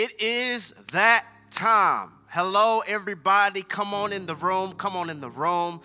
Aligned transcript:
It 0.00 0.22
is 0.22 0.72
that 0.92 1.26
time. 1.50 2.12
Hello, 2.28 2.84
everybody. 2.86 3.64
Come 3.64 3.92
on 3.92 4.12
in 4.12 4.26
the 4.26 4.36
room. 4.36 4.74
Come 4.74 4.94
on 4.94 5.10
in 5.10 5.20
the 5.20 5.28
room. 5.28 5.80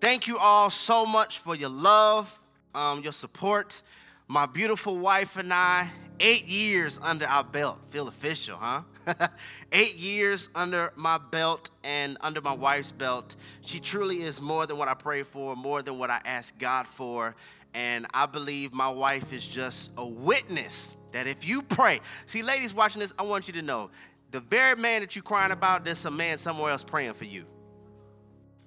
Thank 0.00 0.28
you 0.28 0.38
all 0.38 0.70
so 0.70 1.04
much 1.04 1.40
for 1.40 1.56
your 1.56 1.68
love, 1.68 2.32
um, 2.72 3.02
your 3.02 3.10
support. 3.10 3.82
My 4.28 4.46
beautiful 4.46 4.96
wife 4.96 5.36
and 5.36 5.52
I, 5.52 5.90
eight 6.20 6.46
years 6.46 7.00
under 7.02 7.26
our 7.26 7.42
belt. 7.42 7.80
Feel 7.90 8.06
official, 8.06 8.56
huh? 8.56 8.82
eight 9.72 9.96
years 9.96 10.50
under 10.54 10.92
my 10.94 11.18
belt 11.18 11.70
and 11.82 12.16
under 12.20 12.40
my 12.40 12.54
wife's 12.54 12.92
belt. 12.92 13.34
She 13.62 13.80
truly 13.80 14.22
is 14.22 14.40
more 14.40 14.68
than 14.68 14.78
what 14.78 14.86
I 14.86 14.94
pray 14.94 15.24
for, 15.24 15.56
more 15.56 15.82
than 15.82 15.98
what 15.98 16.10
I 16.10 16.20
ask 16.24 16.56
God 16.60 16.86
for. 16.86 17.34
And 17.74 18.06
I 18.14 18.26
believe 18.26 18.72
my 18.72 18.88
wife 18.88 19.32
is 19.32 19.44
just 19.44 19.90
a 19.96 20.06
witness 20.06 20.94
that 21.12 21.26
if 21.26 21.46
you 21.46 21.62
pray, 21.62 22.00
see, 22.26 22.42
ladies 22.42 22.74
watching 22.74 23.00
this, 23.00 23.14
I 23.18 23.22
want 23.22 23.48
you 23.48 23.54
to 23.54 23.62
know 23.62 23.90
the 24.30 24.40
very 24.40 24.76
man 24.76 25.00
that 25.00 25.16
you're 25.16 25.22
crying 25.22 25.52
about, 25.52 25.84
there's 25.84 26.04
a 26.04 26.10
man 26.10 26.38
somewhere 26.38 26.70
else 26.70 26.84
praying 26.84 27.14
for 27.14 27.24
you. 27.24 27.44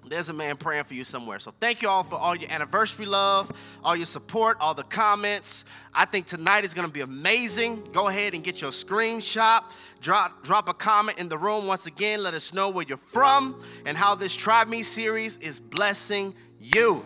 There's 0.04 0.28
a 0.28 0.32
man 0.32 0.56
praying 0.56 0.84
for 0.84 0.94
you 0.94 1.04
somewhere. 1.04 1.38
So 1.38 1.54
thank 1.60 1.80
you 1.80 1.88
all 1.88 2.02
for 2.02 2.16
all 2.16 2.34
your 2.34 2.50
anniversary 2.50 3.06
love, 3.06 3.52
all 3.84 3.94
your 3.94 4.06
support, 4.06 4.56
all 4.60 4.74
the 4.74 4.82
comments. 4.82 5.64
I 5.94 6.04
think 6.06 6.26
tonight 6.26 6.64
is 6.64 6.74
going 6.74 6.88
to 6.88 6.92
be 6.92 7.02
amazing. 7.02 7.84
Go 7.92 8.08
ahead 8.08 8.34
and 8.34 8.42
get 8.42 8.60
your 8.60 8.72
screenshot. 8.72 9.62
Drop, 10.00 10.42
drop 10.42 10.68
a 10.68 10.74
comment 10.74 11.18
in 11.18 11.28
the 11.28 11.38
room 11.38 11.68
once 11.68 11.86
again. 11.86 12.22
Let 12.22 12.34
us 12.34 12.52
know 12.52 12.68
where 12.68 12.84
you're 12.86 12.98
from 12.98 13.62
and 13.86 13.96
how 13.96 14.16
this 14.16 14.34
Try 14.34 14.64
Me 14.64 14.82
series 14.82 15.38
is 15.38 15.60
blessing 15.60 16.34
you. 16.60 17.04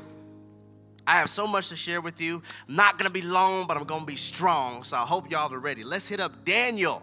I 1.06 1.14
have 1.18 1.30
so 1.30 1.46
much 1.46 1.68
to 1.68 1.76
share 1.76 2.00
with 2.00 2.20
you. 2.20 2.42
I'm 2.68 2.74
not 2.74 2.98
going 2.98 3.06
to 3.06 3.12
be 3.12 3.22
long, 3.22 3.66
but 3.66 3.76
I'm 3.76 3.84
going 3.84 4.00
to 4.00 4.06
be 4.06 4.16
strong. 4.16 4.82
So 4.82 4.96
I 4.96 5.02
hope 5.02 5.30
y'all 5.30 5.52
are 5.52 5.58
ready. 5.58 5.84
Let's 5.84 6.08
hit 6.08 6.18
up 6.18 6.44
Daniel. 6.44 7.02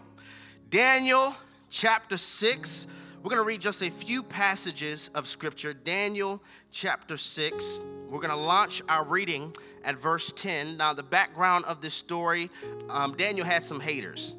Daniel 0.69 1.33
chapter 1.69 2.17
6. 2.17 2.87
We're 3.21 3.29
going 3.29 3.41
to 3.41 3.47
read 3.47 3.61
just 3.61 3.81
a 3.81 3.89
few 3.89 4.21
passages 4.21 5.09
of 5.15 5.29
scripture. 5.29 5.73
Daniel 5.73 6.43
chapter 6.71 7.15
6. 7.15 7.81
We're 8.09 8.19
going 8.19 8.29
to 8.29 8.35
launch 8.35 8.81
our 8.89 9.05
reading 9.05 9.55
at 9.85 9.95
verse 9.95 10.33
10. 10.33 10.75
Now, 10.75 10.93
the 10.93 11.03
background 11.03 11.63
of 11.65 11.79
this 11.79 11.93
story 11.93 12.49
um, 12.89 13.15
Daniel 13.15 13.45
had 13.45 13.63
some 13.63 13.79
haters. 13.79 14.35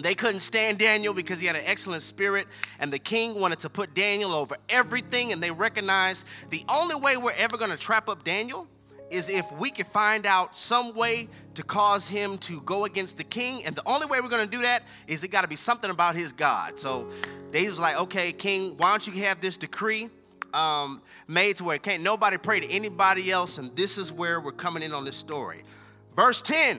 They 0.00 0.14
couldn't 0.14 0.40
stand 0.40 0.78
Daniel 0.78 1.14
because 1.14 1.40
he 1.40 1.46
had 1.46 1.56
an 1.56 1.64
excellent 1.64 2.02
spirit, 2.02 2.46
and 2.78 2.92
the 2.92 2.98
king 2.98 3.38
wanted 3.40 3.60
to 3.60 3.70
put 3.70 3.94
Daniel 3.94 4.34
over 4.34 4.56
everything. 4.68 5.32
And 5.32 5.42
they 5.42 5.50
recognized 5.50 6.26
the 6.50 6.64
only 6.68 6.94
way 6.94 7.16
we're 7.16 7.32
ever 7.32 7.56
going 7.56 7.70
to 7.70 7.76
trap 7.76 8.08
up 8.08 8.24
Daniel 8.24 8.68
is 9.12 9.28
if 9.28 9.50
we 9.52 9.70
could 9.70 9.86
find 9.88 10.26
out 10.26 10.56
some 10.56 10.94
way 10.94 11.28
to 11.54 11.62
cause 11.62 12.08
him 12.08 12.38
to 12.38 12.60
go 12.62 12.84
against 12.86 13.18
the 13.18 13.24
king. 13.24 13.64
And 13.64 13.76
the 13.76 13.86
only 13.86 14.06
way 14.06 14.20
we're 14.20 14.28
going 14.28 14.48
to 14.48 14.56
do 14.56 14.62
that 14.62 14.82
is 15.06 15.22
it 15.22 15.28
got 15.28 15.42
to 15.42 15.48
be 15.48 15.56
something 15.56 15.90
about 15.90 16.16
his 16.16 16.32
God. 16.32 16.78
So 16.78 17.08
they 17.50 17.68
was 17.68 17.78
like, 17.78 17.96
okay, 18.00 18.32
king, 18.32 18.76
why 18.78 18.90
don't 18.90 19.06
you 19.06 19.22
have 19.24 19.40
this 19.40 19.56
decree 19.56 20.08
um, 20.54 21.02
made 21.28 21.58
to 21.58 21.64
where 21.64 21.78
can't 21.78 22.02
nobody 22.02 22.38
pray 22.38 22.60
to 22.60 22.66
anybody 22.66 23.30
else? 23.30 23.58
And 23.58 23.74
this 23.76 23.98
is 23.98 24.10
where 24.10 24.40
we're 24.40 24.52
coming 24.52 24.82
in 24.82 24.92
on 24.92 25.04
this 25.04 25.16
story. 25.16 25.62
Verse 26.16 26.40
10 26.42 26.78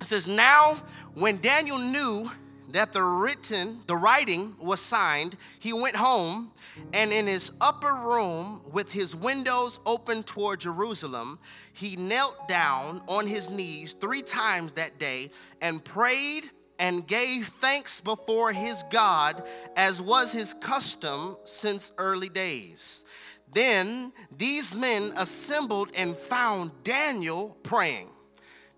it 0.00 0.06
says, 0.06 0.26
Now 0.26 0.74
when 1.14 1.40
Daniel 1.40 1.78
knew 1.78 2.30
that 2.70 2.92
the 2.92 3.02
written, 3.02 3.80
the 3.86 3.96
writing 3.96 4.54
was 4.60 4.80
signed, 4.80 5.36
he 5.60 5.72
went 5.72 5.96
home 5.96 6.52
and 6.92 7.12
in 7.12 7.26
his 7.26 7.52
upper 7.60 7.94
room 7.94 8.62
with 8.72 8.90
his 8.92 9.14
windows 9.14 9.78
open 9.86 10.22
toward 10.22 10.60
Jerusalem, 10.60 11.38
he 11.72 11.96
knelt 11.96 12.48
down 12.48 13.02
on 13.08 13.26
his 13.26 13.50
knees 13.50 13.94
three 13.94 14.22
times 14.22 14.74
that 14.74 14.98
day 14.98 15.30
and 15.60 15.84
prayed 15.84 16.50
and 16.78 17.06
gave 17.06 17.48
thanks 17.48 18.00
before 18.00 18.52
his 18.52 18.82
God 18.90 19.46
as 19.76 20.00
was 20.02 20.32
his 20.32 20.54
custom 20.54 21.36
since 21.44 21.92
early 21.98 22.28
days. 22.28 23.04
Then 23.52 24.12
these 24.36 24.76
men 24.76 25.12
assembled 25.16 25.90
and 25.96 26.16
found 26.16 26.72
Daniel 26.82 27.56
praying. 27.62 28.10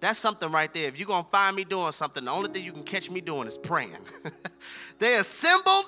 That's 0.00 0.18
something 0.18 0.52
right 0.52 0.72
there. 0.72 0.86
If 0.86 0.98
you're 0.98 1.08
going 1.08 1.24
to 1.24 1.30
find 1.30 1.56
me 1.56 1.64
doing 1.64 1.90
something, 1.92 2.24
the 2.24 2.30
only 2.30 2.50
thing 2.52 2.64
you 2.64 2.72
can 2.72 2.84
catch 2.84 3.10
me 3.10 3.20
doing 3.20 3.48
is 3.48 3.58
praying. 3.58 3.98
they 5.00 5.16
assembled 5.16 5.86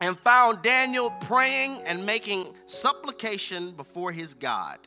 and 0.00 0.18
found 0.18 0.62
Daniel 0.62 1.10
praying 1.22 1.82
and 1.82 2.04
making 2.04 2.56
supplication 2.66 3.72
before 3.72 4.12
his 4.12 4.34
God. 4.34 4.78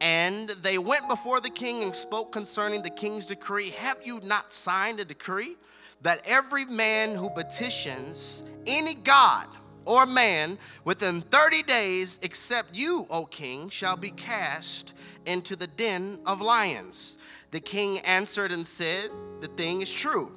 And 0.00 0.50
they 0.62 0.78
went 0.78 1.08
before 1.08 1.40
the 1.40 1.50
king 1.50 1.82
and 1.82 1.94
spoke 1.94 2.32
concerning 2.32 2.82
the 2.82 2.90
king's 2.90 3.26
decree. 3.26 3.70
Have 3.70 3.98
you 4.02 4.20
not 4.22 4.52
signed 4.52 4.98
a 4.98 5.04
decree 5.04 5.56
that 6.02 6.22
every 6.24 6.64
man 6.64 7.14
who 7.14 7.28
petitions 7.28 8.42
any 8.66 8.94
god 8.94 9.46
or 9.84 10.06
man 10.06 10.58
within 10.84 11.20
30 11.20 11.62
days, 11.64 12.18
except 12.22 12.74
you, 12.74 13.06
O 13.10 13.26
king, 13.26 13.68
shall 13.68 13.96
be 13.96 14.10
cast 14.10 14.94
into 15.26 15.56
the 15.56 15.66
den 15.66 16.20
of 16.24 16.40
lions? 16.40 17.18
The 17.50 17.60
king 17.60 17.98
answered 18.00 18.52
and 18.52 18.66
said, 18.66 19.10
The 19.40 19.48
thing 19.48 19.82
is 19.82 19.90
true, 19.90 20.32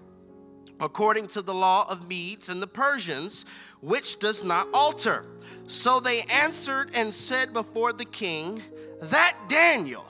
according 0.83 1.25
to 1.27 1.41
the 1.41 1.53
law 1.53 1.89
of 1.89 2.07
Medes 2.07 2.49
and 2.49 2.61
the 2.61 2.67
Persians, 2.67 3.45
which 3.79 4.19
does 4.19 4.43
not 4.43 4.67
alter. 4.73 5.25
So 5.67 6.01
they 6.01 6.23
answered 6.23 6.91
and 6.93 7.13
said 7.13 7.53
before 7.53 7.93
the 7.93 8.05
king, 8.05 8.61
That 9.03 9.35
Daniel, 9.47 10.05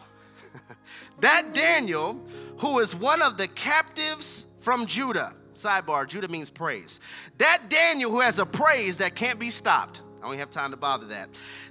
that 1.19 1.53
Daniel, 1.53 2.19
who 2.57 2.79
is 2.79 2.95
one 2.95 3.21
of 3.21 3.37
the 3.37 3.47
captives 3.49 4.47
from 4.59 4.87
Judah, 4.87 5.35
sidebar, 5.53 6.07
Judah 6.07 6.27
means 6.27 6.49
praise. 6.49 6.99
That 7.37 7.69
Daniel 7.69 8.09
who 8.09 8.21
has 8.21 8.39
a 8.39 8.45
praise 8.45 8.97
that 8.97 9.15
can't 9.15 9.39
be 9.39 9.51
stopped. 9.51 10.01
I 10.23 10.27
don't 10.27 10.37
have 10.39 10.49
time 10.49 10.71
to 10.71 10.77
bother 10.77 11.05
that. 11.07 11.29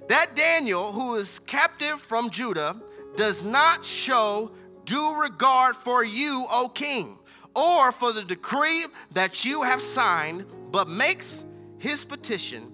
That 0.08 0.36
Daniel 0.36 0.92
who 0.92 1.16
is 1.16 1.40
captive 1.40 2.00
from 2.00 2.30
Judah 2.30 2.80
does 3.16 3.42
not 3.42 3.84
show 3.84 4.52
due 4.84 5.20
regard 5.20 5.74
for 5.74 6.04
you, 6.04 6.46
O 6.50 6.68
king, 6.68 7.18
or 7.54 7.92
for 7.92 8.12
the 8.12 8.22
decree 8.22 8.84
that 9.12 9.44
you 9.44 9.62
have 9.62 9.80
signed, 9.80 10.46
but 10.70 10.88
makes 10.88 11.44
his 11.78 12.04
petition 12.04 12.72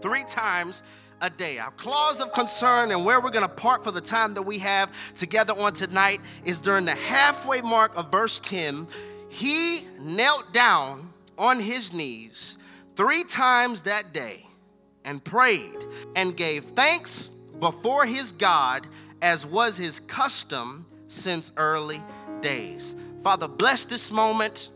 three 0.00 0.24
times 0.24 0.82
a 1.20 1.30
day. 1.30 1.58
Our 1.58 1.70
clause 1.72 2.20
of 2.20 2.32
concern 2.32 2.90
and 2.90 3.04
where 3.04 3.20
we're 3.20 3.30
going 3.30 3.48
to 3.48 3.54
part 3.54 3.82
for 3.82 3.90
the 3.90 4.00
time 4.00 4.34
that 4.34 4.42
we 4.42 4.58
have 4.58 4.90
together 5.14 5.54
on 5.54 5.72
tonight 5.72 6.20
is 6.44 6.60
during 6.60 6.84
the 6.84 6.94
halfway 6.94 7.60
mark 7.62 7.96
of 7.96 8.10
verse 8.10 8.38
10. 8.40 8.86
He 9.28 9.80
knelt 9.98 10.52
down 10.52 11.12
on 11.38 11.60
his 11.60 11.92
knees 11.92 12.58
three 12.96 13.24
times 13.24 13.82
that 13.82 14.12
day 14.12 14.46
and 15.04 15.22
prayed 15.22 15.84
and 16.14 16.36
gave 16.36 16.64
thanks 16.64 17.30
before 17.60 18.04
his 18.04 18.32
God 18.32 18.86
as 19.22 19.46
was 19.46 19.76
his 19.76 20.00
custom 20.00 20.86
since 21.06 21.52
early 21.56 22.02
days. 22.40 22.94
Father, 23.22 23.48
bless 23.48 23.84
this 23.84 24.10
moment. 24.10 24.70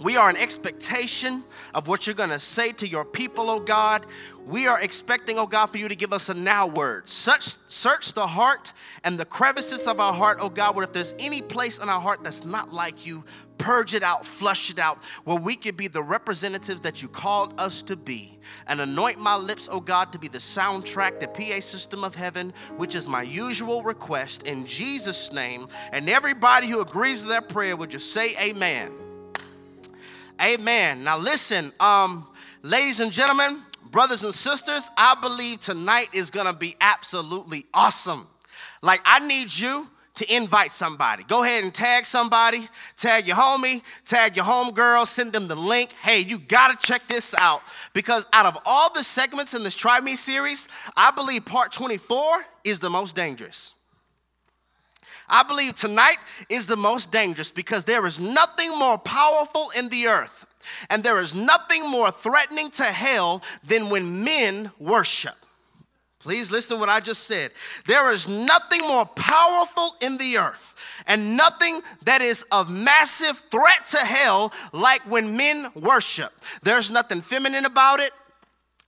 We 0.00 0.16
are 0.16 0.28
in 0.30 0.36
expectation 0.36 1.44
of 1.74 1.86
what 1.86 2.06
you're 2.06 2.14
going 2.14 2.30
to 2.30 2.40
say 2.40 2.72
to 2.72 2.88
your 2.88 3.04
people, 3.04 3.48
oh 3.50 3.60
God. 3.60 4.06
We 4.46 4.66
are 4.66 4.80
expecting, 4.80 5.38
oh 5.38 5.46
God, 5.46 5.66
for 5.66 5.78
you 5.78 5.88
to 5.88 5.94
give 5.94 6.12
us 6.12 6.28
a 6.28 6.34
now 6.34 6.66
word. 6.66 7.08
Such, 7.08 7.56
search 7.68 8.12
the 8.14 8.26
heart 8.26 8.72
and 9.04 9.18
the 9.18 9.24
crevices 9.24 9.86
of 9.86 10.00
our 10.00 10.12
heart, 10.12 10.38
oh 10.40 10.48
God, 10.48 10.74
where 10.74 10.84
if 10.84 10.92
there's 10.92 11.14
any 11.18 11.40
place 11.40 11.78
in 11.78 11.88
our 11.88 12.00
heart 12.00 12.24
that's 12.24 12.44
not 12.44 12.72
like 12.72 13.06
you, 13.06 13.22
purge 13.62 13.94
it 13.94 14.02
out, 14.02 14.26
flush 14.26 14.70
it 14.70 14.78
out, 14.80 14.98
where 15.22 15.38
we 15.38 15.54
can 15.54 15.76
be 15.76 15.86
the 15.86 16.02
representatives 16.02 16.80
that 16.80 17.00
you 17.00 17.06
called 17.06 17.58
us 17.60 17.80
to 17.82 17.94
be. 17.94 18.36
And 18.66 18.80
anoint 18.80 19.20
my 19.20 19.36
lips, 19.36 19.68
oh 19.70 19.78
God, 19.78 20.12
to 20.12 20.18
be 20.18 20.26
the 20.26 20.38
soundtrack, 20.38 21.20
the 21.20 21.28
PA 21.28 21.60
system 21.60 22.02
of 22.02 22.16
heaven, 22.16 22.52
which 22.76 22.96
is 22.96 23.06
my 23.06 23.22
usual 23.22 23.84
request 23.84 24.42
in 24.42 24.66
Jesus' 24.66 25.32
name. 25.32 25.68
And 25.92 26.10
everybody 26.10 26.66
who 26.66 26.80
agrees 26.80 27.20
with 27.20 27.30
that 27.30 27.48
prayer 27.48 27.76
would 27.76 27.90
just 27.90 28.12
say 28.12 28.34
amen. 28.36 28.92
Amen. 30.40 31.04
Now 31.04 31.18
listen, 31.18 31.72
um, 31.78 32.28
ladies 32.62 32.98
and 32.98 33.12
gentlemen, 33.12 33.62
brothers 33.92 34.24
and 34.24 34.34
sisters, 34.34 34.90
I 34.96 35.14
believe 35.20 35.60
tonight 35.60 36.08
is 36.12 36.32
gonna 36.32 36.52
be 36.52 36.74
absolutely 36.80 37.66
awesome. 37.72 38.26
Like, 38.82 39.02
I 39.04 39.20
need 39.20 39.56
you 39.56 39.88
to 40.14 40.34
invite 40.34 40.72
somebody. 40.72 41.24
Go 41.24 41.42
ahead 41.42 41.64
and 41.64 41.72
tag 41.72 42.04
somebody, 42.04 42.68
tag 42.96 43.26
your 43.26 43.36
homie, 43.36 43.82
tag 44.04 44.36
your 44.36 44.44
homegirl, 44.44 45.06
send 45.06 45.32
them 45.32 45.48
the 45.48 45.54
link. 45.54 45.92
Hey, 45.92 46.20
you 46.20 46.38
gotta 46.38 46.76
check 46.76 47.08
this 47.08 47.34
out 47.34 47.62
because 47.94 48.26
out 48.32 48.46
of 48.46 48.58
all 48.66 48.92
the 48.92 49.02
segments 49.02 49.54
in 49.54 49.62
this 49.62 49.74
Try 49.74 50.00
Me 50.00 50.16
series, 50.16 50.68
I 50.96 51.10
believe 51.12 51.44
part 51.46 51.72
24 51.72 52.44
is 52.64 52.78
the 52.78 52.90
most 52.90 53.14
dangerous. 53.14 53.74
I 55.28 55.42
believe 55.44 55.76
tonight 55.76 56.18
is 56.50 56.66
the 56.66 56.76
most 56.76 57.10
dangerous 57.10 57.50
because 57.50 57.84
there 57.84 58.04
is 58.04 58.20
nothing 58.20 58.78
more 58.78 58.98
powerful 58.98 59.70
in 59.76 59.88
the 59.88 60.06
earth 60.06 60.46
and 60.90 61.02
there 61.02 61.20
is 61.20 61.34
nothing 61.34 61.88
more 61.88 62.10
threatening 62.10 62.70
to 62.72 62.84
hell 62.84 63.42
than 63.64 63.88
when 63.88 64.24
men 64.24 64.70
worship. 64.78 65.41
Please 66.22 66.52
listen 66.52 66.76
to 66.76 66.80
what 66.80 66.88
I 66.88 67.00
just 67.00 67.24
said. 67.24 67.50
There 67.86 68.12
is 68.12 68.28
nothing 68.28 68.80
more 68.82 69.06
powerful 69.06 69.96
in 70.00 70.18
the 70.18 70.38
earth 70.38 70.74
and 71.08 71.36
nothing 71.36 71.80
that 72.04 72.22
is 72.22 72.44
of 72.52 72.70
massive 72.70 73.38
threat 73.50 73.86
to 73.90 73.98
hell 73.98 74.52
like 74.72 75.02
when 75.02 75.36
men 75.36 75.66
worship. 75.74 76.32
There's 76.62 76.92
nothing 76.92 77.22
feminine 77.22 77.64
about 77.64 77.98
it. 77.98 78.12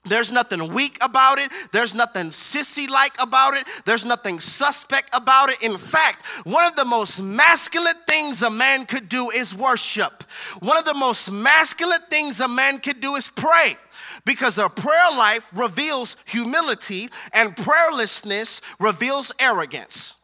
There's 0.06 0.31
nothing 0.31 0.72
weak 0.72 0.98
about 1.00 1.38
it. 1.38 1.50
There's 1.72 1.94
nothing 1.94 2.26
sissy 2.26 2.88
like 2.88 3.20
about 3.20 3.54
it. 3.54 3.66
There's 3.84 4.04
nothing 4.04 4.38
suspect 4.38 5.12
about 5.12 5.48
it. 5.48 5.60
In 5.62 5.78
fact, 5.78 6.26
one 6.46 6.66
of 6.66 6.76
the 6.76 6.84
most 6.84 7.22
masculine 7.22 7.96
things 8.06 8.42
a 8.42 8.50
man 8.50 8.84
could 8.84 9.08
do 9.08 9.30
is 9.30 9.54
worship. 9.54 10.22
One 10.60 10.76
of 10.76 10.84
the 10.84 10.94
most 10.94 11.32
masculine 11.32 12.02
things 12.10 12.38
a 12.40 12.48
man 12.48 12.78
could 12.78 13.00
do 13.00 13.16
is 13.16 13.28
pray 13.30 13.76
because 14.25 14.58
a 14.58 14.69
prayer 14.69 15.11
life 15.16 15.49
reveals 15.55 16.16
humility 16.25 17.08
and 17.32 17.55
prayerlessness 17.56 18.61
reveals 18.78 19.32
arrogance. 19.38 20.14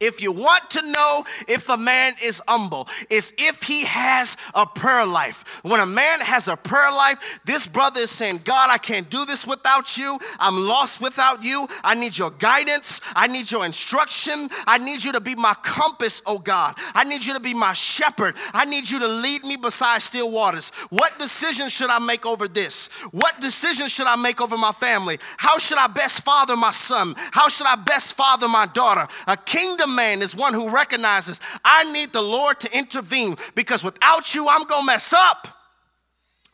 If 0.00 0.22
you 0.22 0.30
want 0.30 0.70
to 0.70 0.92
know 0.92 1.24
if 1.48 1.68
a 1.68 1.76
man 1.76 2.12
is 2.22 2.40
humble, 2.46 2.86
is 3.10 3.32
if 3.36 3.64
he 3.64 3.84
has 3.84 4.36
a 4.54 4.64
prayer 4.64 5.04
life. 5.04 5.60
When 5.64 5.80
a 5.80 5.86
man 5.86 6.20
has 6.20 6.46
a 6.46 6.56
prayer 6.56 6.92
life, 6.92 7.40
this 7.44 7.66
brother 7.66 8.02
is 8.02 8.10
saying, 8.12 8.42
God, 8.44 8.70
I 8.70 8.78
can't 8.78 9.10
do 9.10 9.24
this 9.24 9.44
without 9.44 9.98
you. 9.98 10.20
I'm 10.38 10.68
lost 10.68 11.00
without 11.00 11.42
you. 11.42 11.66
I 11.82 11.96
need 11.96 12.16
your 12.16 12.30
guidance. 12.30 13.00
I 13.16 13.26
need 13.26 13.50
your 13.50 13.66
instruction. 13.66 14.48
I 14.68 14.78
need 14.78 15.02
you 15.02 15.10
to 15.12 15.20
be 15.20 15.34
my 15.34 15.54
compass, 15.64 16.22
oh 16.26 16.38
God. 16.38 16.76
I 16.94 17.02
need 17.02 17.24
you 17.24 17.34
to 17.34 17.40
be 17.40 17.52
my 17.52 17.72
shepherd. 17.72 18.36
I 18.54 18.66
need 18.66 18.88
you 18.88 19.00
to 19.00 19.08
lead 19.08 19.42
me 19.42 19.56
beside 19.56 20.02
still 20.02 20.30
waters. 20.30 20.70
What 20.90 21.18
decision 21.18 21.70
should 21.70 21.90
I 21.90 21.98
make 21.98 22.24
over 22.24 22.46
this? 22.46 22.86
What 23.10 23.40
decision 23.40 23.88
should 23.88 24.06
I 24.06 24.14
make 24.14 24.40
over 24.40 24.56
my 24.56 24.70
family? 24.70 25.18
How 25.38 25.58
should 25.58 25.78
I 25.78 25.88
best 25.88 26.22
father 26.22 26.54
my 26.54 26.70
son? 26.70 27.16
How 27.32 27.48
should 27.48 27.66
I 27.66 27.74
best 27.74 28.14
father 28.14 28.46
my 28.46 28.66
daughter? 28.66 29.08
A 29.26 29.36
kingdom 29.36 29.87
man 29.88 30.22
is 30.22 30.36
one 30.36 30.54
who 30.54 30.68
recognizes 30.68 31.40
I 31.64 31.90
need 31.92 32.12
the 32.12 32.22
Lord 32.22 32.60
to 32.60 32.76
intervene 32.76 33.36
because 33.54 33.82
without 33.82 34.34
you, 34.34 34.48
I'm 34.48 34.64
going 34.64 34.82
to 34.82 34.86
mess 34.86 35.12
up. 35.12 35.48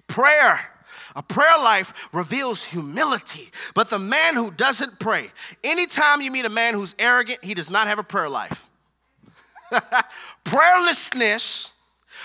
Prayer. 0.07 0.61
A 1.17 1.23
prayer 1.23 1.59
life 1.59 2.09
reveals 2.13 2.65
humility. 2.65 3.51
But 3.75 3.89
the 3.89 3.99
man 3.99 4.35
who 4.35 4.51
doesn't 4.51 4.99
pray, 4.99 5.31
anytime 5.63 6.21
you 6.21 6.31
meet 6.31 6.45
a 6.45 6.51
man 6.51 6.75
who's 6.75 6.95
arrogant, 6.99 7.45
he 7.45 7.55
does 7.55 7.71
not 7.71 7.87
have 7.87 7.99
a 7.99 8.03
prayer 8.03 8.29
life. 8.29 8.69
Prayerlessness 10.45 11.71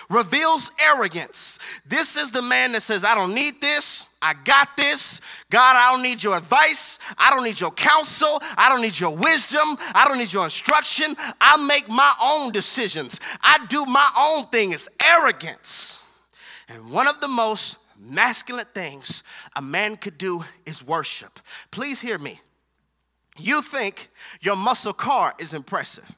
reveals 0.10 0.72
arrogance. 0.84 1.60
This 1.86 2.18
is 2.18 2.32
the 2.32 2.42
man 2.42 2.72
that 2.72 2.82
says, 2.82 3.04
I 3.04 3.14
don't 3.14 3.34
need 3.34 3.62
this. 3.62 4.06
I 4.22 4.34
got 4.34 4.76
this. 4.76 5.22
God, 5.50 5.76
I 5.76 5.92
don't 5.92 6.04
need 6.04 6.22
your 6.22 6.36
advice. 6.36 7.00
I 7.18 7.30
don't 7.30 7.44
need 7.44 7.60
your 7.60 7.72
counsel. 7.72 8.42
I 8.58 8.68
don't 8.70 8.82
need 8.82 9.00
your 9.00 9.16
wisdom. 9.16 9.78
I 9.94 10.06
don't 10.08 10.18
need 10.18 10.34
your 10.34 10.44
instruction. 10.44 11.16
I 11.40 11.58
make 11.58 11.88
my 11.88 12.14
own 12.22 12.52
decisions. 12.52 13.20
I 13.42 13.66
do 13.70 13.86
my 13.86 14.10
own 14.18 14.46
thing. 14.48 14.74
It's 14.74 14.90
arrogance. 15.04 16.02
And 16.68 16.92
one 16.92 17.08
of 17.08 17.22
the 17.22 17.28
most 17.28 17.78
masculine 17.98 18.68
things 18.74 19.24
a 19.56 19.62
man 19.62 19.96
could 19.96 20.18
do 20.18 20.44
is 20.66 20.86
worship. 20.86 21.40
Please 21.72 22.02
hear 22.02 22.18
me. 22.18 22.40
You 23.38 23.62
think 23.62 24.10
your 24.42 24.56
muscle 24.56 24.94
car 24.94 25.34
is 25.40 25.54
impressive. 25.54 26.16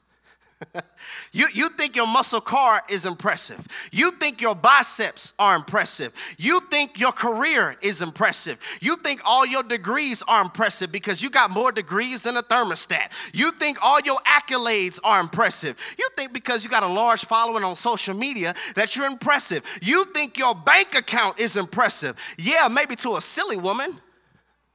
you, 1.32 1.46
you 1.52 1.68
think 1.70 1.96
your 1.96 2.06
muscle 2.06 2.40
car 2.40 2.82
is 2.88 3.06
impressive. 3.06 3.66
You 3.90 4.10
think 4.12 4.40
your 4.40 4.54
biceps 4.54 5.32
are 5.38 5.56
impressive. 5.56 6.12
You 6.38 6.60
think 6.60 6.98
your 6.98 7.12
career 7.12 7.76
is 7.82 8.02
impressive. 8.02 8.58
You 8.80 8.96
think 8.96 9.22
all 9.24 9.46
your 9.46 9.62
degrees 9.62 10.22
are 10.28 10.42
impressive 10.42 10.92
because 10.92 11.22
you 11.22 11.30
got 11.30 11.50
more 11.50 11.72
degrees 11.72 12.22
than 12.22 12.36
a 12.36 12.42
thermostat. 12.42 13.12
You 13.32 13.52
think 13.52 13.78
all 13.82 14.00
your 14.00 14.18
accolades 14.26 14.98
are 15.04 15.20
impressive. 15.20 15.76
You 15.98 16.08
think 16.16 16.32
because 16.32 16.64
you 16.64 16.70
got 16.70 16.82
a 16.82 16.88
large 16.88 17.24
following 17.24 17.64
on 17.64 17.76
social 17.76 18.14
media 18.14 18.54
that 18.74 18.96
you're 18.96 19.06
impressive. 19.06 19.64
You 19.82 20.04
think 20.06 20.38
your 20.38 20.54
bank 20.54 20.94
account 20.96 21.38
is 21.38 21.56
impressive. 21.56 22.16
Yeah, 22.38 22.68
maybe 22.68 22.96
to 22.96 23.16
a 23.16 23.20
silly 23.20 23.56
woman. 23.56 24.00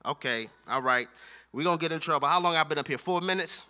Okay, 0.06 0.48
all 0.70 0.82
right. 0.82 1.08
We're 1.52 1.64
gonna 1.64 1.78
get 1.78 1.92
in 1.92 2.00
trouble. 2.00 2.28
How 2.28 2.40
long 2.40 2.56
I've 2.56 2.70
been 2.70 2.78
up 2.78 2.88
here? 2.88 2.98
Four 2.98 3.22
minutes? 3.22 3.66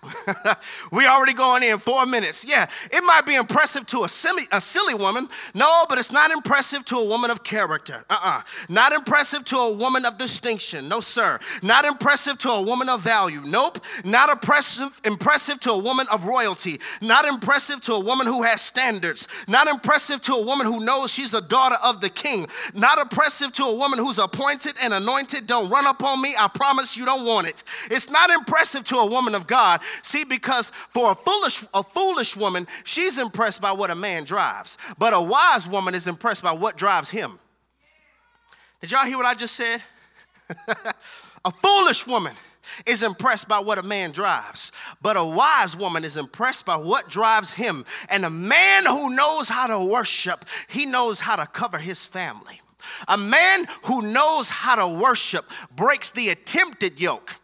we 0.92 1.06
already 1.06 1.32
going 1.32 1.62
in 1.62 1.78
four 1.78 2.06
minutes. 2.06 2.44
Yeah, 2.48 2.68
it 2.92 3.02
might 3.04 3.26
be 3.26 3.34
impressive 3.34 3.84
to 3.86 4.04
a 4.04 4.08
silly, 4.08 4.44
a 4.52 4.60
silly 4.60 4.94
woman. 4.94 5.28
No, 5.54 5.86
but 5.88 5.98
it's 5.98 6.12
not 6.12 6.30
impressive 6.30 6.84
to 6.86 6.96
a 6.96 7.04
woman 7.04 7.30
of 7.30 7.42
character. 7.42 8.04
Uh-uh. 8.08 8.42
Not 8.68 8.92
impressive 8.92 9.44
to 9.46 9.56
a 9.56 9.76
woman 9.76 10.04
of 10.04 10.16
distinction. 10.16 10.88
No, 10.88 11.00
sir. 11.00 11.40
Not 11.62 11.84
impressive 11.84 12.38
to 12.38 12.50
a 12.50 12.62
woman 12.62 12.88
of 12.88 13.00
value. 13.00 13.42
Nope. 13.44 13.84
Not 14.04 14.30
impressive, 14.30 15.00
impressive 15.04 15.58
to 15.60 15.72
a 15.72 15.78
woman 15.78 16.06
of 16.12 16.24
royalty. 16.24 16.80
Not 17.02 17.24
impressive 17.24 17.80
to 17.82 17.94
a 17.94 18.00
woman 18.00 18.26
who 18.28 18.42
has 18.42 18.62
standards. 18.62 19.26
Not 19.48 19.66
impressive 19.66 20.22
to 20.22 20.34
a 20.34 20.44
woman 20.44 20.66
who 20.66 20.84
knows 20.84 21.12
she's 21.12 21.34
a 21.34 21.40
daughter 21.40 21.76
of 21.84 22.00
the 22.00 22.10
king. 22.10 22.46
Not 22.72 22.98
impressive 22.98 23.52
to 23.54 23.64
a 23.64 23.74
woman 23.74 23.98
who's 23.98 24.18
appointed 24.18 24.76
and 24.80 24.94
anointed. 24.94 25.48
Don't 25.48 25.68
run 25.70 25.86
up 25.86 26.04
on 26.04 26.22
me. 26.22 26.36
I 26.38 26.46
promise 26.46 26.96
you 26.96 27.04
don't 27.04 27.26
want 27.26 27.48
it. 27.48 27.64
It's 27.90 28.08
not 28.08 28.30
impressive 28.30 28.84
to 28.84 28.98
a 28.98 29.06
woman 29.10 29.34
of 29.34 29.48
God 29.48 29.80
See, 30.02 30.24
because 30.24 30.70
for 30.70 31.12
a 31.12 31.14
foolish, 31.14 31.64
a 31.74 31.82
foolish 31.82 32.36
woman, 32.36 32.66
she's 32.84 33.18
impressed 33.18 33.60
by 33.60 33.72
what 33.72 33.90
a 33.90 33.94
man 33.94 34.24
drives, 34.24 34.78
but 34.98 35.14
a 35.14 35.20
wise 35.20 35.68
woman 35.68 35.94
is 35.94 36.06
impressed 36.06 36.42
by 36.42 36.52
what 36.52 36.76
drives 36.76 37.10
him. 37.10 37.38
Did 38.80 38.92
y'all 38.92 39.06
hear 39.06 39.16
what 39.16 39.26
I 39.26 39.34
just 39.34 39.56
said? 39.56 39.82
a 41.44 41.50
foolish 41.50 42.06
woman 42.06 42.34
is 42.86 43.02
impressed 43.02 43.48
by 43.48 43.58
what 43.58 43.78
a 43.78 43.82
man 43.82 44.12
drives, 44.12 44.72
but 45.00 45.16
a 45.16 45.24
wise 45.24 45.76
woman 45.76 46.04
is 46.04 46.16
impressed 46.16 46.66
by 46.66 46.76
what 46.76 47.08
drives 47.08 47.52
him. 47.52 47.84
And 48.08 48.24
a 48.24 48.30
man 48.30 48.86
who 48.86 49.14
knows 49.16 49.48
how 49.48 49.66
to 49.66 49.84
worship, 49.84 50.44
he 50.68 50.86
knows 50.86 51.20
how 51.20 51.36
to 51.36 51.46
cover 51.46 51.78
his 51.78 52.04
family. 52.04 52.60
A 53.08 53.18
man 53.18 53.66
who 53.84 54.02
knows 54.02 54.50
how 54.50 54.76
to 54.76 54.88
worship 54.88 55.44
breaks 55.74 56.10
the 56.10 56.30
attempted 56.30 57.00
yoke. 57.00 57.36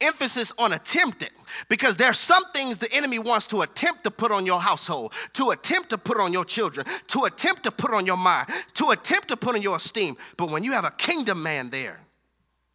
Emphasis 0.00 0.52
on 0.58 0.72
attempted 0.72 1.30
because 1.68 1.96
there 1.96 2.10
are 2.10 2.14
some 2.14 2.44
things 2.52 2.78
the 2.78 2.92
enemy 2.92 3.18
wants 3.18 3.46
to 3.48 3.62
attempt 3.62 4.04
to 4.04 4.10
put 4.10 4.32
on 4.32 4.46
your 4.46 4.60
household, 4.60 5.12
to 5.34 5.50
attempt 5.50 5.90
to 5.90 5.98
put 5.98 6.18
on 6.18 6.32
your 6.32 6.44
children, 6.44 6.86
to 7.08 7.24
attempt 7.24 7.64
to 7.64 7.70
put 7.70 7.92
on 7.92 8.06
your 8.06 8.16
mind, 8.16 8.48
to 8.74 8.90
attempt 8.90 9.28
to 9.28 9.36
put 9.36 9.54
on 9.54 9.62
your 9.62 9.76
esteem. 9.76 10.16
But 10.36 10.50
when 10.50 10.64
you 10.64 10.72
have 10.72 10.84
a 10.84 10.90
kingdom 10.90 11.42
man 11.42 11.70
there, 11.70 11.98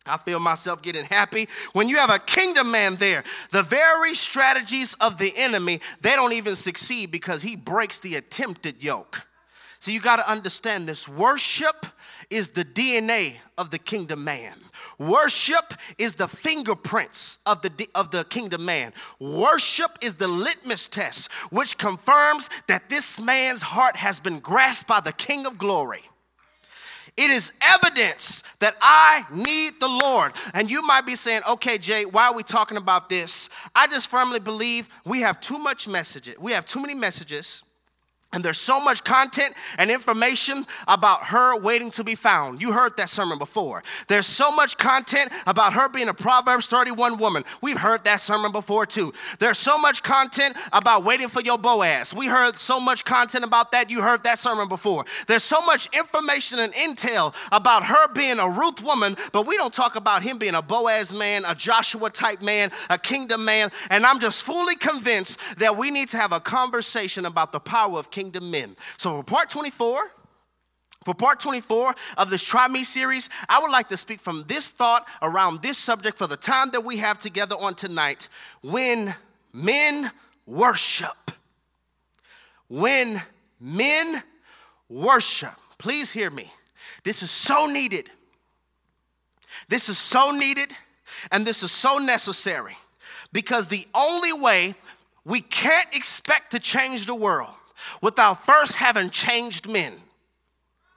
I 0.05 0.17
feel 0.17 0.39
myself 0.39 0.81
getting 0.83 1.05
happy. 1.05 1.47
When 1.73 1.89
you 1.89 1.97
have 1.97 2.11
a 2.11 2.19
kingdom 2.19 2.69
man 2.69 2.95
there, 2.97 3.23
the 3.51 3.63
very 3.63 4.13
strategies 4.13 4.93
of 4.95 5.17
the 5.17 5.33
enemy, 5.35 5.81
they 6.01 6.15
don't 6.15 6.33
even 6.33 6.55
succeed 6.55 7.11
because 7.11 7.41
he 7.41 7.55
breaks 7.55 7.99
the 7.99 8.15
attempted 8.15 8.83
yoke. 8.83 9.25
So 9.79 9.91
you 9.91 9.99
got 9.99 10.17
to 10.17 10.29
understand 10.29 10.87
this 10.87 11.07
worship 11.07 11.85
is 12.29 12.49
the 12.49 12.65
DNA 12.65 13.35
of 13.57 13.69
the 13.69 13.79
kingdom 13.79 14.23
man. 14.23 14.53
Worship 14.99 15.73
is 15.97 16.15
the 16.15 16.27
fingerprints 16.27 17.37
of 17.45 17.61
the, 17.61 17.89
of 17.95 18.11
the 18.11 18.23
kingdom 18.25 18.65
man. 18.65 18.93
Worship 19.19 19.97
is 20.01 20.15
the 20.15 20.27
litmus 20.27 20.87
test 20.87 21.31
which 21.51 21.77
confirms 21.77 22.49
that 22.67 22.89
this 22.89 23.19
man's 23.19 23.61
heart 23.61 23.95
has 23.95 24.19
been 24.19 24.39
grasped 24.39 24.87
by 24.87 24.99
the 24.99 25.13
King 25.13 25.45
of 25.45 25.57
glory. 25.57 26.01
It 27.17 27.29
is 27.29 27.53
evidence 27.61 28.43
that 28.59 28.75
I 28.81 29.25
need 29.31 29.73
the 29.79 29.87
Lord. 29.87 30.33
And 30.53 30.69
you 30.69 30.81
might 30.81 31.05
be 31.05 31.15
saying, 31.15 31.43
okay, 31.49 31.77
Jay, 31.77 32.03
why 32.03 32.27
are 32.27 32.33
we 32.33 32.43
talking 32.43 32.77
about 32.77 33.07
this? 33.07 33.49
I 33.73 33.87
just 33.87 34.09
firmly 34.09 34.39
believe 34.39 34.89
we 35.05 35.21
have 35.21 35.39
too 35.39 35.57
much 35.57 35.87
messages. 35.87 36.35
We 36.37 36.51
have 36.51 36.65
too 36.65 36.81
many 36.81 36.93
messages 36.93 37.63
and 38.35 38.43
there's 38.43 38.59
so 38.59 38.81
much 38.81 39.03
content 39.05 39.55
and 39.77 39.89
information 39.89 40.67
about 40.89 41.23
her 41.23 41.57
waiting 41.57 41.89
to 41.91 42.03
be 42.03 42.15
found. 42.15 42.61
You 42.61 42.73
heard 42.73 42.97
that 42.97 43.09
sermon 43.09 43.37
before. 43.37 43.81
There's 44.07 44.25
so 44.25 44.51
much 44.51 44.77
content 44.77 45.31
about 45.47 45.73
her 45.73 45.87
being 45.87 46.09
a 46.09 46.13
Proverbs 46.13 46.67
31 46.67 47.17
woman. 47.17 47.45
We've 47.61 47.77
heard 47.77 48.03
that 48.03 48.19
sermon 48.19 48.51
before 48.51 48.85
too. 48.85 49.13
There's 49.39 49.57
so 49.57 49.77
much 49.77 50.03
content 50.03 50.57
about 50.73 51.05
waiting 51.05 51.29
for 51.29 51.41
your 51.41 51.57
Boaz. 51.57 52.13
We 52.13 52.27
heard 52.27 52.57
so 52.57 52.77
much 52.77 53.05
content 53.05 53.45
about 53.45 53.71
that. 53.71 53.89
You 53.89 54.01
heard 54.01 54.23
that 54.23 54.37
sermon 54.37 54.67
before. 54.67 55.05
There's 55.27 55.43
so 55.43 55.61
much 55.61 55.87
information 55.97 56.59
and 56.59 56.73
intel 56.73 57.33
about 57.53 57.85
her 57.85 58.13
being 58.13 58.39
a 58.39 58.49
Ruth 58.49 58.83
woman, 58.83 59.15
but 59.31 59.47
we 59.47 59.55
don't 59.55 59.73
talk 59.73 59.95
about 59.95 60.23
him 60.23 60.37
being 60.37 60.55
a 60.55 60.61
Boaz 60.61 61.13
man, 61.13 61.45
a 61.47 61.55
Joshua 61.55 62.09
type 62.09 62.41
man, 62.41 62.69
a 62.89 62.97
kingdom 62.97 63.45
man. 63.45 63.71
And 63.89 64.05
I'm 64.05 64.19
just 64.19 64.43
fully 64.43 64.75
convinced 64.75 65.39
that 65.59 65.77
we 65.77 65.89
need 65.89 66.09
to 66.09 66.17
have 66.17 66.33
a 66.33 66.41
conversation 66.41 67.25
about 67.25 67.53
the 67.53 67.61
power 67.61 67.97
of 67.97 68.11
kingdom 68.11 68.24
kingdom 68.31 68.51
men. 68.51 68.75
So 68.97 69.17
for 69.17 69.23
part 69.23 69.49
24, 69.49 70.01
for 71.03 71.13
part 71.13 71.39
24 71.39 71.93
of 72.17 72.29
this 72.29 72.43
Try 72.43 72.67
Me 72.67 72.83
series, 72.83 73.29
I 73.47 73.59
would 73.59 73.71
like 73.71 73.89
to 73.89 73.97
speak 73.97 74.19
from 74.19 74.43
this 74.47 74.69
thought 74.69 75.07
around 75.21 75.61
this 75.61 75.77
subject 75.77 76.17
for 76.17 76.27
the 76.27 76.37
time 76.37 76.71
that 76.71 76.83
we 76.83 76.97
have 76.97 77.19
together 77.19 77.55
on 77.59 77.75
tonight. 77.75 78.27
When 78.63 79.13
men 79.53 80.11
worship. 80.47 81.31
When 82.67 83.21
men 83.59 84.23
worship. 84.89 85.53
Please 85.77 86.11
hear 86.11 86.31
me. 86.31 86.51
This 87.03 87.21
is 87.21 87.29
so 87.29 87.67
needed. 87.67 88.09
This 89.69 89.89
is 89.89 89.97
so 89.97 90.31
needed 90.31 90.71
And 91.31 91.45
this 91.45 91.63
is 91.63 91.71
so 91.71 91.97
necessary 91.97 92.77
because 93.31 93.67
the 93.67 93.87
only 93.93 94.33
way 94.33 94.75
we 95.23 95.41
can't 95.41 95.95
expect 95.95 96.51
to 96.51 96.59
change 96.59 97.05
the 97.05 97.15
world 97.15 97.54
without 98.01 98.45
first 98.45 98.75
having 98.75 99.09
changed 99.09 99.69
men. 99.69 99.93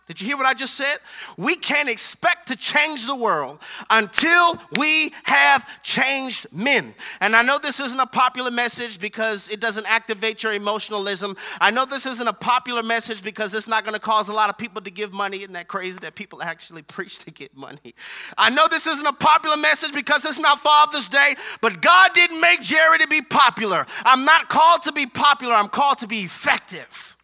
Did 0.08 0.22
you 0.22 0.26
hear 0.26 0.38
what 0.38 0.46
I 0.46 0.54
just 0.54 0.74
said? 0.74 0.96
We 1.36 1.54
can't 1.54 1.90
expect 1.90 2.48
to 2.48 2.56
change 2.56 3.06
the 3.06 3.14
world 3.14 3.60
until 3.90 4.58
we 4.78 5.12
have 5.24 5.82
changed 5.82 6.46
men. 6.50 6.94
And 7.20 7.36
I 7.36 7.42
know 7.42 7.58
this 7.58 7.78
isn't 7.78 8.00
a 8.00 8.06
popular 8.06 8.50
message 8.50 8.98
because 8.98 9.50
it 9.50 9.60
doesn't 9.60 9.86
activate 9.86 10.42
your 10.42 10.54
emotionalism. 10.54 11.36
I 11.60 11.70
know 11.70 11.84
this 11.84 12.06
isn't 12.06 12.26
a 12.26 12.32
popular 12.32 12.82
message 12.82 13.22
because 13.22 13.54
it's 13.54 13.68
not 13.68 13.84
going 13.84 13.92
to 13.92 14.00
cause 14.00 14.30
a 14.30 14.32
lot 14.32 14.48
of 14.48 14.56
people 14.56 14.80
to 14.80 14.90
give 14.90 15.12
money. 15.12 15.42
Isn't 15.42 15.52
that 15.52 15.68
crazy 15.68 15.98
that 16.00 16.14
people 16.14 16.42
actually 16.42 16.82
preach 16.88 17.18
to 17.20 17.30
get 17.30 17.54
money? 17.54 17.94
I 18.38 18.48
know 18.48 18.66
this 18.66 18.86
isn't 18.86 19.06
a 19.06 19.12
popular 19.12 19.58
message 19.58 19.92
because 19.92 20.24
it's 20.24 20.38
not 20.38 20.58
Father's 20.60 21.10
Day, 21.10 21.34
but 21.60 21.82
God 21.82 22.12
didn't 22.14 22.40
make 22.40 22.62
Jerry 22.62 22.98
to 22.98 23.08
be 23.08 23.20
popular. 23.20 23.84
I'm 24.04 24.24
not 24.24 24.48
called 24.48 24.84
to 24.84 24.92
be 24.92 25.04
popular, 25.04 25.52
I'm 25.52 25.68
called 25.68 25.98
to 25.98 26.06
be 26.06 26.20
effective. 26.20 27.17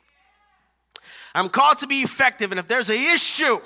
I'm 1.34 1.48
called 1.48 1.78
to 1.78 1.86
be 1.86 2.00
effective. 2.00 2.52
And 2.52 2.60
if 2.60 2.68
there's 2.68 2.90
an 2.90 2.96
issue, 2.96 3.58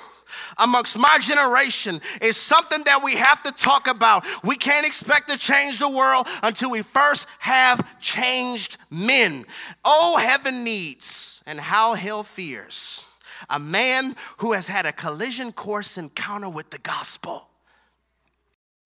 amongst 0.57 0.97
my 0.97 1.17
generation 1.19 2.01
is 2.21 2.37
something 2.37 2.83
that 2.85 3.03
we 3.03 3.15
have 3.15 3.41
to 3.43 3.51
talk 3.51 3.87
about. 3.87 4.25
We 4.43 4.55
can't 4.55 4.85
expect 4.85 5.29
to 5.29 5.37
change 5.37 5.79
the 5.79 5.89
world 5.89 6.27
until 6.43 6.69
we 6.69 6.83
first 6.83 7.27
have 7.39 7.99
changed 7.99 8.77
men. 8.89 9.45
Oh, 9.83 10.17
heaven 10.17 10.63
needs 10.63 11.41
and 11.45 11.59
how 11.59 11.95
hell 11.95 12.23
fears 12.23 13.05
a 13.49 13.59
man 13.59 14.15
who 14.37 14.53
has 14.53 14.67
had 14.67 14.85
a 14.85 14.91
collision 14.91 15.51
course 15.51 15.97
encounter 15.97 16.49
with 16.49 16.69
the 16.71 16.77
gospel. 16.79 17.47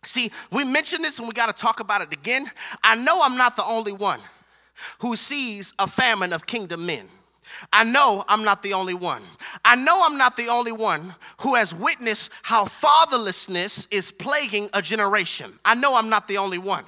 See, 0.06 0.32
we 0.52 0.64
mentioned 0.66 1.04
this 1.04 1.18
and 1.20 1.28
we 1.28 1.34
got 1.34 1.48
to 1.48 1.60
talk 1.60 1.80
about 1.80 2.02
it 2.02 2.14
again. 2.14 2.52
I 2.84 2.96
know 2.96 3.22
I'm 3.24 3.38
not 3.38 3.56
the 3.56 3.66
only 3.66 3.94
one 3.94 4.20
who 5.00 5.16
sees 5.16 5.74
a 5.80 5.88
famine 5.88 6.34
of 6.34 6.46
kingdom 6.46 6.86
men. 6.86 7.08
I 7.72 7.84
know 7.84 8.24
I'm 8.28 8.44
not 8.44 8.64
the 8.64 8.74
only 8.74 8.94
one. 8.94 9.22
I 9.64 9.76
know 9.76 10.02
I'm 10.04 10.18
not 10.18 10.36
the 10.36 10.48
only 10.48 10.72
one 10.72 11.16
who 11.42 11.56
has 11.56 11.74
witnessed 11.74 12.32
how 12.44 12.66
fatherlessness 12.66 13.88
is 13.92 14.12
plaguing 14.12 14.70
a 14.74 14.82
generation. 14.82 15.60
I 15.64 15.76
know 15.76 15.96
I'm 15.96 16.10
not 16.10 16.28
the 16.28 16.38
only 16.38 16.58
one. 16.58 16.86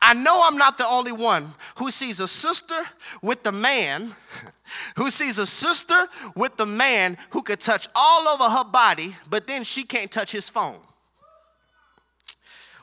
I 0.00 0.14
know 0.14 0.42
I'm 0.44 0.58
not 0.58 0.78
the 0.78 0.86
only 0.86 1.12
one 1.12 1.54
who 1.76 1.90
sees 1.90 2.20
a 2.20 2.28
sister 2.28 2.78
with 3.22 3.42
the 3.42 3.52
man, 3.52 4.14
who 4.96 5.10
sees 5.10 5.38
a 5.38 5.46
sister 5.46 6.06
with 6.36 6.56
the 6.56 6.66
man 6.66 7.16
who 7.30 7.42
could 7.42 7.60
touch 7.60 7.88
all 7.94 8.28
over 8.28 8.44
her 8.44 8.64
body, 8.64 9.16
but 9.28 9.46
then 9.46 9.64
she 9.64 9.84
can't 9.84 10.10
touch 10.10 10.32
his 10.32 10.48
phone. 10.48 10.78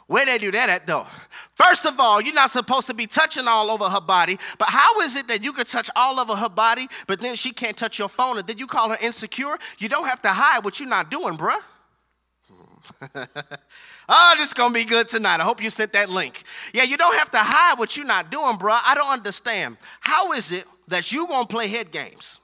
Where 0.09 0.25
they 0.25 0.39
do 0.39 0.49
that 0.51 0.69
at 0.69 0.87
though? 0.87 1.05
First 1.53 1.85
of 1.85 1.99
all, 1.99 2.19
you're 2.19 2.33
not 2.33 2.49
supposed 2.49 2.87
to 2.87 2.95
be 2.95 3.05
touching 3.05 3.47
all 3.47 3.69
over 3.69 3.87
her 3.87 4.01
body, 4.01 4.39
but 4.57 4.67
how 4.67 4.99
is 5.01 5.15
it 5.15 5.27
that 5.27 5.43
you 5.43 5.53
could 5.53 5.67
touch 5.67 5.87
all 5.95 6.19
over 6.19 6.35
her 6.35 6.49
body, 6.49 6.87
but 7.05 7.19
then 7.19 7.35
she 7.35 7.51
can't 7.51 7.77
touch 7.77 7.99
your 7.99 8.09
phone 8.09 8.39
and 8.39 8.47
then 8.47 8.57
you 8.57 8.65
call 8.65 8.89
her 8.89 8.97
insecure? 8.99 9.55
You 9.77 9.87
don't 9.87 10.07
have 10.07 10.19
to 10.23 10.29
hide 10.29 10.65
what 10.65 10.79
you're 10.79 10.89
not 10.89 11.11
doing, 11.11 11.37
bruh. 11.37 11.61
Hmm. 12.51 13.23
oh, 14.09 14.33
this 14.35 14.47
is 14.47 14.53
gonna 14.55 14.73
be 14.73 14.83
good 14.83 15.07
tonight. 15.07 15.41
I 15.41 15.43
hope 15.43 15.61
you 15.61 15.69
sent 15.69 15.93
that 15.93 16.09
link. 16.09 16.41
Yeah, 16.73 16.85
you 16.85 16.97
don't 16.97 17.15
have 17.19 17.29
to 17.29 17.37
hide 17.37 17.77
what 17.77 17.95
you're 17.95 18.03
not 18.03 18.31
doing, 18.31 18.57
bruh. 18.57 18.81
I 18.83 18.95
don't 18.95 19.11
understand. 19.11 19.77
How 19.99 20.31
is 20.31 20.51
it 20.51 20.65
that 20.87 21.11
you 21.11 21.27
gonna 21.27 21.45
play 21.45 21.67
head 21.67 21.91
games, 21.91 22.39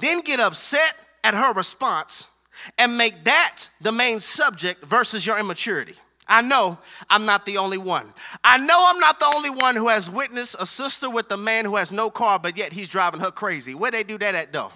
then 0.00 0.22
get 0.22 0.40
upset 0.40 0.96
at 1.22 1.34
her 1.34 1.52
response, 1.52 2.30
and 2.76 2.98
make 2.98 3.22
that 3.22 3.68
the 3.80 3.92
main 3.92 4.18
subject 4.18 4.84
versus 4.84 5.24
your 5.24 5.38
immaturity? 5.38 5.94
I 6.28 6.42
know 6.42 6.78
I'm 7.08 7.26
not 7.26 7.44
the 7.44 7.58
only 7.58 7.78
one. 7.78 8.12
I 8.44 8.58
know 8.58 8.84
I'm 8.86 9.00
not 9.00 9.18
the 9.18 9.32
only 9.34 9.50
one 9.50 9.74
who 9.74 9.88
has 9.88 10.08
witnessed 10.08 10.56
a 10.58 10.66
sister 10.66 11.10
with 11.10 11.30
a 11.32 11.36
man 11.36 11.64
who 11.64 11.76
has 11.76 11.90
no 11.90 12.10
car, 12.10 12.38
but 12.38 12.56
yet 12.56 12.72
he's 12.72 12.88
driving 12.88 13.20
her 13.20 13.30
crazy. 13.30 13.74
Where 13.74 13.90
they 13.90 14.04
do 14.04 14.16
that 14.18 14.34
at 14.34 14.52
though? 14.52 14.70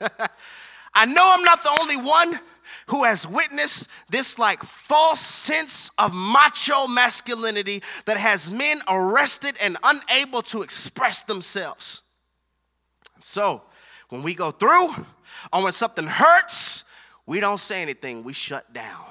I 0.94 1.06
know 1.06 1.22
I'm 1.24 1.44
not 1.44 1.62
the 1.62 1.76
only 1.80 1.96
one 1.96 2.40
who 2.88 3.04
has 3.04 3.26
witnessed 3.26 3.88
this 4.08 4.38
like 4.38 4.62
false 4.62 5.20
sense 5.20 5.90
of 5.98 6.12
macho 6.14 6.86
masculinity 6.86 7.82
that 8.06 8.16
has 8.16 8.50
men 8.50 8.80
arrested 8.88 9.56
and 9.62 9.76
unable 9.82 10.42
to 10.42 10.62
express 10.62 11.22
themselves. 11.22 12.02
So, 13.20 13.62
when 14.08 14.22
we 14.22 14.34
go 14.34 14.50
through 14.50 15.06
or 15.52 15.64
when 15.64 15.72
something 15.72 16.06
hurts, 16.06 16.84
we 17.26 17.40
don't 17.40 17.60
say 17.60 17.82
anything, 17.82 18.24
we 18.24 18.32
shut 18.32 18.72
down. 18.72 19.04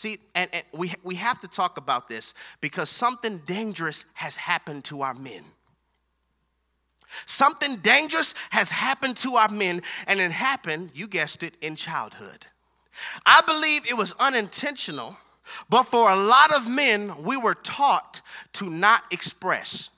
See, 0.00 0.18
and, 0.34 0.48
and 0.54 0.64
we, 0.72 0.94
we 1.04 1.16
have 1.16 1.40
to 1.40 1.46
talk 1.46 1.76
about 1.76 2.08
this 2.08 2.32
because 2.62 2.88
something 2.88 3.36
dangerous 3.44 4.06
has 4.14 4.34
happened 4.34 4.84
to 4.84 5.02
our 5.02 5.12
men. 5.12 5.44
Something 7.26 7.76
dangerous 7.76 8.34
has 8.48 8.70
happened 8.70 9.18
to 9.18 9.34
our 9.34 9.50
men, 9.50 9.82
and 10.06 10.18
it 10.18 10.32
happened, 10.32 10.92
you 10.94 11.06
guessed 11.06 11.42
it, 11.42 11.52
in 11.60 11.76
childhood. 11.76 12.46
I 13.26 13.42
believe 13.46 13.86
it 13.90 13.98
was 13.98 14.14
unintentional, 14.18 15.18
but 15.68 15.82
for 15.82 16.08
a 16.08 16.16
lot 16.16 16.56
of 16.56 16.66
men, 16.66 17.22
we 17.22 17.36
were 17.36 17.56
taught 17.56 18.22
to 18.54 18.70
not 18.70 19.02
express. 19.10 19.90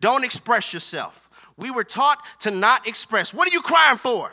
Don't 0.00 0.24
express 0.24 0.72
yourself. 0.72 1.28
We 1.56 1.70
were 1.70 1.84
taught 1.84 2.18
to 2.40 2.50
not 2.50 2.88
express. 2.88 3.32
What 3.32 3.48
are 3.48 3.52
you 3.52 3.62
crying 3.62 3.98
for? 3.98 4.32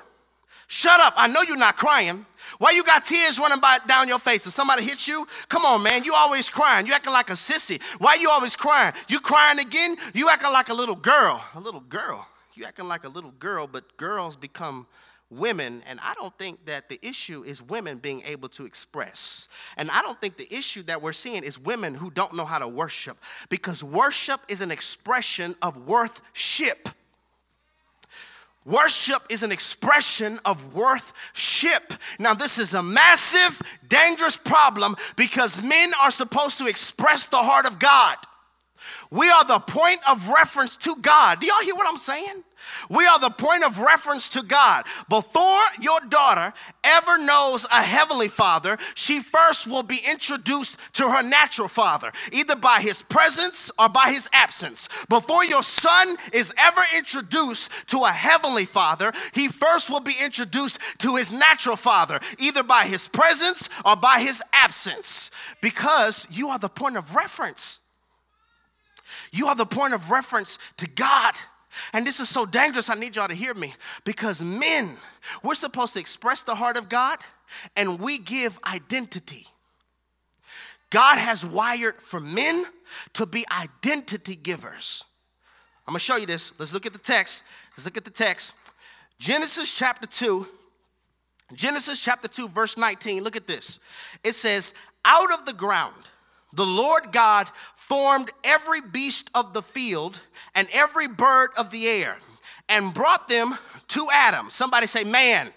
Shut 0.68 1.00
up. 1.00 1.14
I 1.16 1.28
know 1.28 1.42
you're 1.42 1.58
not 1.58 1.78
crying. 1.78 2.26
Why 2.60 2.72
you 2.72 2.84
got 2.84 3.06
tears 3.06 3.40
running 3.40 3.60
by, 3.60 3.78
down 3.88 4.08
your 4.08 4.20
face? 4.20 4.46
If 4.46 4.54
somebody 4.54 4.84
hit 4.84 5.08
you, 5.08 5.26
come 5.50 5.66
on, 5.66 5.82
man. 5.82 6.04
You 6.04 6.14
always 6.14 6.50
crying. 6.50 6.86
You 6.86 6.94
acting 6.94 7.14
like 7.14 7.30
a 7.30 7.34
sissy. 7.34 7.82
Why 8.00 8.16
you 8.16 8.30
always 8.30 8.56
crying? 8.56 8.94
You 9.08 9.20
crying 9.20 9.60
again? 9.60 9.96
You 10.14 10.30
acting 10.30 10.52
like 10.52 10.70
a 10.70 10.74
little 10.74 10.96
girl. 10.96 11.44
A 11.56 11.60
little 11.60 11.82
girl. 11.82 12.28
You 12.54 12.66
acting 12.66 12.88
like 12.88 13.06
a 13.06 13.10
little 13.10 13.32
girl, 13.32 13.68
but 13.68 13.98
girls 13.98 14.36
become 14.36 14.88
women, 15.30 15.84
and 15.88 16.00
I 16.02 16.14
don't 16.14 16.36
think 16.38 16.66
that 16.68 16.90
the 16.90 17.00
issue 17.06 17.44
is 17.44 17.62
women 17.62 17.98
being 17.98 18.24
able 18.26 18.50
to 18.50 18.66
express. 18.66 19.48
And 19.76 19.92
I 19.92 20.02
don't 20.02 20.20
think 20.20 20.38
the 20.38 20.52
issue 20.54 20.84
that 20.84 21.02
we're 21.02 21.14
seeing 21.14 21.44
is 21.44 21.60
women 21.60 21.94
who 21.94 22.10
don't 22.10 22.34
know 22.34 22.46
how 22.46 22.60
to 22.60 22.68
worship, 22.68 23.18
because 23.50 23.84
worship 23.84 24.40
is 24.48 24.62
an 24.62 24.72
expression 24.72 25.56
of 25.62 25.88
worthship. 25.88 26.90
Worship 28.68 29.24
is 29.30 29.44
an 29.44 29.54
expression 29.54 30.42
of 30.44 30.76
worthship. 30.76 31.94
Now, 32.20 32.34
this 32.34 32.60
is 32.60 32.74
a 32.74 32.84
massive, 32.84 33.62
dangerous 33.88 34.36
problem 34.36 34.98
because 35.16 35.64
men 35.64 35.92
are 36.04 36.12
supposed 36.12 36.58
to 36.58 36.68
express 36.68 37.28
the 37.28 37.38
heart 37.38 37.66
of 37.66 37.80
God. 37.80 38.18
We 39.10 39.30
are 39.30 39.46
the 39.46 39.60
point 39.60 40.02
of 40.10 40.28
reference 40.28 40.76
to 40.78 40.98
God. 40.98 41.40
Do 41.40 41.48
y'all 41.48 41.64
hear 41.64 41.76
what 41.76 41.88
I'm 41.88 41.98
saying? 41.98 42.44
We 42.90 43.06
are 43.06 43.20
the 43.20 43.30
point 43.30 43.64
of 43.64 43.80
reference 43.80 44.30
to 44.30 44.44
God. 44.44 44.86
Before 45.10 45.62
your 45.82 46.00
daughter 46.10 46.54
ever 46.84 47.18
knows 47.18 47.66
a 47.66 47.82
heavenly 47.82 48.28
father, 48.28 48.78
she 48.96 49.20
first 49.20 49.68
will 49.68 49.84
be 49.84 50.00
introduced 50.10 50.78
to 50.94 51.10
her 51.10 51.24
natural 51.24 51.68
father, 51.68 52.12
either 52.32 52.56
by 52.56 52.80
his 52.80 53.02
presence 53.02 53.72
or 53.78 53.90
by 53.90 54.12
his 54.12 54.30
absence. 54.34 54.88
Before 55.10 55.46
your 55.46 55.64
son 55.64 56.16
is 56.34 56.54
ever 56.58 56.82
introduced 56.96 57.70
to 57.88 58.04
a 58.04 58.12
heavenly 58.12 58.66
father, 58.66 59.12
he 59.34 59.48
first 59.48 59.90
will 59.90 60.00
be 60.00 60.16
introduced 60.24 60.80
to 61.00 61.16
his 61.16 61.32
natural 61.32 61.76
father, 61.76 62.20
either 62.40 62.64
by 62.64 62.86
his 62.86 63.08
presence 63.08 63.70
or 63.86 63.96
by 63.96 64.20
his 64.20 64.42
absence, 64.54 65.32
because 65.62 66.28
you 66.32 66.50
are 66.50 66.60
the 66.60 66.70
point 66.70 66.98
of 66.98 67.16
reference. 67.16 67.80
You 69.32 69.48
are 69.48 69.56
the 69.56 69.66
point 69.66 69.94
of 69.94 70.10
reference 70.10 70.58
to 70.78 70.88
God. 70.88 71.36
And 71.94 72.06
this 72.06 72.20
is 72.20 72.30
so 72.30 72.46
dangerous, 72.46 72.90
I 72.90 72.96
need 72.96 73.16
y'all 73.16 73.28
to 73.28 73.34
hear 73.34 73.54
me. 73.54 73.74
Because 74.04 74.42
men, 74.42 74.98
we're 75.44 75.56
supposed 75.56 75.94
to 75.94 76.00
express 76.00 76.44
the 76.44 76.56
heart 76.56 76.78
of 76.78 76.90
God 76.90 77.20
and 77.76 78.00
we 78.00 78.18
give 78.18 78.60
identity. 78.66 79.48
God 80.90 81.18
has 81.18 81.46
wired 81.46 81.96
for 82.02 82.20
men 82.20 82.66
to 83.14 83.26
be 83.26 83.46
identity 83.52 84.36
givers. 84.36 85.04
I'm 85.86 85.94
gonna 85.94 86.00
show 86.00 86.18
you 86.18 86.26
this. 86.26 86.58
Let's 86.60 86.74
look 86.74 86.86
at 86.86 86.94
the 86.94 87.00
text. 87.00 87.44
Let's 87.72 87.86
look 87.86 87.98
at 87.98 88.06
the 88.06 88.12
text. 88.12 88.54
Genesis 89.20 89.72
chapter 89.72 90.06
2, 90.06 90.48
Genesis 91.54 92.00
chapter 92.00 92.28
2, 92.28 92.50
verse 92.50 92.78
19. 92.78 93.24
Look 93.24 93.36
at 93.36 93.48
this. 93.48 93.80
It 94.24 94.34
says, 94.34 94.74
Out 95.06 95.32
of 95.32 95.46
the 95.46 95.54
ground, 95.54 95.96
the 96.58 96.66
Lord 96.66 97.12
God 97.12 97.50
formed 97.76 98.32
every 98.44 98.82
beast 98.82 99.30
of 99.34 99.54
the 99.54 99.62
field 99.62 100.20
and 100.56 100.68
every 100.74 101.08
bird 101.08 101.52
of 101.58 101.72
the 101.72 101.88
air 101.88 102.18
and 102.68 102.94
brought 102.94 103.30
them 103.30 103.58
to 103.90 104.08
Adam. 104.12 104.50
Somebody 104.50 104.88
say, 104.88 105.06
man. 105.06 105.54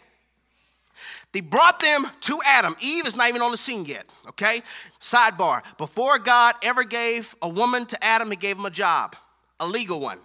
They 1.33 1.41
brought 1.41 1.79
them 1.79 2.09
to 2.23 2.41
Adam. 2.45 2.77
Eve 2.81 3.07
is 3.07 3.17
not 3.17 3.29
even 3.29 3.41
on 3.41 3.53
the 3.53 3.57
scene 3.57 3.85
yet, 3.85 4.05
okay? 4.29 4.63
Sidebar. 5.01 5.63
Before 5.79 6.19
God 6.19 6.57
ever 6.63 6.83
gave 6.83 7.37
a 7.41 7.49
woman 7.49 7.87
to 7.87 8.05
Adam, 8.05 8.31
he 8.31 8.37
gave 8.37 8.59
him 8.59 8.67
a 8.67 8.71
job, 8.71 9.15
a 9.61 9.67
legal 9.67 10.01
one. 10.01 10.19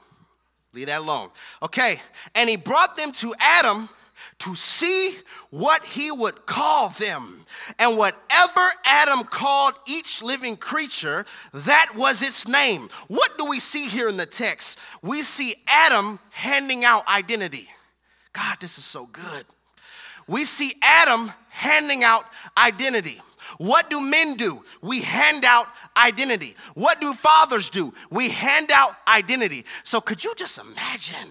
Leave 0.74 0.88
that 0.88 1.00
alone. 1.02 1.30
Okay, 1.62 2.02
and 2.34 2.50
he 2.50 2.58
brought 2.58 2.98
them 2.98 3.12
to 3.14 3.34
Adam 3.40 3.88
to 4.40 4.56
see 4.56 5.16
what 5.50 5.84
he 5.84 6.12
would 6.12 6.46
call 6.46 6.90
them. 6.90 7.46
And 7.80 7.98
whatever 7.98 8.68
Adam 8.86 9.24
called 9.24 9.74
each 9.88 10.22
living 10.22 10.58
creature, 10.58 11.26
that 11.54 11.94
was 11.96 12.22
its 12.22 12.48
name. 12.48 12.90
What 13.08 13.38
do 13.38 13.46
we 13.46 13.60
see 13.60 13.88
here 13.88 14.10
in 14.10 14.18
the 14.18 14.26
text? 14.26 14.80
We 15.02 15.24
see 15.24 15.56
Adam 15.68 16.20
handing 16.32 16.84
out 16.84 17.08
identity. 17.08 17.70
God, 18.34 18.58
this 18.60 18.78
is 18.78 18.86
so 18.86 19.06
good. 19.06 19.46
We 20.28 20.44
see 20.44 20.74
Adam 20.82 21.32
handing 21.50 22.04
out 22.04 22.26
identity. 22.58 23.22
What 23.58 23.90
do 23.90 24.02
men 24.02 24.36
do? 24.36 24.64
We 24.82 25.02
hand 25.02 25.46
out 25.46 25.68
identity. 25.96 26.56
What 26.74 27.00
do 27.00 27.14
fathers 27.14 27.70
do? 27.70 27.94
We 28.10 28.30
hand 28.30 28.72
out 28.72 28.96
identity. 29.08 29.66
So, 29.84 30.02
could 30.02 30.24
you 30.24 30.34
just 30.36 30.60
imagine? 30.60 31.30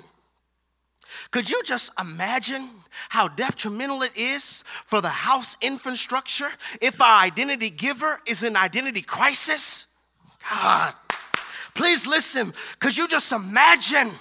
Could 1.34 1.50
you 1.50 1.64
just 1.64 1.90
imagine 2.00 2.70
how 3.08 3.26
detrimental 3.26 4.02
it 4.02 4.16
is 4.16 4.62
for 4.86 5.00
the 5.00 5.08
house 5.08 5.56
infrastructure 5.60 6.46
if 6.80 7.02
our 7.02 7.24
identity 7.24 7.70
giver 7.70 8.20
is 8.24 8.44
in 8.44 8.56
identity 8.56 9.02
crisis? 9.02 9.88
God, 10.48 10.94
please 11.74 12.06
listen. 12.06 12.54
Could 12.78 12.96
you 12.96 13.08
just 13.08 13.32
imagine? 13.32 14.12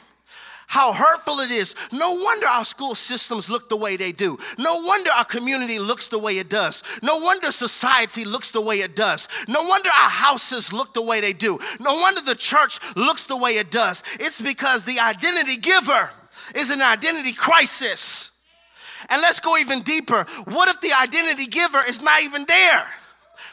how 0.66 0.92
hurtful 0.92 1.40
it 1.42 1.52
is. 1.52 1.76
No 1.92 2.16
wonder 2.16 2.48
our 2.48 2.66
school 2.66 2.96
systems 2.96 3.48
look 3.48 3.70
the 3.70 3.78
way 3.78 3.96
they 3.96 4.12
do. 4.12 4.40
No 4.58 4.82
wonder 4.82 5.12
our 5.12 5.26
community 5.26 5.78
looks 5.78 6.08
the 6.08 6.18
way 6.18 6.40
it 6.40 6.50
does. 6.50 6.82
No 7.04 7.18
wonder 7.18 7.52
society 7.52 8.26
looks 8.26 8.50
the 8.50 8.62
way 8.62 8.78
it 8.78 8.96
does. 8.96 9.28
No 9.48 9.62
wonder 9.62 9.90
our 9.90 10.10
houses 10.10 10.74
look 10.74 10.96
the 10.96 11.04
way 11.04 11.22
they 11.22 11.34
do. 11.34 11.60
No 11.80 11.94
wonder 11.94 12.22
the 12.22 12.34
church 12.34 12.80
looks 12.96 13.26
the 13.26 13.38
way 13.38 13.58
it 13.58 13.70
does. 13.70 14.02
It's 14.20 14.42
because 14.42 14.84
the 14.84 15.00
identity 15.00 15.58
giver 15.58 16.10
is 16.56 16.70
an 16.70 16.82
identity 16.82 17.34
crisis. 17.34 18.32
And 19.10 19.22
let's 19.22 19.40
go 19.40 19.58
even 19.58 19.82
deeper. 19.82 20.26
What 20.46 20.70
if 20.70 20.82
the 20.82 20.94
identity 20.94 21.46
giver 21.48 21.82
is 21.88 22.02
not 22.02 22.22
even 22.22 22.46
there? 22.48 22.88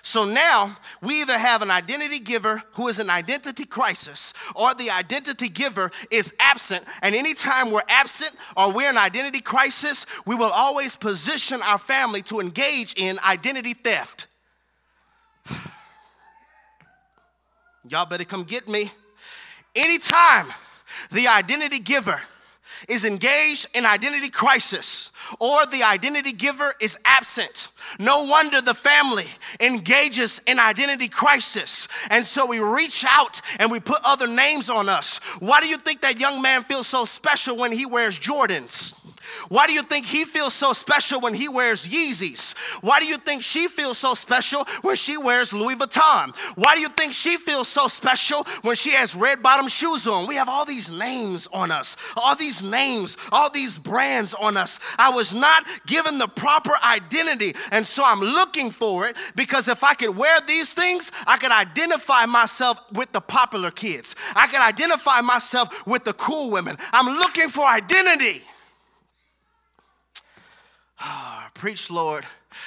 So 0.02 0.24
now 0.24 0.76
we 1.02 1.20
either 1.20 1.38
have 1.38 1.62
an 1.62 1.70
identity 1.70 2.20
giver 2.20 2.62
who 2.72 2.88
is 2.88 2.98
an 2.98 3.10
identity 3.10 3.64
crisis, 3.64 4.32
or 4.54 4.74
the 4.74 4.90
identity 4.90 5.48
giver 5.48 5.90
is 6.10 6.34
absent. 6.38 6.84
And 7.02 7.14
anytime 7.14 7.70
we're 7.70 7.82
absent 7.88 8.34
or 8.56 8.72
we're 8.72 8.90
in 8.90 8.96
identity 8.96 9.40
crisis, 9.40 10.06
we 10.26 10.34
will 10.34 10.50
always 10.50 10.96
position 10.96 11.60
our 11.62 11.78
family 11.78 12.22
to 12.22 12.40
engage 12.40 12.94
in 12.96 13.18
identity 13.20 13.74
theft. 13.74 14.26
Y'all 17.88 18.06
better 18.06 18.24
come 18.24 18.44
get 18.44 18.68
me. 18.68 18.90
Anytime 19.74 20.46
the 21.12 21.28
identity 21.28 21.78
giver 21.78 22.20
is 22.88 23.04
engaged 23.04 23.66
in 23.74 23.86
identity 23.86 24.28
crisis 24.28 25.10
or 25.38 25.64
the 25.66 25.82
identity 25.82 26.32
giver 26.32 26.74
is 26.80 26.98
absent. 27.04 27.68
No 27.98 28.24
wonder 28.24 28.60
the 28.60 28.74
family 28.74 29.26
engages 29.60 30.40
in 30.46 30.58
identity 30.58 31.08
crisis. 31.08 31.88
And 32.10 32.24
so 32.24 32.46
we 32.46 32.60
reach 32.60 33.04
out 33.08 33.40
and 33.58 33.70
we 33.70 33.80
put 33.80 33.98
other 34.04 34.26
names 34.26 34.70
on 34.70 34.88
us. 34.88 35.18
Why 35.40 35.60
do 35.60 35.68
you 35.68 35.76
think 35.76 36.00
that 36.02 36.20
young 36.20 36.42
man 36.42 36.62
feels 36.64 36.86
so 36.86 37.04
special 37.04 37.56
when 37.56 37.72
he 37.72 37.86
wears 37.86 38.18
Jordans? 38.18 38.94
Why 39.48 39.66
do 39.66 39.72
you 39.72 39.82
think 39.82 40.06
he 40.06 40.24
feels 40.24 40.54
so 40.54 40.72
special 40.72 41.20
when 41.20 41.34
he 41.34 41.48
wears 41.48 41.88
Yeezys? 41.88 42.54
Why 42.82 43.00
do 43.00 43.06
you 43.06 43.16
think 43.16 43.42
she 43.42 43.68
feels 43.68 43.98
so 43.98 44.14
special 44.14 44.64
when 44.82 44.96
she 44.96 45.16
wears 45.16 45.52
Louis 45.52 45.76
Vuitton? 45.76 46.34
Why 46.56 46.74
do 46.74 46.80
you 46.80 46.88
think 46.88 47.12
she 47.12 47.36
feels 47.36 47.68
so 47.68 47.88
special 47.88 48.44
when 48.62 48.76
she 48.76 48.90
has 48.92 49.14
red 49.14 49.42
bottom 49.42 49.68
shoes 49.68 50.06
on? 50.06 50.26
We 50.26 50.36
have 50.36 50.48
all 50.48 50.64
these 50.64 50.90
names 50.90 51.48
on 51.52 51.70
us, 51.70 51.96
all 52.16 52.36
these 52.36 52.62
names, 52.62 53.16
all 53.32 53.50
these 53.50 53.78
brands 53.78 54.34
on 54.34 54.56
us. 54.56 54.78
I 54.98 55.10
was 55.10 55.34
not 55.34 55.66
given 55.86 56.18
the 56.18 56.28
proper 56.28 56.72
identity, 56.84 57.54
and 57.70 57.84
so 57.84 58.02
I'm 58.04 58.20
looking 58.20 58.70
for 58.70 59.06
it 59.06 59.16
because 59.36 59.68
if 59.68 59.84
I 59.84 59.94
could 59.94 60.16
wear 60.16 60.40
these 60.46 60.72
things, 60.72 61.10
I 61.26 61.36
could 61.36 61.52
identify 61.52 62.26
myself 62.26 62.78
with 62.92 63.12
the 63.12 63.20
popular 63.20 63.70
kids. 63.70 64.14
I 64.34 64.46
could 64.46 64.60
identify 64.60 65.20
myself 65.20 65.86
with 65.86 66.04
the 66.04 66.12
cool 66.14 66.50
women. 66.50 66.76
I'm 66.92 67.06
looking 67.06 67.48
for 67.48 67.64
identity. 67.66 68.42
Ah, 71.00 71.50
preach, 71.54 71.90
Lord. 71.90 72.26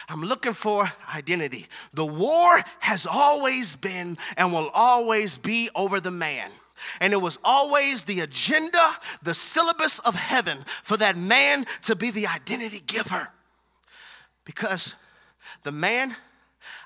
I'm 0.10 0.24
looking 0.24 0.54
for 0.54 0.92
identity. 1.13 1.67
The 1.93 2.06
war 2.06 2.62
has 2.80 3.06
always 3.06 3.76
been 3.76 4.17
and 4.38 4.52
will 4.52 4.72
always 4.74 5.38
be 5.38 5.69
over 5.76 6.00
the 6.00 6.12
man. 6.12 6.50
And 7.00 7.13
it 7.13 7.22
was 7.22 7.38
always 7.43 8.04
the 8.04 8.22
agenda, 8.22 8.98
the 9.22 9.34
syllabus 9.34 10.00
of 10.00 10.15
heaven 10.15 10.58
for 10.84 10.98
that 10.98 11.15
man 11.15 11.65
to 11.84 11.96
be 11.96 12.12
the 12.12 12.28
identity 12.28 12.82
giver. 12.86 13.30
Because 14.46 14.96
the 15.62 15.72
man, 15.72 16.15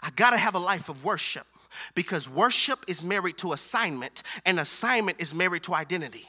I 0.03 0.09
gotta 0.15 0.37
have 0.37 0.55
a 0.55 0.59
life 0.59 0.89
of 0.89 1.03
worship. 1.03 1.47
Because 1.95 2.27
worship 2.27 2.83
is 2.87 3.03
married 3.03 3.37
to 3.37 3.53
assignment, 3.53 4.23
and 4.45 4.59
assignment 4.59 5.21
is 5.21 5.33
married 5.33 5.63
to 5.63 5.75
identity. 5.75 6.27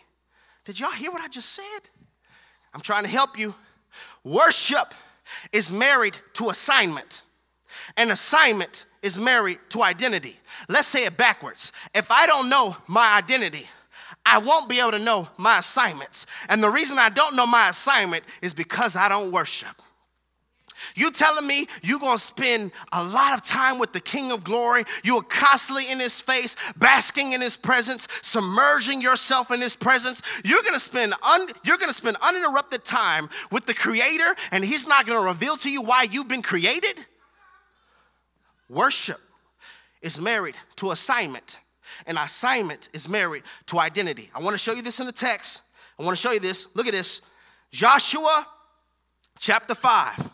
Did 0.65 0.79
y'all 0.79 0.91
hear 0.91 1.11
what 1.11 1.23
I 1.23 1.29
just 1.29 1.51
said? 1.51 1.81
I'm 2.75 2.83
trying 2.83 3.05
to 3.05 3.09
help 3.09 3.39
you. 3.39 3.55
Worship 4.25 4.93
is 5.53 5.73
married 5.73 6.19
to 6.35 6.51
assignment, 6.51 7.23
and 7.97 8.11
assignment 8.11 8.87
is 9.03 9.19
married 9.19 9.59
to 9.71 9.83
identity. 9.83 10.39
Let's 10.69 10.89
say 10.89 11.05
it 11.05 11.17
backwards. 11.17 11.73
If 11.95 12.11
I 12.11 12.27
don't 12.27 12.49
know 12.49 12.77
my 12.87 13.17
identity, 13.17 13.69
I 14.27 14.39
won't 14.39 14.69
be 14.69 14.81
able 14.81 14.93
to 14.93 14.99
know 14.99 15.29
my 15.39 15.59
assignments. 15.59 16.27
And 16.49 16.63
the 16.63 16.69
reason 16.69 16.99
I 16.99 17.09
don't 17.09 17.37
know 17.37 17.47
my 17.47 17.71
assignment 17.71 18.25
is 18.43 18.53
because 18.53 18.97
I 18.97 19.09
don't 19.09 19.33
worship. 19.33 19.81
You 20.95 21.11
telling 21.11 21.47
me 21.47 21.67
you're 21.83 21.99
gonna 21.99 22.19
spend 22.19 22.73
a 22.93 23.03
lot 23.03 23.35
of 23.35 23.43
time 23.43 23.79
with 23.79 23.93
the 23.93 24.01
King 24.01 24.33
of 24.33 24.45
Glory? 24.45 24.85
You 25.03 25.19
are 25.19 25.23
constantly 25.23 25.91
in 25.91 25.99
His 25.99 26.21
face, 26.21 26.57
basking 26.77 27.33
in 27.33 27.41
His 27.41 27.57
presence, 27.57 28.09
submerging 28.23 29.01
yourself 29.01 29.51
in 29.51 29.61
His 29.61 29.77
presence. 29.77 30.23
You're 30.45 30.63
gonna 30.63 30.79
spend 30.79 31.15
un, 31.23 31.49
you're 31.65 31.79
gonna 31.79 31.93
spend 31.93 32.17
uninterrupted 32.23 32.85
time 32.85 33.29
with 33.51 33.67
the 33.67 33.75
Creator, 33.75 34.35
and 34.53 34.65
He's 34.65 34.87
not 34.87 35.07
gonna 35.07 35.27
reveal 35.27 35.57
to 35.59 35.71
you 35.71 35.83
why 35.83 36.05
you've 36.05 36.29
been 36.29 36.43
created. 36.43 37.05
Worship 38.69 39.21
is 40.03 40.21
married 40.21 40.57
to 40.77 40.91
assignment, 40.91 41.61
and 42.07 42.19
assignment 42.19 42.89
is 42.93 43.09
married 43.09 43.43
to 43.67 43.79
identity. 43.79 44.31
I 44.35 44.41
want 44.41 44.55
to 44.55 44.59
show 44.59 44.73
you 44.73 44.83
this 44.83 45.01
in 45.01 45.07
the 45.07 45.13
text. 45.13 45.63
I 45.99 46.05
want 46.05 46.17
to 46.17 46.21
show 46.21 46.33
you 46.33 46.41
this. 46.41 46.69
Look 46.75 46.87
at 46.87 46.93
this. 46.93 47.23
Joshua 47.73 48.47
chapter 49.39 49.75
5. 49.75 50.31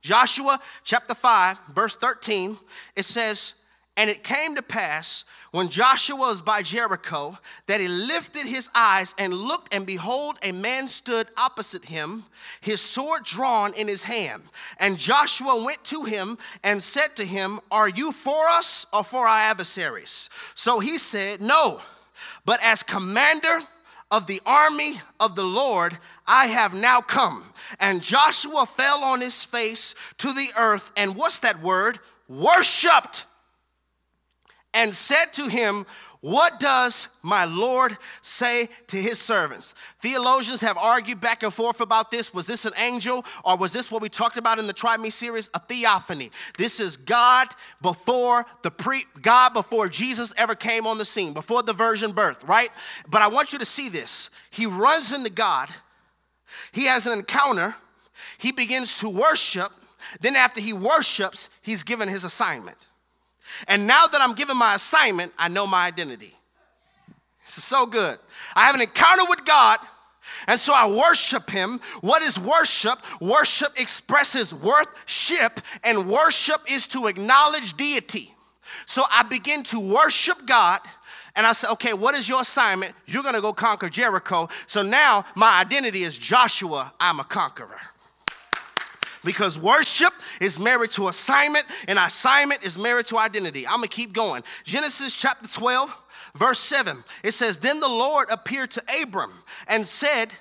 Joshua 0.00 0.60
chapter 0.84 1.14
5, 1.14 1.58
verse 1.74 1.96
13, 1.96 2.56
it 2.96 3.04
says, 3.04 3.54
And 3.96 4.08
it 4.08 4.22
came 4.22 4.54
to 4.54 4.62
pass 4.62 5.24
when 5.50 5.70
Joshua 5.70 6.16
was 6.16 6.42
by 6.42 6.62
Jericho 6.62 7.38
that 7.66 7.80
he 7.80 7.88
lifted 7.88 8.46
his 8.46 8.70
eyes 8.74 9.14
and 9.18 9.32
looked, 9.32 9.74
and 9.74 9.86
behold, 9.86 10.38
a 10.42 10.52
man 10.52 10.88
stood 10.88 11.26
opposite 11.36 11.86
him, 11.86 12.24
his 12.60 12.80
sword 12.80 13.24
drawn 13.24 13.72
in 13.74 13.88
his 13.88 14.02
hand. 14.02 14.42
And 14.78 14.98
Joshua 14.98 15.64
went 15.64 15.82
to 15.84 16.04
him 16.04 16.36
and 16.62 16.82
said 16.82 17.16
to 17.16 17.24
him, 17.24 17.60
Are 17.70 17.88
you 17.88 18.12
for 18.12 18.46
us 18.48 18.86
or 18.92 19.02
for 19.02 19.26
our 19.26 19.40
adversaries? 19.50 20.28
So 20.54 20.80
he 20.80 20.98
said, 20.98 21.40
No, 21.40 21.80
but 22.44 22.60
as 22.62 22.82
commander 22.82 23.60
of 24.10 24.26
the 24.26 24.40
army 24.44 25.00
of 25.18 25.34
the 25.34 25.44
Lord, 25.44 25.96
I 26.26 26.46
have 26.46 26.74
now 26.74 27.00
come. 27.00 27.44
And 27.80 28.02
Joshua 28.02 28.66
fell 28.66 29.04
on 29.04 29.20
his 29.20 29.44
face 29.44 29.94
to 30.18 30.32
the 30.32 30.48
earth, 30.56 30.90
and 30.96 31.14
what's 31.14 31.40
that 31.40 31.60
word? 31.60 31.98
Worshipped, 32.28 33.24
and 34.74 34.94
said 34.94 35.32
to 35.34 35.48
him, 35.48 35.86
what 36.20 36.58
does 36.58 37.08
my 37.22 37.44
Lord 37.44 37.96
say 38.22 38.68
to 38.88 38.96
his 38.96 39.20
servants? 39.20 39.72
Theologians 40.00 40.60
have 40.62 40.76
argued 40.76 41.20
back 41.20 41.44
and 41.44 41.54
forth 41.54 41.80
about 41.80 42.10
this. 42.10 42.34
Was 42.34 42.46
this 42.46 42.64
an 42.64 42.72
angel 42.76 43.24
or 43.44 43.56
was 43.56 43.72
this 43.72 43.90
what 43.90 44.02
we 44.02 44.08
talked 44.08 44.36
about 44.36 44.58
in 44.58 44.66
the 44.66 44.72
Try 44.72 44.96
Me 44.96 45.10
series? 45.10 45.48
A 45.54 45.60
theophany. 45.60 46.32
This 46.56 46.80
is 46.80 46.96
God 46.96 47.48
before 47.80 48.46
the 48.62 48.70
pre 48.72 49.04
God 49.22 49.52
before 49.52 49.88
Jesus 49.88 50.34
ever 50.36 50.56
came 50.56 50.88
on 50.88 50.98
the 50.98 51.04
scene, 51.04 51.34
before 51.34 51.62
the 51.62 51.72
virgin 51.72 52.10
birth, 52.10 52.42
right? 52.44 52.70
But 53.08 53.22
I 53.22 53.28
want 53.28 53.52
you 53.52 53.60
to 53.60 53.64
see 53.64 53.88
this. 53.88 54.28
He 54.50 54.66
runs 54.66 55.12
into 55.12 55.30
God 55.30 55.68
he 56.72 56.86
has 56.86 57.06
an 57.06 57.18
encounter, 57.18 57.74
he 58.38 58.52
begins 58.52 58.98
to 58.98 59.08
worship. 59.08 59.72
Then, 60.20 60.36
after 60.36 60.60
he 60.60 60.72
worships, 60.72 61.50
he's 61.60 61.82
given 61.82 62.08
his 62.08 62.24
assignment. 62.24 62.88
And 63.66 63.86
now 63.86 64.06
that 64.06 64.20
I'm 64.20 64.34
given 64.34 64.56
my 64.56 64.74
assignment, 64.74 65.32
I 65.38 65.48
know 65.48 65.66
my 65.66 65.86
identity. 65.86 66.34
This 67.44 67.58
is 67.58 67.64
so 67.64 67.86
good. 67.86 68.18
I 68.54 68.66
have 68.66 68.74
an 68.74 68.82
encounter 68.82 69.24
with 69.28 69.44
God, 69.44 69.78
and 70.46 70.60
so 70.60 70.72
I 70.74 70.90
worship 70.90 71.50
him. 71.50 71.80
What 72.00 72.22
is 72.22 72.38
worship? 72.38 72.98
Worship 73.20 73.80
expresses 73.80 74.54
worship, 74.54 75.60
and 75.82 76.08
worship 76.08 76.60
is 76.70 76.86
to 76.88 77.06
acknowledge 77.06 77.76
deity. 77.76 78.34
So 78.86 79.02
I 79.10 79.22
begin 79.22 79.62
to 79.64 79.80
worship 79.80 80.46
God 80.46 80.80
and 81.38 81.46
I 81.46 81.52
said, 81.52 81.70
okay, 81.74 81.92
what 81.92 82.16
is 82.16 82.28
your 82.28 82.40
assignment? 82.40 82.96
You're 83.06 83.22
gonna 83.22 83.40
go 83.40 83.52
conquer 83.52 83.88
Jericho. 83.88 84.48
So 84.66 84.82
now 84.82 85.24
my 85.36 85.60
identity 85.60 86.02
is 86.02 86.18
Joshua, 86.18 86.92
I'm 86.98 87.20
a 87.20 87.24
conqueror. 87.24 87.78
Because 89.24 89.56
worship 89.56 90.12
is 90.40 90.58
married 90.58 90.90
to 90.92 91.06
assignment, 91.06 91.64
and 91.86 91.96
assignment 91.96 92.64
is 92.64 92.76
married 92.76 93.06
to 93.06 93.18
identity. 93.18 93.68
I'm 93.68 93.76
gonna 93.76 93.86
keep 93.86 94.12
going. 94.12 94.42
Genesis 94.64 95.14
chapter 95.14 95.46
12, 95.46 95.96
verse 96.34 96.58
7. 96.58 97.04
It 97.22 97.30
says, 97.30 97.60
Then 97.60 97.78
the 97.78 97.88
Lord 97.88 98.28
appeared 98.32 98.72
to 98.72 98.82
Abram 99.00 99.32
and 99.68 99.86
said, 99.86 100.32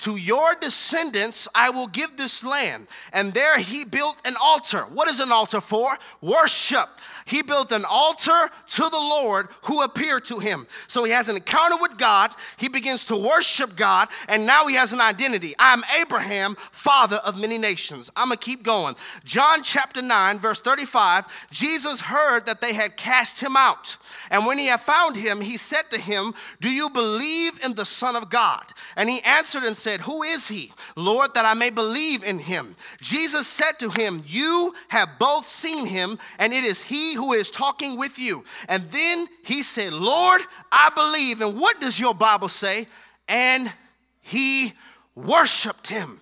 to 0.00 0.16
your 0.16 0.54
descendants 0.54 1.48
I 1.54 1.70
will 1.70 1.86
give 1.86 2.16
this 2.16 2.44
land. 2.44 2.88
And 3.12 3.32
there 3.32 3.58
he 3.58 3.84
built 3.84 4.16
an 4.24 4.34
altar. 4.42 4.82
What 4.92 5.08
is 5.08 5.20
an 5.20 5.32
altar 5.32 5.60
for? 5.60 5.96
Worship. 6.20 6.88
He 7.26 7.42
built 7.42 7.70
an 7.70 7.84
altar 7.84 8.50
to 8.68 8.82
the 8.82 8.98
Lord 8.98 9.48
who 9.62 9.82
appeared 9.82 10.24
to 10.26 10.38
him. 10.38 10.66
So 10.88 11.04
he 11.04 11.12
has 11.12 11.28
an 11.28 11.36
encounter 11.36 11.76
with 11.80 11.96
God. 11.96 12.32
He 12.56 12.68
begins 12.68 13.06
to 13.06 13.16
worship 13.16 13.76
God. 13.76 14.08
And 14.28 14.46
now 14.46 14.66
he 14.66 14.74
has 14.74 14.92
an 14.92 15.00
identity. 15.00 15.54
I 15.58 15.72
am 15.72 15.82
Abraham, 16.00 16.56
father 16.56 17.20
of 17.24 17.38
many 17.38 17.58
nations. 17.58 18.10
I'm 18.16 18.28
going 18.28 18.38
to 18.38 18.44
keep 18.44 18.62
going. 18.62 18.96
John 19.24 19.62
chapter 19.62 20.02
9, 20.02 20.38
verse 20.38 20.60
35 20.60 21.48
Jesus 21.50 22.00
heard 22.00 22.46
that 22.46 22.60
they 22.60 22.72
had 22.72 22.96
cast 22.96 23.40
him 23.40 23.56
out. 23.56 23.96
And 24.30 24.46
when 24.46 24.58
he 24.58 24.66
had 24.66 24.80
found 24.80 25.16
him, 25.16 25.40
he 25.40 25.56
said 25.56 25.90
to 25.90 26.00
him, 26.00 26.34
Do 26.60 26.70
you 26.70 26.88
believe 26.88 27.58
in 27.64 27.74
the 27.74 27.84
Son 27.84 28.14
of 28.14 28.30
God? 28.30 28.62
And 28.96 29.10
he 29.10 29.20
answered 29.22 29.64
and 29.64 29.76
said, 29.76 30.00
Who 30.02 30.22
is 30.22 30.46
he, 30.46 30.72
Lord, 30.94 31.34
that 31.34 31.44
I 31.44 31.54
may 31.54 31.70
believe 31.70 32.22
in 32.22 32.38
him? 32.38 32.76
Jesus 33.00 33.48
said 33.48 33.72
to 33.80 33.90
him, 33.90 34.22
You 34.26 34.72
have 34.88 35.18
both 35.18 35.46
seen 35.46 35.86
him, 35.86 36.16
and 36.38 36.52
it 36.52 36.62
is 36.62 36.80
he 36.80 37.14
who 37.14 37.32
is 37.32 37.50
talking 37.50 37.98
with 37.98 38.20
you. 38.20 38.44
And 38.68 38.84
then 38.84 39.26
he 39.44 39.64
said, 39.64 39.92
Lord, 39.92 40.40
I 40.70 40.90
believe. 40.94 41.40
And 41.40 41.60
what 41.60 41.80
does 41.80 41.98
your 41.98 42.14
Bible 42.14 42.48
say? 42.48 42.86
And 43.26 43.72
he 44.20 44.72
worshiped 45.16 45.88
him. 45.88 46.20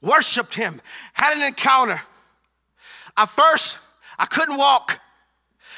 Worshiped 0.00 0.54
him, 0.54 0.80
had 1.12 1.36
an 1.36 1.42
encounter. 1.42 2.00
At 3.16 3.28
first, 3.30 3.78
I 4.16 4.26
couldn't 4.26 4.56
walk. 4.56 5.00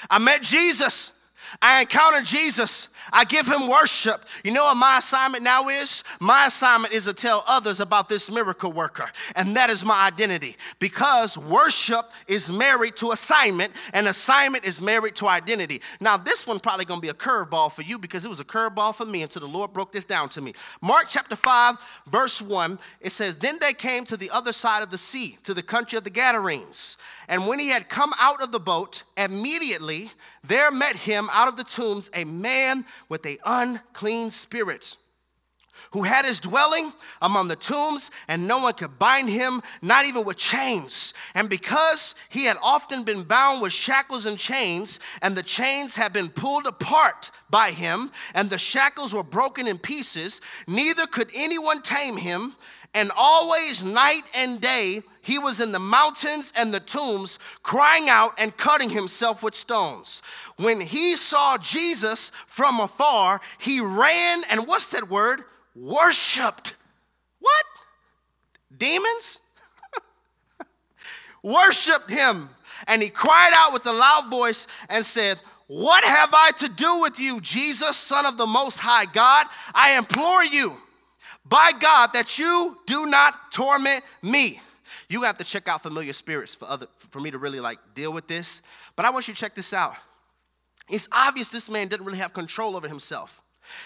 I 0.08 0.18
met 0.18 0.42
Jesus. 0.42 1.12
I 1.60 1.80
encountered 1.80 2.24
Jesus. 2.24 2.88
I 3.12 3.24
give 3.24 3.46
him 3.46 3.68
worship. 3.68 4.24
You 4.44 4.52
know 4.52 4.64
what 4.64 4.76
my 4.76 4.98
assignment 4.98 5.42
now 5.42 5.68
is? 5.68 6.04
My 6.20 6.46
assignment 6.46 6.94
is 6.94 7.06
to 7.06 7.14
tell 7.14 7.44
others 7.48 7.80
about 7.80 8.08
this 8.08 8.30
miracle 8.30 8.72
worker, 8.72 9.10
and 9.34 9.56
that 9.56 9.70
is 9.70 9.84
my 9.84 10.06
identity. 10.06 10.56
Because 10.78 11.36
worship 11.36 12.10
is 12.28 12.52
married 12.52 12.96
to 12.96 13.10
assignment, 13.10 13.72
and 13.92 14.06
assignment 14.06 14.64
is 14.64 14.80
married 14.80 15.16
to 15.16 15.28
identity. 15.28 15.82
Now, 16.00 16.16
this 16.16 16.46
one 16.46 16.60
probably 16.60 16.84
gonna 16.84 17.00
be 17.00 17.08
a 17.08 17.14
curveball 17.14 17.72
for 17.72 17.82
you 17.82 17.98
because 17.98 18.24
it 18.24 18.28
was 18.28 18.40
a 18.40 18.44
curveball 18.44 18.94
for 18.94 19.04
me 19.04 19.22
until 19.22 19.40
the 19.40 19.48
Lord 19.48 19.72
broke 19.72 19.92
this 19.92 20.04
down 20.04 20.28
to 20.30 20.40
me. 20.40 20.54
Mark 20.80 21.06
chapter 21.08 21.36
5, 21.36 21.76
verse 22.06 22.40
1, 22.40 22.78
it 23.00 23.10
says, 23.10 23.36
Then 23.36 23.58
they 23.60 23.72
came 23.72 24.04
to 24.04 24.16
the 24.16 24.30
other 24.30 24.52
side 24.52 24.82
of 24.82 24.90
the 24.90 24.98
sea, 24.98 25.38
to 25.44 25.54
the 25.54 25.62
country 25.62 25.98
of 25.98 26.04
the 26.04 26.10
Gadarenes. 26.10 26.96
And 27.30 27.46
when 27.46 27.60
he 27.60 27.68
had 27.68 27.88
come 27.88 28.12
out 28.18 28.42
of 28.42 28.50
the 28.50 28.58
boat, 28.58 29.04
immediately 29.16 30.10
there 30.42 30.72
met 30.72 30.96
him 30.96 31.30
out 31.32 31.46
of 31.46 31.56
the 31.56 31.64
tombs 31.64 32.10
a 32.12 32.24
man 32.24 32.84
with 33.08 33.24
a 33.24 33.38
unclean 33.46 34.32
spirit 34.32 34.96
who 35.92 36.02
had 36.02 36.24
his 36.24 36.40
dwelling 36.40 36.92
among 37.22 37.48
the 37.48 37.56
tombs, 37.56 38.10
and 38.28 38.46
no 38.46 38.58
one 38.58 38.74
could 38.74 38.98
bind 38.98 39.28
him, 39.28 39.62
not 39.80 40.06
even 40.06 40.24
with 40.24 40.36
chains. 40.36 41.14
And 41.34 41.48
because 41.48 42.14
he 42.28 42.44
had 42.44 42.56
often 42.62 43.02
been 43.04 43.22
bound 43.22 43.62
with 43.62 43.72
shackles 43.72 44.26
and 44.26 44.38
chains, 44.38 45.00
and 45.22 45.36
the 45.36 45.42
chains 45.42 45.96
had 45.96 46.12
been 46.12 46.28
pulled 46.28 46.66
apart 46.66 47.30
by 47.48 47.70
him, 47.70 48.10
and 48.34 48.50
the 48.50 48.58
shackles 48.58 49.14
were 49.14 49.24
broken 49.24 49.66
in 49.66 49.78
pieces, 49.78 50.40
neither 50.68 51.06
could 51.06 51.30
anyone 51.34 51.82
tame 51.82 52.16
him. 52.16 52.54
And 52.92 53.10
always, 53.16 53.84
night 53.84 54.24
and 54.34 54.60
day, 54.60 55.02
he 55.22 55.38
was 55.38 55.60
in 55.60 55.72
the 55.72 55.78
mountains 55.78 56.52
and 56.56 56.72
the 56.72 56.80
tombs, 56.80 57.38
crying 57.62 58.08
out 58.08 58.32
and 58.38 58.56
cutting 58.56 58.90
himself 58.90 59.42
with 59.42 59.54
stones. 59.54 60.22
When 60.56 60.80
he 60.80 61.16
saw 61.16 61.58
Jesus 61.58 62.30
from 62.46 62.80
afar, 62.80 63.40
he 63.58 63.80
ran 63.80 64.42
and 64.50 64.66
what's 64.66 64.88
that 64.88 65.10
word? 65.10 65.42
Worshipped. 65.74 66.74
What? 67.38 67.64
Demons? 68.76 69.40
Worshipped 71.42 72.10
him. 72.10 72.48
And 72.86 73.02
he 73.02 73.10
cried 73.10 73.52
out 73.54 73.72
with 73.72 73.86
a 73.86 73.92
loud 73.92 74.30
voice 74.30 74.66
and 74.88 75.04
said, 75.04 75.38
What 75.66 76.02
have 76.04 76.30
I 76.32 76.50
to 76.58 76.68
do 76.68 77.00
with 77.00 77.20
you, 77.20 77.40
Jesus, 77.42 77.96
Son 77.96 78.24
of 78.24 78.38
the 78.38 78.46
Most 78.46 78.78
High 78.78 79.04
God? 79.04 79.46
I 79.74 79.98
implore 79.98 80.44
you 80.44 80.76
by 81.44 81.72
God 81.78 82.10
that 82.14 82.38
you 82.38 82.78
do 82.86 83.06
not 83.06 83.52
torment 83.52 84.02
me. 84.22 84.60
You 85.10 85.22
have 85.24 85.38
to 85.38 85.44
check 85.44 85.66
out 85.66 85.82
familiar 85.82 86.12
spirits 86.12 86.54
for 86.54 86.66
other 86.66 86.86
for 86.96 87.18
me 87.18 87.32
to 87.32 87.38
really 87.38 87.58
like 87.58 87.78
deal 87.94 88.12
with 88.12 88.28
this. 88.28 88.62
But 88.94 89.04
I 89.04 89.10
want 89.10 89.26
you 89.26 89.34
to 89.34 89.40
check 89.40 89.56
this 89.56 89.74
out. 89.74 89.96
It's 90.88 91.08
obvious 91.12 91.50
this 91.50 91.68
man 91.68 91.88
didn't 91.88 92.06
really 92.06 92.20
have 92.20 92.32
control 92.32 92.76
over 92.76 92.86
himself. 92.86 93.42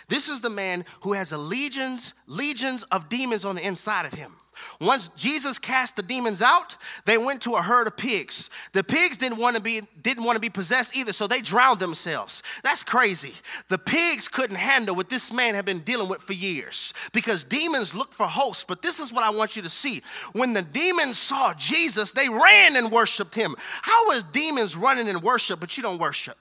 This 0.06 0.28
is 0.28 0.42
the 0.42 0.50
man 0.50 0.84
who 1.00 1.14
has 1.14 1.32
a 1.32 1.38
legions, 1.38 2.12
legions 2.26 2.82
of 2.84 3.08
demons 3.08 3.46
on 3.46 3.56
the 3.56 3.66
inside 3.66 4.04
of 4.04 4.12
him. 4.12 4.34
Once 4.80 5.08
Jesus 5.16 5.58
cast 5.58 5.96
the 5.96 6.02
demons 6.02 6.42
out, 6.42 6.76
they 7.04 7.18
went 7.18 7.42
to 7.42 7.54
a 7.54 7.62
herd 7.62 7.86
of 7.86 7.96
pigs. 7.96 8.50
The 8.72 8.84
pigs 8.84 9.16
didn't 9.16 9.38
want 9.38 9.56
to 9.56 9.62
be 9.62 9.82
didn't 10.02 10.24
want 10.24 10.36
to 10.36 10.40
be 10.40 10.50
possessed 10.50 10.96
either, 10.96 11.12
so 11.12 11.26
they 11.26 11.40
drowned 11.40 11.80
themselves. 11.80 12.42
That's 12.62 12.82
crazy. 12.82 13.34
The 13.68 13.78
pigs 13.78 14.28
couldn't 14.28 14.56
handle 14.56 14.94
what 14.94 15.08
this 15.08 15.32
man 15.32 15.54
had 15.54 15.64
been 15.64 15.80
dealing 15.80 16.08
with 16.08 16.22
for 16.22 16.32
years 16.32 16.92
because 17.12 17.44
demons 17.44 17.94
look 17.94 18.12
for 18.12 18.26
hosts. 18.26 18.64
But 18.66 18.82
this 18.82 19.00
is 19.00 19.12
what 19.12 19.24
I 19.24 19.30
want 19.30 19.56
you 19.56 19.62
to 19.62 19.68
see. 19.68 20.02
When 20.32 20.52
the 20.52 20.62
demons 20.62 21.18
saw 21.18 21.54
Jesus, 21.54 22.12
they 22.12 22.28
ran 22.28 22.76
and 22.76 22.90
worshiped 22.90 23.34
him. 23.34 23.54
How 23.82 24.10
is 24.10 24.24
demons 24.24 24.76
running 24.76 25.08
in 25.08 25.20
worship, 25.20 25.60
but 25.60 25.76
you 25.76 25.82
don't 25.82 25.98
worship? 25.98 26.36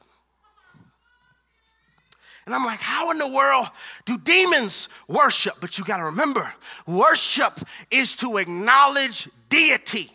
And 2.45 2.53
I'm 2.53 2.65
like, 2.65 2.79
how 2.79 3.11
in 3.11 3.17
the 3.17 3.27
world 3.27 3.67
do 4.05 4.17
demons 4.17 4.89
worship? 5.07 5.55
But 5.61 5.77
you 5.77 5.85
got 5.85 5.97
to 5.97 6.05
remember, 6.05 6.51
worship 6.85 7.59
is 7.89 8.15
to 8.17 8.37
acknowledge 8.37 9.29
deity. 9.49 10.11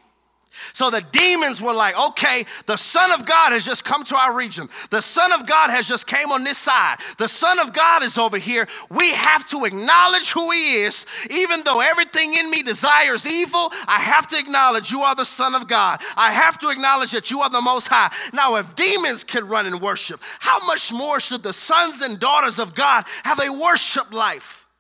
So 0.72 0.90
the 0.90 1.00
demons 1.12 1.60
were 1.62 1.72
like, 1.72 1.98
okay, 2.10 2.44
the 2.66 2.76
Son 2.76 3.12
of 3.12 3.26
God 3.26 3.52
has 3.52 3.64
just 3.64 3.84
come 3.84 4.04
to 4.04 4.16
our 4.16 4.34
region. 4.34 4.68
The 4.90 5.00
Son 5.00 5.32
of 5.32 5.46
God 5.46 5.70
has 5.70 5.86
just 5.86 6.06
came 6.06 6.30
on 6.30 6.44
this 6.44 6.58
side. 6.58 6.98
The 7.18 7.28
Son 7.28 7.58
of 7.58 7.72
God 7.72 8.02
is 8.02 8.18
over 8.18 8.38
here. 8.38 8.68
We 8.90 9.10
have 9.10 9.46
to 9.48 9.64
acknowledge 9.64 10.30
who 10.32 10.50
He 10.50 10.82
is. 10.82 11.06
Even 11.30 11.62
though 11.64 11.80
everything 11.80 12.34
in 12.34 12.50
me 12.50 12.62
desires 12.62 13.26
evil, 13.26 13.70
I 13.86 13.98
have 13.98 14.28
to 14.28 14.38
acknowledge 14.38 14.90
you 14.90 15.00
are 15.00 15.14
the 15.14 15.24
Son 15.24 15.54
of 15.54 15.68
God. 15.68 16.00
I 16.16 16.32
have 16.32 16.58
to 16.60 16.68
acknowledge 16.68 17.12
that 17.12 17.30
you 17.30 17.40
are 17.40 17.50
the 17.50 17.60
Most 17.60 17.88
High. 17.88 18.12
Now, 18.32 18.56
if 18.56 18.74
demons 18.74 19.24
can 19.24 19.48
run 19.48 19.66
and 19.66 19.80
worship, 19.80 20.20
how 20.40 20.64
much 20.66 20.92
more 20.92 21.20
should 21.20 21.42
the 21.42 21.52
sons 21.52 22.02
and 22.02 22.18
daughters 22.18 22.58
of 22.58 22.74
God 22.74 23.04
have 23.24 23.40
a 23.40 23.52
worship 23.52 24.12
life? 24.12 24.66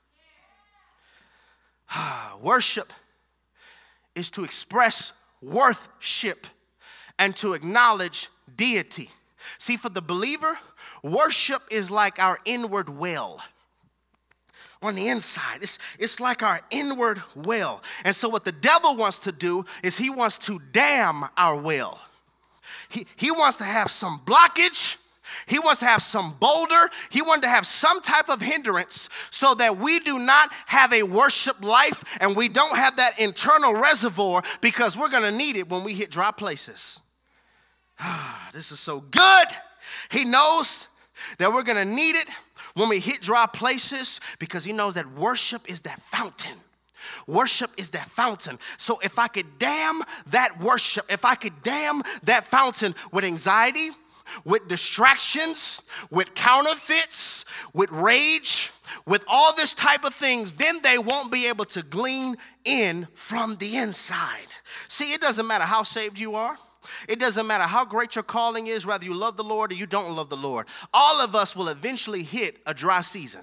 Ah, 1.90 2.36
worship 2.42 2.92
is 4.14 4.28
to 4.30 4.44
express 4.44 5.12
worship 5.42 6.46
and 7.18 7.36
to 7.36 7.54
acknowledge 7.54 8.28
deity. 8.56 9.10
See, 9.58 9.76
for 9.76 9.88
the 9.88 10.02
believer, 10.02 10.58
worship 11.02 11.62
is 11.70 11.90
like 11.90 12.18
our 12.18 12.38
inward 12.44 12.88
well 12.88 13.42
on 14.82 14.94
the 14.94 15.08
inside. 15.08 15.62
It's, 15.62 15.78
it's 15.98 16.20
like 16.20 16.42
our 16.42 16.60
inward 16.70 17.22
well. 17.34 17.82
And 18.04 18.14
so, 18.14 18.28
what 18.28 18.44
the 18.44 18.52
devil 18.52 18.96
wants 18.96 19.18
to 19.20 19.32
do 19.32 19.64
is 19.82 19.98
he 19.98 20.10
wants 20.10 20.38
to 20.38 20.60
dam 20.72 21.24
our 21.36 21.56
well. 21.56 22.00
He, 22.88 23.06
he 23.16 23.30
wants 23.30 23.58
to 23.58 23.64
have 23.64 23.90
some 23.90 24.20
blockage 24.24 24.96
he 25.46 25.58
wants 25.58 25.80
to 25.80 25.86
have 25.86 26.02
some 26.02 26.36
boulder. 26.40 26.90
He 27.10 27.22
wanted 27.22 27.42
to 27.42 27.48
have 27.48 27.66
some 27.66 28.00
type 28.00 28.28
of 28.28 28.40
hindrance 28.40 29.08
so 29.30 29.54
that 29.54 29.78
we 29.78 30.00
do 30.00 30.18
not 30.18 30.52
have 30.66 30.92
a 30.92 31.02
worship 31.02 31.62
life 31.62 32.04
and 32.20 32.36
we 32.36 32.48
don't 32.48 32.76
have 32.76 32.96
that 32.96 33.18
internal 33.18 33.74
reservoir 33.74 34.42
because 34.60 34.96
we're 34.96 35.10
going 35.10 35.30
to 35.30 35.36
need 35.36 35.56
it 35.56 35.68
when 35.68 35.84
we 35.84 35.94
hit 35.94 36.10
dry 36.10 36.30
places. 36.30 37.00
Ah, 38.00 38.48
this 38.52 38.70
is 38.70 38.78
so 38.78 39.00
good. 39.00 39.48
He 40.12 40.24
knows 40.24 40.86
that 41.38 41.52
we're 41.52 41.64
going 41.64 41.84
to 41.84 41.94
need 41.94 42.14
it 42.14 42.28
when 42.74 42.88
we 42.88 43.00
hit 43.00 43.20
dry 43.20 43.46
places 43.46 44.20
because 44.38 44.62
he 44.62 44.72
knows 44.72 44.94
that 44.94 45.10
worship 45.14 45.68
is 45.68 45.80
that 45.80 46.00
fountain. 46.02 46.56
Worship 47.26 47.70
is 47.76 47.90
that 47.90 48.08
fountain. 48.08 48.58
So 48.76 49.00
if 49.02 49.18
I 49.18 49.26
could 49.26 49.58
dam 49.58 50.02
that 50.28 50.60
worship, 50.60 51.06
if 51.10 51.24
I 51.24 51.34
could 51.34 51.62
dam 51.64 52.02
that 52.22 52.46
fountain 52.46 52.94
with 53.10 53.24
anxiety, 53.24 53.90
with 54.44 54.68
distractions, 54.68 55.82
with 56.10 56.34
counterfeits, 56.34 57.44
with 57.72 57.90
rage, 57.90 58.70
with 59.06 59.24
all 59.28 59.54
this 59.54 59.74
type 59.74 60.04
of 60.04 60.14
things, 60.14 60.54
then 60.54 60.80
they 60.82 60.98
won't 60.98 61.32
be 61.32 61.46
able 61.46 61.64
to 61.66 61.82
glean 61.82 62.36
in 62.64 63.08
from 63.14 63.56
the 63.56 63.76
inside. 63.76 64.48
See, 64.88 65.12
it 65.12 65.20
doesn't 65.20 65.46
matter 65.46 65.64
how 65.64 65.82
saved 65.82 66.18
you 66.18 66.34
are. 66.34 66.58
It 67.08 67.18
doesn't 67.18 67.46
matter 67.46 67.64
how 67.64 67.84
great 67.84 68.14
your 68.14 68.22
calling 68.22 68.66
is, 68.66 68.86
whether 68.86 69.04
you 69.04 69.14
love 69.14 69.36
the 69.36 69.44
Lord 69.44 69.72
or 69.72 69.74
you 69.74 69.86
don't 69.86 70.14
love 70.14 70.30
the 70.30 70.36
Lord. 70.36 70.66
All 70.92 71.20
of 71.20 71.34
us 71.34 71.54
will 71.54 71.68
eventually 71.68 72.22
hit 72.22 72.58
a 72.66 72.72
dry 72.72 73.02
season. 73.02 73.42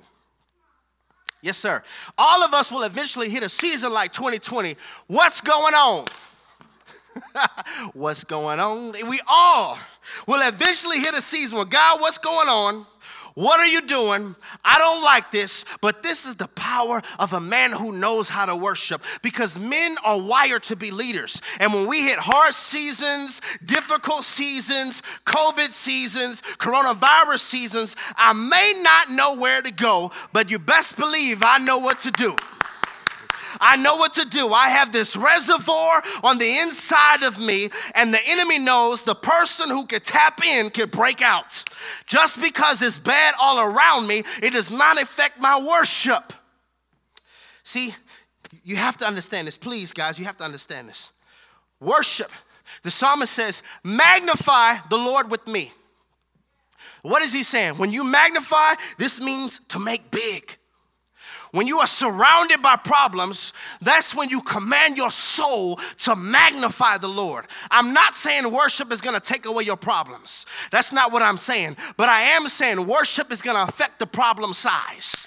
Yes, 1.41 1.57
sir. 1.57 1.83
All 2.17 2.43
of 2.43 2.53
us 2.55 2.71
will 2.71 2.83
eventually 2.83 3.29
hit 3.29 3.43
a 3.43 3.49
season 3.49 3.93
like 3.93 4.11
2020. 4.13 4.75
What's 5.07 5.41
going 5.41 5.75
on? 5.75 6.05
what's 7.93 8.23
going 8.23 8.59
on? 8.59 8.93
We 9.07 9.21
all 9.27 9.77
will 10.27 10.47
eventually 10.47 10.99
hit 10.99 11.13
a 11.13 11.21
season 11.21 11.57
where 11.57 11.65
God, 11.65 12.01
what's 12.01 12.17
going 12.17 12.49
on? 12.49 12.85
What 13.35 13.59
are 13.59 13.67
you 13.67 13.81
doing? 13.81 14.33
I 14.63 14.79
don't 14.79 15.03
like 15.03 15.29
this, 15.29 15.65
but 15.81 16.01
this 16.01 16.25
is 16.25 16.37
the 16.37 16.47
power 16.47 17.01
of 17.19 17.33
a 17.33 17.41
man 17.41 17.73
who 17.73 17.91
knows 17.91 18.29
how 18.29 18.45
to 18.45 18.55
worship 18.55 19.03
because 19.21 19.59
men 19.59 19.97
are 20.05 20.21
wired 20.21 20.63
to 20.63 20.77
be 20.77 20.89
leaders. 20.89 21.41
And 21.59 21.73
when 21.73 21.85
we 21.85 22.01
hit 22.01 22.17
hard 22.17 22.53
seasons, 22.53 23.41
difficult 23.65 24.23
seasons, 24.23 25.01
COVID 25.25 25.71
seasons, 25.71 26.41
coronavirus 26.59 27.39
seasons, 27.39 27.97
I 28.15 28.31
may 28.31 28.81
not 28.81 29.11
know 29.11 29.35
where 29.35 29.61
to 29.61 29.71
go, 29.71 30.11
but 30.31 30.49
you 30.49 30.57
best 30.57 30.95
believe 30.95 31.39
I 31.41 31.57
know 31.57 31.79
what 31.79 31.99
to 32.01 32.11
do. 32.11 32.37
I 33.59 33.77
know 33.77 33.95
what 33.95 34.13
to 34.13 34.25
do. 34.25 34.49
I 34.49 34.69
have 34.69 34.91
this 34.91 35.15
reservoir 35.15 36.03
on 36.23 36.37
the 36.37 36.57
inside 36.59 37.23
of 37.23 37.39
me, 37.39 37.69
and 37.93 38.13
the 38.13 38.19
enemy 38.27 38.59
knows 38.59 39.03
the 39.03 39.15
person 39.15 39.69
who 39.69 39.85
could 39.85 40.03
tap 40.03 40.43
in 40.45 40.69
could 40.69 40.91
break 40.91 41.21
out. 41.21 41.63
Just 42.05 42.41
because 42.41 42.81
it's 42.81 42.99
bad 42.99 43.33
all 43.41 43.59
around 43.59 44.07
me, 44.07 44.23
it 44.41 44.53
does 44.53 44.71
not 44.71 45.01
affect 45.01 45.39
my 45.39 45.59
worship. 45.61 46.33
See, 47.63 47.95
you 48.63 48.75
have 48.75 48.97
to 48.97 49.05
understand 49.05 49.47
this. 49.47 49.57
Please, 49.57 49.93
guys, 49.93 50.19
you 50.19 50.25
have 50.25 50.37
to 50.37 50.43
understand 50.43 50.87
this. 50.87 51.11
Worship. 51.79 52.31
The 52.83 52.91
psalmist 52.91 53.33
says, 53.33 53.63
Magnify 53.83 54.77
the 54.89 54.97
Lord 54.97 55.29
with 55.29 55.45
me. 55.47 55.71
What 57.01 57.21
is 57.21 57.31
he 57.31 57.43
saying? 57.43 57.77
When 57.77 57.91
you 57.91 58.03
magnify, 58.03 58.73
this 58.97 59.21
means 59.21 59.59
to 59.69 59.79
make 59.79 60.09
big. 60.09 60.57
When 61.55 61.67
you 61.67 61.79
are 61.79 61.87
surrounded 61.87 62.61
by 62.61 62.75
problems, 62.75 63.53
that's 63.79 64.13
when 64.13 64.29
you 64.29 64.41
command 64.41 64.97
your 64.97 65.09
soul 65.09 65.77
to 65.99 66.13
magnify 66.13 66.97
the 66.97 67.07
Lord. 67.07 67.45
I'm 67.71 67.93
not 67.93 68.13
saying 68.13 68.51
worship 68.51 68.91
is 68.91 68.99
gonna 68.99 69.21
take 69.21 69.45
away 69.45 69.63
your 69.63 69.77
problems. 69.77 70.45
That's 70.69 70.91
not 70.91 71.13
what 71.13 71.21
I'm 71.21 71.37
saying. 71.37 71.77
But 71.95 72.09
I 72.09 72.23
am 72.23 72.49
saying 72.49 72.85
worship 72.85 73.31
is 73.31 73.41
gonna 73.41 73.63
affect 73.69 73.99
the 73.99 74.05
problem 74.05 74.53
size 74.53 75.24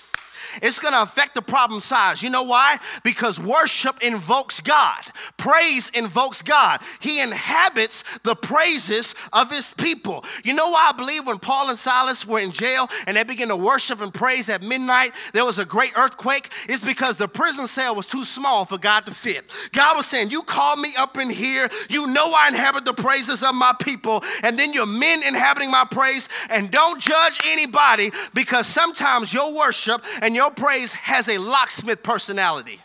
it's 0.63 0.79
going 0.79 0.95
to 0.95 1.03
affect 1.03 1.35
the 1.35 1.43
problem 1.43 1.81
size. 1.81 2.23
You 2.23 2.31
know 2.31 2.45
why? 2.45 2.79
Because 3.03 3.41
worship 3.41 4.03
invokes 4.03 4.61
God, 4.61 5.01
praise 5.37 5.91
invokes 5.91 6.43
God. 6.43 6.81
He 7.01 7.21
inhabits 7.21 8.05
the 8.19 8.35
praises 8.35 9.15
of 9.33 9.51
his 9.51 9.73
people. 9.73 10.25
You 10.45 10.55
know 10.55 10.71
why 10.71 10.91
I 10.93 10.97
believe 10.97 11.27
when 11.27 11.39
Paul 11.39 11.71
and 11.71 11.79
Silas 11.79 12.27
were 12.27 12.41
in 12.41 12.53
jail 12.53 12.89
and 13.07 13.17
they 13.17 13.25
began 13.25 13.49
to 13.49 13.57
worship 13.57 14.01
and 14.01 14.13
praise 14.13 14.49
at 14.49 14.63
midnight, 14.63 15.15
there 15.33 15.45
was 15.45 15.59
a 15.59 15.65
great 15.65 15.93
earthquake? 15.97 16.51
It's 16.69 16.85
because 16.85 17.17
the 17.17 17.29
prison 17.29 17.67
cell 17.67 17.95
was 17.95 18.07
too 18.07 18.25
small 18.25 18.65
for 18.65 18.79
God 18.79 19.07
to 19.07 19.13
fit. 19.13 19.53
God 19.73 19.97
was 19.97 20.07
saying, 20.07 20.31
You 20.31 20.43
called 20.43 20.81
me 20.81 20.93
up 20.99 21.17
in 21.19 21.31
here. 21.31 21.69
You 21.89 22.07
know 22.07 22.33
I 22.35 22.49
inhabit 22.49 22.85
the 22.85 22.95
praises 22.95 23.43
of 23.43 23.55
my 23.55 23.73
people. 23.81 24.23
And 24.43 24.59
then 24.59 24.73
you're 24.73 24.87
men 24.87 25.23
inhabiting 25.23 25.71
my 25.71 25.85
praise. 25.91 26.29
And 26.51 26.71
don't 26.71 27.01
judge 27.01 27.41
anybody 27.47 28.11
because 28.35 28.67
sometimes 28.67 29.33
your 29.33 29.55
worship 29.55 30.05
and 30.23 30.35
your 30.35 30.48
praise 30.51 30.93
has 30.93 31.29
a 31.29 31.39
locksmith 31.39 32.03
personality. 32.03 32.81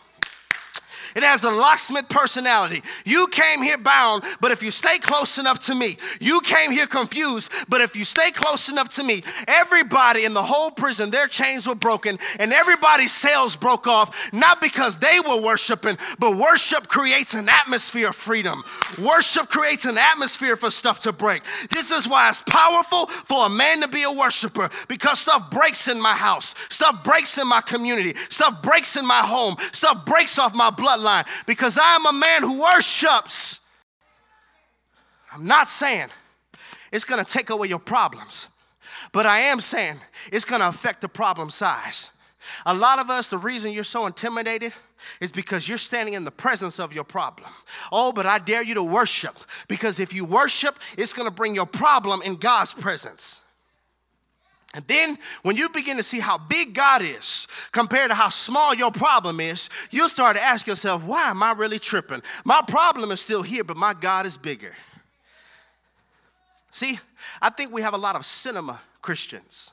It 1.14 1.22
has 1.22 1.44
a 1.44 1.50
locksmith 1.50 2.08
personality. 2.08 2.82
You 3.04 3.28
came 3.28 3.62
here 3.62 3.78
bound, 3.78 4.24
but 4.40 4.50
if 4.50 4.62
you 4.62 4.72
stay 4.72 4.98
close 4.98 5.38
enough 5.38 5.60
to 5.66 5.74
me, 5.74 5.96
you 6.20 6.40
came 6.40 6.72
here 6.72 6.88
confused, 6.88 7.52
but 7.68 7.80
if 7.80 7.94
you 7.94 8.04
stay 8.04 8.32
close 8.32 8.68
enough 8.68 8.88
to 8.96 9.04
me, 9.04 9.22
everybody 9.46 10.24
in 10.24 10.34
the 10.34 10.42
whole 10.42 10.72
prison, 10.72 11.10
their 11.10 11.28
chains 11.28 11.68
were 11.68 11.76
broken 11.76 12.18
and 12.40 12.52
everybody's 12.52 13.12
sails 13.12 13.54
broke 13.54 13.86
off, 13.86 14.32
not 14.32 14.60
because 14.60 14.98
they 14.98 15.20
were 15.26 15.40
worshiping, 15.40 15.96
but 16.18 16.36
worship 16.36 16.88
creates 16.88 17.34
an 17.34 17.48
atmosphere 17.48 18.08
of 18.08 18.16
freedom. 18.16 18.64
Worship 19.00 19.48
creates 19.48 19.84
an 19.84 19.96
atmosphere 19.96 20.56
for 20.56 20.70
stuff 20.70 21.00
to 21.00 21.12
break. 21.12 21.42
This 21.70 21.92
is 21.92 22.08
why 22.08 22.28
it's 22.28 22.42
powerful 22.42 23.06
for 23.06 23.46
a 23.46 23.50
man 23.50 23.82
to 23.82 23.88
be 23.88 24.02
a 24.02 24.12
worshiper 24.12 24.68
because 24.88 25.20
stuff 25.20 25.48
breaks 25.50 25.86
in 25.86 26.00
my 26.00 26.14
house, 26.14 26.56
stuff 26.70 27.04
breaks 27.04 27.38
in 27.38 27.46
my 27.46 27.60
community, 27.60 28.14
stuff 28.30 28.60
breaks 28.62 28.96
in 28.96 29.06
my 29.06 29.20
home, 29.20 29.54
stuff 29.72 30.04
breaks 30.04 30.38
off 30.40 30.54
my 30.54 30.70
bloodline 30.70 31.03
because 31.46 31.78
I 31.78 31.96
am 31.96 32.06
a 32.06 32.12
man 32.12 32.42
who 32.42 32.60
worships. 32.60 33.60
I'm 35.32 35.46
not 35.46 35.68
saying 35.68 36.08
it's 36.92 37.04
gonna 37.04 37.24
take 37.24 37.50
away 37.50 37.68
your 37.68 37.78
problems, 37.78 38.48
but 39.12 39.26
I 39.26 39.40
am 39.40 39.60
saying 39.60 39.96
it's 40.32 40.44
gonna 40.44 40.68
affect 40.68 41.00
the 41.00 41.08
problem 41.08 41.50
size. 41.50 42.10
A 42.66 42.74
lot 42.74 42.98
of 42.98 43.10
us, 43.10 43.28
the 43.28 43.38
reason 43.38 43.72
you're 43.72 43.84
so 43.84 44.06
intimidated 44.06 44.72
is 45.20 45.30
because 45.30 45.68
you're 45.68 45.78
standing 45.78 46.14
in 46.14 46.24
the 46.24 46.30
presence 46.30 46.78
of 46.78 46.92
your 46.92 47.04
problem. 47.04 47.50
Oh, 47.90 48.12
but 48.12 48.26
I 48.26 48.38
dare 48.38 48.62
you 48.62 48.74
to 48.74 48.82
worship 48.82 49.36
because 49.68 50.00
if 50.00 50.12
you 50.12 50.24
worship, 50.24 50.78
it's 50.96 51.12
gonna 51.12 51.30
bring 51.30 51.54
your 51.54 51.66
problem 51.66 52.22
in 52.22 52.36
God's 52.36 52.74
presence. 52.74 53.40
And 54.74 54.84
then 54.88 55.18
when 55.42 55.56
you 55.56 55.68
begin 55.68 55.96
to 55.98 56.02
see 56.02 56.18
how 56.18 56.36
big 56.36 56.74
God 56.74 57.00
is 57.00 57.46
compared 57.70 58.10
to 58.10 58.14
how 58.14 58.28
small 58.28 58.74
your 58.74 58.90
problem 58.90 59.38
is, 59.38 59.70
you'll 59.92 60.08
start 60.08 60.36
to 60.36 60.42
ask 60.42 60.66
yourself, 60.66 61.04
why 61.04 61.30
am 61.30 61.42
I 61.42 61.52
really 61.52 61.78
tripping? 61.78 62.22
My 62.44 62.60
problem 62.66 63.12
is 63.12 63.20
still 63.20 63.42
here, 63.42 63.62
but 63.62 63.76
my 63.76 63.94
God 63.94 64.26
is 64.26 64.36
bigger. 64.36 64.74
See, 66.72 66.98
I 67.40 67.50
think 67.50 67.72
we 67.72 67.82
have 67.82 67.94
a 67.94 67.98
lot 67.98 68.16
of 68.16 68.24
cinema 68.24 68.80
Christians. 69.00 69.70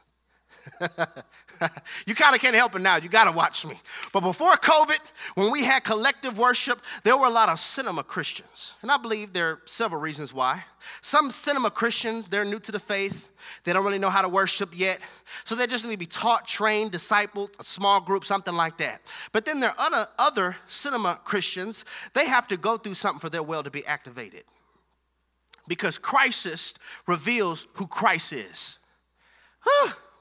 you 2.06 2.15
kind 2.15 2.36
of 2.36 2.41
can't 2.41 2.56
help 2.56 2.76
it 2.76 2.82
now. 2.82 2.98
You 2.98 3.10
got 3.10 3.26
to 3.26 3.32
watch 3.32 3.65
me. 3.65 3.80
But 4.12 4.22
before 4.22 4.52
COVID, 4.54 5.00
when 5.36 5.52
we 5.52 5.63
had 5.63 5.84
collective 5.84 6.38
worship, 6.38 6.80
there 7.04 7.15
were 7.15 7.28
a 7.28 7.32
lot 7.32 7.50
of 7.50 7.60
cinema 7.60 8.04
Christians. 8.04 8.74
And 8.82 8.91
I 8.91 8.98
believe 8.98 9.34
there 9.34 9.50
are 9.50 9.62
several 9.65 10.02
reasons 10.02 10.34
why. 10.34 10.63
Some 11.02 11.30
cinema 11.32 11.70
Christians, 11.70 12.28
they're 12.28 12.46
new 12.46 12.60
to 12.60 12.72
the 12.72 12.80
faith. 12.80 13.30
They 13.63 13.74
don't 13.74 13.86
really 13.86 14.00
know 14.00 14.10
how 14.10 14.22
to 14.22 14.30
worship 14.30 14.72
yet. 14.74 15.00
So 15.44 15.56
they 15.56 15.67
just 15.67 15.86
need 15.86 15.91
to 15.91 15.98
be 15.98 16.06
taught, 16.06 16.48
trained, 16.48 16.91
discipled, 16.91 17.50
a 17.60 17.63
small 17.63 18.02
group, 18.02 18.26
something 18.26 18.54
like 18.54 18.78
that. 18.78 19.02
But 19.32 19.46
then 19.46 19.60
there 19.60 19.70
are 19.70 19.76
other, 19.80 20.08
other 20.17 20.56
cinema 20.67 21.20
Christians, 21.24 21.86
they 22.13 22.26
have 22.26 22.48
to 22.48 22.58
go 22.58 22.78
through 22.78 22.96
something 22.96 23.20
for 23.20 23.30
their 23.30 23.44
will 23.44 23.63
to 23.63 23.72
be 23.72 23.86
activated. 23.86 24.44
Because 25.67 25.98
crisis 25.98 26.74
reveals 27.08 27.67
who 27.74 27.86
Christ 27.88 28.34
is. 28.34 28.80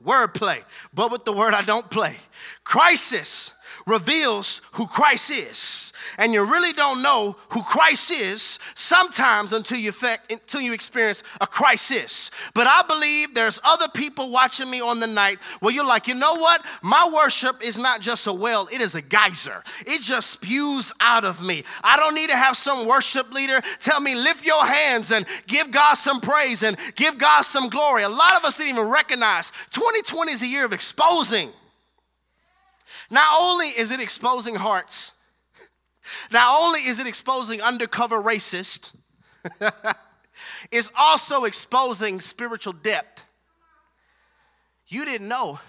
Wordplay, 0.04 0.64
but 0.94 1.10
with 1.10 1.24
the 1.24 1.32
word 1.32 1.54
I 1.54 1.62
don't 1.62 1.88
play. 1.90 2.16
Crisis 2.64 3.54
reveals 3.86 4.60
who 4.72 4.86
Christ 4.86 5.30
is. 5.30 5.92
And 6.18 6.32
you 6.32 6.42
really 6.42 6.72
don't 6.72 7.02
know 7.02 7.36
who 7.50 7.62
Christ 7.62 8.10
is 8.10 8.58
sometimes 8.74 9.52
until 9.52 9.78
you, 9.78 9.92
until 10.30 10.60
you 10.60 10.72
experience 10.72 11.22
a 11.40 11.46
crisis. 11.46 12.30
But 12.54 12.66
I 12.66 12.82
believe 12.82 13.34
there's 13.34 13.60
other 13.64 13.88
people 13.88 14.30
watching 14.30 14.70
me 14.70 14.80
on 14.80 15.00
the 15.00 15.06
night 15.06 15.38
where 15.60 15.74
you're 15.74 15.86
like, 15.86 16.08
you 16.08 16.14
know 16.14 16.36
what? 16.36 16.64
My 16.82 17.10
worship 17.14 17.62
is 17.62 17.78
not 17.78 18.00
just 18.00 18.26
a 18.26 18.32
well, 18.32 18.68
it 18.72 18.80
is 18.80 18.94
a 18.94 19.02
geyser. 19.02 19.62
It 19.86 20.02
just 20.02 20.30
spews 20.30 20.92
out 21.00 21.24
of 21.24 21.42
me. 21.42 21.64
I 21.82 21.96
don't 21.96 22.14
need 22.14 22.30
to 22.30 22.36
have 22.36 22.56
some 22.56 22.86
worship 22.86 23.32
leader 23.32 23.60
tell 23.78 24.00
me, 24.00 24.14
lift 24.14 24.44
your 24.44 24.64
hands 24.64 25.10
and 25.10 25.26
give 25.46 25.70
God 25.70 25.94
some 25.94 26.20
praise 26.20 26.62
and 26.62 26.76
give 26.96 27.18
God 27.18 27.42
some 27.42 27.68
glory. 27.68 28.02
A 28.02 28.08
lot 28.08 28.36
of 28.36 28.44
us 28.44 28.56
didn't 28.56 28.76
even 28.76 28.88
recognize 28.88 29.52
2020 29.70 30.32
is 30.32 30.42
a 30.42 30.46
year 30.46 30.64
of 30.64 30.72
exposing. 30.72 31.50
Not 33.10 33.26
only 33.40 33.66
is 33.66 33.90
it 33.90 34.00
exposing 34.00 34.54
hearts, 34.54 35.12
not 36.32 36.62
only 36.62 36.80
is 36.80 37.00
it 37.00 37.06
exposing 37.06 37.60
undercover 37.60 38.22
racist, 38.22 38.94
it's 40.72 40.90
also 40.98 41.44
exposing 41.44 42.20
spiritual 42.20 42.72
depth. 42.72 43.24
You 44.86 45.04
didn't 45.04 45.28
know 45.28 45.60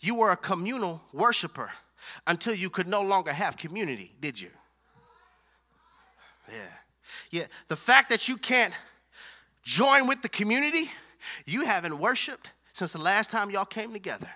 you 0.00 0.14
were 0.14 0.32
a 0.32 0.36
communal 0.36 1.02
worshiper 1.12 1.70
until 2.26 2.54
you 2.54 2.70
could 2.70 2.86
no 2.86 3.02
longer 3.02 3.32
have 3.32 3.56
community, 3.56 4.12
did 4.20 4.40
you? 4.40 4.50
Yeah. 6.48 6.56
Yeah. 7.30 7.46
The 7.68 7.76
fact 7.76 8.10
that 8.10 8.28
you 8.28 8.36
can't 8.36 8.74
join 9.62 10.06
with 10.06 10.22
the 10.22 10.28
community, 10.28 10.90
you 11.46 11.64
haven't 11.64 11.98
worshiped 11.98 12.50
since 12.72 12.92
the 12.92 13.00
last 13.00 13.30
time 13.30 13.50
y'all 13.50 13.64
came 13.64 13.92
together. 13.92 14.28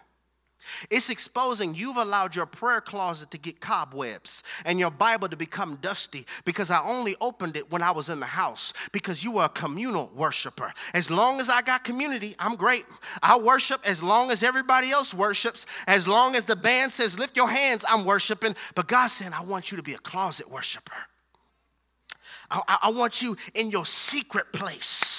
It's 0.91 1.11
exposing 1.11 1.75
you've 1.75 1.97
allowed 1.97 2.35
your 2.35 2.47
prayer 2.47 2.81
closet 2.81 3.31
to 3.31 3.39
get 3.39 3.61
cobwebs 3.61 4.43
and 4.65 4.79
your 4.79 4.91
Bible 4.91 5.29
to 5.29 5.37
become 5.37 5.77
dusty 5.77 6.27
because 6.45 6.71
I 6.71 6.83
only 6.83 7.17
opened 7.21 7.57
it 7.57 7.71
when 7.71 7.83
I 7.83 7.91
was 7.91 8.09
in 8.09 8.21
the 8.21 8.27
house 8.27 8.73
because 8.93 9.23
you 9.23 9.33
were 9.33 9.45
a 9.45 9.49
communal 9.49 10.11
worshiper. 10.15 10.73
As 10.95 11.11
long 11.11 11.41
as 11.41 11.49
I 11.49 11.63
got 11.63 11.85
community, 11.85 12.35
I'm 12.39 12.57
great. 12.57 12.87
I 13.23 13.39
worship 13.39 13.81
as 13.89 14.03
long 14.03 14.31
as 14.31 14.43
everybody 14.43 14.91
else 14.91 15.15
worships. 15.15 15.67
As 15.87 16.07
long 16.07 16.35
as 16.35 16.45
the 16.45 16.57
band 16.57 16.93
says, 16.93 17.19
lift 17.19 17.37
your 17.37 17.49
hands, 17.49 17.85
I'm 17.89 18.05
worshiping. 18.05 18.55
But 18.75 18.89
God 18.89 19.09
said, 19.09 19.33
I 19.33 19.43
want 19.43 19.71
you 19.71 19.77
to 19.77 19.83
be 19.83 19.95
a 19.95 19.99
closet 19.99 20.51
worshiper. 20.51 20.95
I, 22.51 22.63
I, 22.69 22.79
I 22.83 22.91
want 22.91 23.23
you 23.23 23.37
in 23.55 23.71
your 23.71 23.87
secret 23.87 24.53
place. 24.53 25.16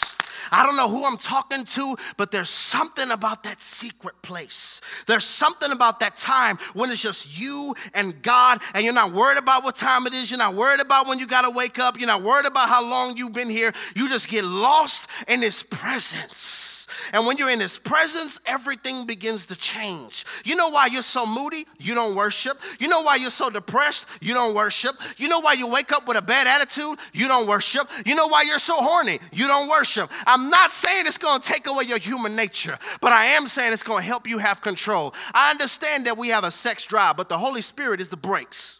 I 0.52 0.66
don't 0.66 0.76
know 0.78 0.90
who 0.90 1.06
I'm 1.06 1.18
talking 1.18 1.66
to, 1.66 1.96
but 2.18 2.32
there's 2.32 2.50
something 2.50 3.12
about 3.12 3.44
that 3.44 3.62
secret 3.62 4.22
place. 4.22 4.82
There's 5.08 5.26
something 5.26 5.72
about 5.72 6.00
that 6.00 6.16
time 6.16 6.58
when 6.74 6.92
it's 6.92 7.02
just 7.02 7.40
you 7.40 7.76
and 7.94 8.22
God, 8.22 8.62
and 8.74 8.84
you're 8.84 8.94
not 8.94 9.14
worried 9.14 9.38
about 9.38 9.64
what 9.64 9.76
time 9.76 10.08
it 10.08 10.14
is. 10.14 10.32
You're 10.32 10.38
not 10.38 10.56
worried 10.56 10.82
about 10.82 11.08
when 11.08 11.20
you 11.20 11.28
got 11.28 11.44
to 11.44 11.50
wake 11.50 11.80
up. 11.80 11.98
You're 11.98 12.08
not 12.08 12.24
worried 12.24 12.46
about 12.46 12.70
how 12.70 12.88
long 12.88 13.18
you've 13.18 13.34
been 13.34 13.50
here. 13.50 13.72
You 13.96 14.10
just 14.10 14.30
get 14.30 14.44
lost 14.44 15.10
in 15.28 15.42
His 15.42 15.64
presence. 15.64 16.77
And 17.14 17.26
when 17.26 17.38
you're 17.38 17.50
in 17.50 17.60
His 17.60 17.78
presence, 17.78 18.40
everything 18.46 19.06
begins 19.06 19.46
to 19.48 19.56
change. 19.56 20.26
You 20.44 20.56
know 20.56 20.70
why 20.70 20.88
you're 20.88 21.02
so 21.02 21.26
moody? 21.26 21.66
You 21.80 21.96
don't 21.96 22.16
worship. 22.16 22.60
You 22.80 22.88
know 22.88 23.02
why 23.02 23.16
you're 23.16 23.30
so 23.30 23.50
depressed? 23.50 24.06
You 24.22 24.34
don't 24.34 24.56
worship. 24.56 24.96
You 25.18 25.28
know 25.28 25.40
why 25.40 25.54
you 25.54 25.68
wake 25.68 25.92
up 25.92 26.08
with 26.08 26.18
a 26.18 26.22
bad 26.22 26.48
attitude? 26.48 27.00
You 27.14 27.28
don't 27.28 27.48
worship. 27.48 27.90
You 28.06 28.16
know 28.16 28.28
why 28.28 28.44
you're 28.44 28.60
so 28.60 28.76
horny? 28.78 29.20
You 29.32 29.48
don't 29.48 29.70
worship. 29.70 30.12
I'm 30.26 30.50
not 30.50 30.72
saying 30.72 31.06
it's 31.08 31.18
going 31.18 31.42
to 31.42 31.48
take 31.48 31.68
away 31.68 31.84
your 31.86 32.00
human 32.00 32.36
nature, 32.36 32.78
but 33.02 33.12
I 33.12 33.26
am 33.26 33.48
saying 33.48 33.74
it's 33.74 33.84
going 33.84 34.02
to 34.02 34.08
help 34.08 34.28
you 34.28 34.38
have 34.38 34.62
control. 34.62 35.14
I 35.34 35.52
understand 35.52 36.06
that 36.06 36.18
we 36.18 36.30
have 36.30 36.44
a 36.44 36.52
sex 36.52 36.86
drive, 36.86 37.18
but 37.18 37.30
the 37.30 37.38
Holy 37.38 37.62
Spirit 37.62 38.02
is 38.02 38.10
the 38.10 38.18
brakes. 38.18 38.80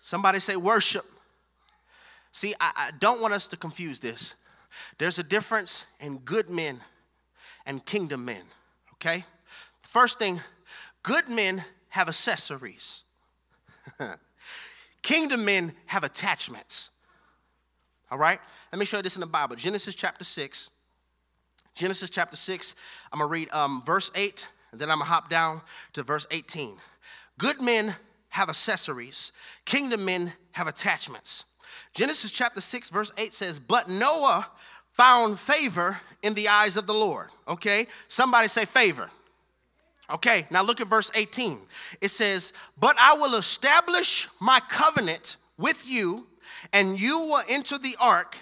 Somebody 0.00 0.40
say 0.40 0.56
worship. 0.56 1.04
See, 2.32 2.54
I, 2.60 2.72
I, 2.76 2.90
don't 2.98 3.20
want 3.20 3.34
us 3.34 3.46
to 3.48 3.56
confuse 3.56 4.00
this. 4.00 4.34
There's 4.98 5.18
a 5.18 5.22
difference 5.22 5.84
in 6.00 6.18
good 6.18 6.50
men 6.50 6.80
and 7.66 7.84
kingdom 7.84 8.24
men, 8.24 8.42
okay? 8.94 9.24
First 9.82 10.18
thing, 10.18 10.40
good 11.02 11.28
men 11.28 11.64
have 11.88 12.08
accessories. 12.08 13.04
kingdom 15.02 15.44
men 15.44 15.72
have 15.86 16.04
attachments. 16.04 16.90
All 18.10 18.18
right? 18.18 18.40
Let 18.72 18.78
me 18.78 18.84
show 18.84 18.98
you 18.98 19.02
this 19.02 19.16
in 19.16 19.20
the 19.20 19.26
Bible. 19.26 19.56
Genesis 19.56 19.94
chapter 19.94 20.24
6. 20.24 20.70
Genesis 21.74 22.10
chapter 22.10 22.36
6, 22.36 22.74
I'm 23.12 23.20
gonna 23.20 23.30
read 23.30 23.50
um, 23.52 23.82
verse 23.86 24.10
8, 24.14 24.46
and 24.72 24.80
then 24.80 24.90
I'm 24.90 24.98
gonna 24.98 25.10
hop 25.10 25.30
down 25.30 25.62
to 25.94 26.02
verse 26.02 26.26
18. 26.30 26.76
Good 27.38 27.60
men 27.60 27.94
have 28.28 28.48
accessories, 28.48 29.32
kingdom 29.64 30.04
men 30.04 30.32
have 30.52 30.66
attachments. 30.66 31.44
Genesis 31.94 32.30
chapter 32.30 32.60
6, 32.60 32.90
verse 32.90 33.12
8 33.16 33.32
says, 33.32 33.58
But 33.58 33.88
Noah 33.88 34.48
found 35.00 35.40
favor 35.40 35.98
in 36.22 36.34
the 36.34 36.46
eyes 36.46 36.76
of 36.76 36.86
the 36.86 36.92
Lord. 36.92 37.28
Okay? 37.48 37.86
Somebody 38.06 38.48
say 38.48 38.66
favor. 38.66 39.08
Okay, 40.12 40.46
now 40.50 40.62
look 40.62 40.82
at 40.82 40.88
verse 40.88 41.10
18. 41.14 41.58
It 42.02 42.10
says, 42.10 42.52
But 42.78 42.96
I 43.00 43.14
will 43.14 43.36
establish 43.36 44.28
my 44.40 44.60
covenant 44.68 45.38
with 45.56 45.88
you, 45.88 46.26
and 46.74 47.00
you 47.00 47.18
will 47.18 47.42
enter 47.48 47.78
the 47.78 47.96
ark, 47.98 48.36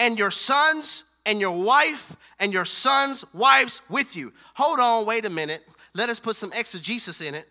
and 0.00 0.18
your 0.18 0.32
sons 0.32 1.04
and 1.26 1.38
your 1.38 1.56
wife 1.64 2.16
and 2.40 2.52
your 2.52 2.64
sons' 2.64 3.24
wives 3.32 3.80
with 3.88 4.16
you. 4.16 4.32
Hold 4.54 4.80
on, 4.80 5.06
wait 5.06 5.26
a 5.26 5.30
minute. 5.30 5.62
Let 5.94 6.08
us 6.08 6.18
put 6.18 6.34
some 6.34 6.52
exegesis 6.52 7.20
in 7.20 7.36
it. 7.36 7.46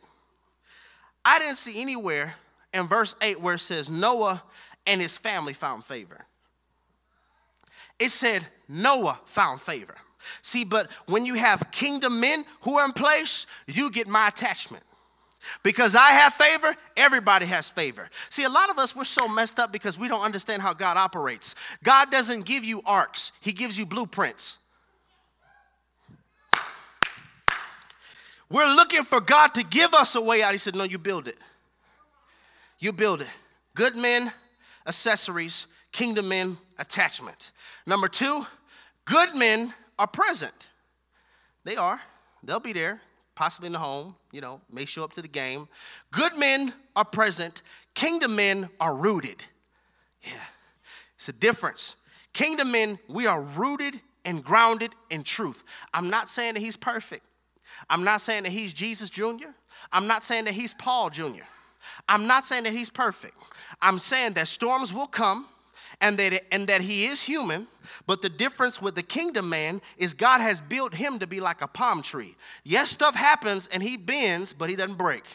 I 1.23 1.39
didn't 1.39 1.55
see 1.55 1.81
anywhere 1.81 2.33
in 2.73 2.89
verse 2.89 3.15
8 3.21 3.39
where 3.39 3.55
it 3.55 3.59
says 3.59 3.89
Noah 3.89 4.43
and 4.85 4.99
his 4.99 5.17
family 5.17 5.53
found 5.53 5.85
favor. 5.85 6.25
It 7.99 8.09
said 8.09 8.45
Noah 8.67 9.19
found 9.25 9.61
favor. 9.61 9.95
See, 10.41 10.63
but 10.63 10.89
when 11.07 11.25
you 11.25 11.35
have 11.35 11.71
kingdom 11.71 12.19
men 12.19 12.45
who 12.61 12.77
are 12.77 12.85
in 12.85 12.93
place, 12.93 13.47
you 13.67 13.91
get 13.91 14.07
my 14.07 14.27
attachment. 14.27 14.83
Because 15.63 15.95
I 15.95 16.09
have 16.09 16.33
favor, 16.33 16.75
everybody 16.97 17.45
has 17.45 17.69
favor. 17.69 18.09
See, 18.29 18.43
a 18.43 18.49
lot 18.49 18.69
of 18.69 18.77
us, 18.77 18.95
we're 18.95 19.05
so 19.05 19.27
messed 19.27 19.59
up 19.59 19.71
because 19.71 19.97
we 19.97 20.07
don't 20.07 20.21
understand 20.21 20.61
how 20.61 20.73
God 20.73 20.97
operates. 20.97 21.55
God 21.83 22.11
doesn't 22.11 22.45
give 22.45 22.63
you 22.63 22.81
arks, 22.85 23.31
He 23.41 23.51
gives 23.51 23.77
you 23.77 23.85
blueprints. 23.85 24.59
We're 28.51 28.67
looking 28.67 29.03
for 29.03 29.21
God 29.21 29.49
to 29.55 29.63
give 29.63 29.93
us 29.93 30.15
a 30.15 30.21
way 30.21 30.41
out. 30.41 30.53
He 30.53 30.57
said, 30.57 30.75
No, 30.75 30.83
you 30.83 30.97
build 30.97 31.27
it. 31.27 31.37
You 32.79 32.91
build 32.91 33.21
it. 33.21 33.27
Good 33.75 33.95
men, 33.95 34.31
accessories, 34.87 35.67
kingdom 35.91 36.29
men, 36.29 36.57
attachment. 36.77 37.51
Number 37.85 38.07
two, 38.07 38.45
good 39.05 39.35
men 39.35 39.73
are 39.97 40.07
present. 40.07 40.67
They 41.63 41.75
are. 41.75 42.01
They'll 42.43 42.59
be 42.59 42.73
there, 42.73 43.01
possibly 43.35 43.67
in 43.67 43.73
the 43.73 43.79
home, 43.79 44.15
you 44.31 44.41
know, 44.41 44.61
may 44.71 44.85
show 44.85 45.03
up 45.03 45.11
to 45.13 45.21
the 45.21 45.27
game. 45.27 45.67
Good 46.11 46.37
men 46.37 46.73
are 46.95 47.05
present. 47.05 47.61
Kingdom 47.93 48.35
men 48.35 48.69
are 48.79 48.95
rooted. 48.95 49.43
Yeah, 50.23 50.31
it's 51.15 51.29
a 51.29 51.33
difference. 51.33 51.95
Kingdom 52.33 52.71
men, 52.71 52.99
we 53.07 53.27
are 53.27 53.41
rooted 53.41 53.99
and 54.25 54.43
grounded 54.43 54.93
in 55.09 55.23
truth. 55.23 55.63
I'm 55.93 56.09
not 56.09 56.29
saying 56.29 56.53
that 56.53 56.59
he's 56.59 56.75
perfect. 56.75 57.23
I'm 57.89 58.03
not 58.03 58.21
saying 58.21 58.43
that 58.43 58.51
he's 58.51 58.73
Jesus 58.73 59.09
Jr. 59.09 59.51
I'm 59.91 60.07
not 60.07 60.23
saying 60.23 60.45
that 60.45 60.53
he's 60.53 60.73
Paul 60.73 61.09
Jr. 61.09 61.43
I'm 62.07 62.27
not 62.27 62.45
saying 62.45 62.63
that 62.63 62.73
he's 62.73 62.89
perfect. 62.89 63.35
I'm 63.81 63.99
saying 63.99 64.33
that 64.33 64.47
storms 64.47 64.93
will 64.93 65.07
come 65.07 65.47
and 66.01 66.17
that, 66.17 66.43
and 66.53 66.67
that 66.67 66.81
he 66.81 67.05
is 67.05 67.21
human, 67.21 67.67
but 68.07 68.21
the 68.21 68.29
difference 68.29 68.81
with 68.81 68.95
the 68.95 69.03
kingdom 69.03 69.49
man 69.49 69.81
is 69.97 70.13
God 70.13 70.39
has 70.41 70.61
built 70.61 70.93
him 70.93 71.19
to 71.19 71.27
be 71.27 71.39
like 71.39 71.61
a 71.61 71.67
palm 71.67 72.01
tree. 72.01 72.35
Yes, 72.63 72.89
stuff 72.89 73.15
happens 73.15 73.67
and 73.67 73.83
he 73.83 73.97
bends, 73.97 74.53
but 74.53 74.69
he 74.69 74.75
doesn't 74.75 74.97
break. 74.97 75.25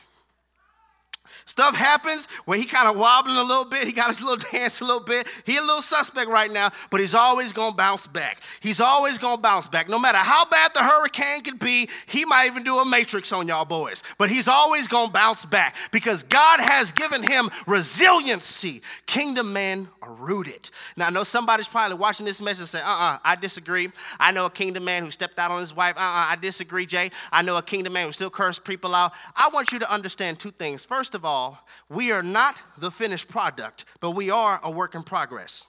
Stuff 1.46 1.74
happens 1.74 2.26
where 2.46 2.58
he 2.58 2.64
kind 2.64 2.88
of 2.88 2.96
wobbling 2.96 3.36
a 3.36 3.42
little 3.42 3.64
bit. 3.64 3.86
He 3.86 3.92
got 3.92 4.08
his 4.08 4.22
little 4.22 4.42
dance 4.52 4.80
a 4.80 4.84
little 4.84 5.02
bit. 5.02 5.28
He 5.44 5.56
a 5.56 5.60
little 5.60 5.82
suspect 5.82 6.28
right 6.28 6.50
now, 6.50 6.70
but 6.90 7.00
he's 7.00 7.14
always 7.14 7.52
gonna 7.52 7.76
bounce 7.76 8.06
back. 8.06 8.40
He's 8.60 8.80
always 8.80 9.18
gonna 9.18 9.40
bounce 9.40 9.68
back. 9.68 9.88
No 9.88 9.98
matter 9.98 10.18
how 10.18 10.44
bad 10.46 10.72
the 10.74 10.82
hurricane 10.82 11.42
could 11.42 11.58
be, 11.58 11.88
he 12.06 12.24
might 12.24 12.46
even 12.46 12.62
do 12.62 12.78
a 12.78 12.84
matrix 12.84 13.32
on 13.32 13.48
y'all 13.48 13.64
boys. 13.64 14.02
But 14.18 14.30
he's 14.30 14.48
always 14.48 14.88
gonna 14.88 15.12
bounce 15.12 15.44
back 15.44 15.76
because 15.92 16.22
God 16.22 16.60
has 16.60 16.92
given 16.92 17.22
him 17.22 17.50
resiliency. 17.66 18.82
Kingdom 19.06 19.52
men 19.52 19.88
are 20.02 20.14
rooted. 20.14 20.70
Now 20.96 21.08
I 21.08 21.10
know 21.10 21.24
somebody's 21.24 21.68
probably 21.68 21.96
watching 21.96 22.26
this 22.26 22.40
message 22.40 22.60
and 22.60 22.68
say, 22.68 22.80
uh-uh, 22.80 23.18
I 23.22 23.36
disagree. 23.36 23.90
I 24.18 24.32
know 24.32 24.46
a 24.46 24.50
kingdom 24.50 24.84
man 24.84 25.04
who 25.04 25.10
stepped 25.10 25.38
out 25.38 25.50
on 25.50 25.60
his 25.60 25.74
wife. 25.74 25.96
Uh-uh, 25.96 26.26
I 26.30 26.36
disagree, 26.36 26.86
Jay. 26.86 27.10
I 27.30 27.42
know 27.42 27.56
a 27.56 27.62
kingdom 27.62 27.92
man 27.92 28.06
who 28.06 28.12
still 28.12 28.30
cursed 28.30 28.64
people 28.64 28.94
out. 28.94 29.12
I 29.36 29.50
want 29.50 29.72
you 29.72 29.78
to 29.80 29.92
understand 29.92 30.38
two 30.38 30.50
things. 30.50 30.84
First 30.84 31.13
of 31.14 31.24
all, 31.24 31.66
we 31.88 32.12
are 32.12 32.22
not 32.22 32.60
the 32.78 32.90
finished 32.90 33.28
product, 33.28 33.84
but 34.00 34.12
we 34.12 34.30
are 34.30 34.60
a 34.62 34.70
work 34.70 34.94
in 34.94 35.02
progress. 35.02 35.66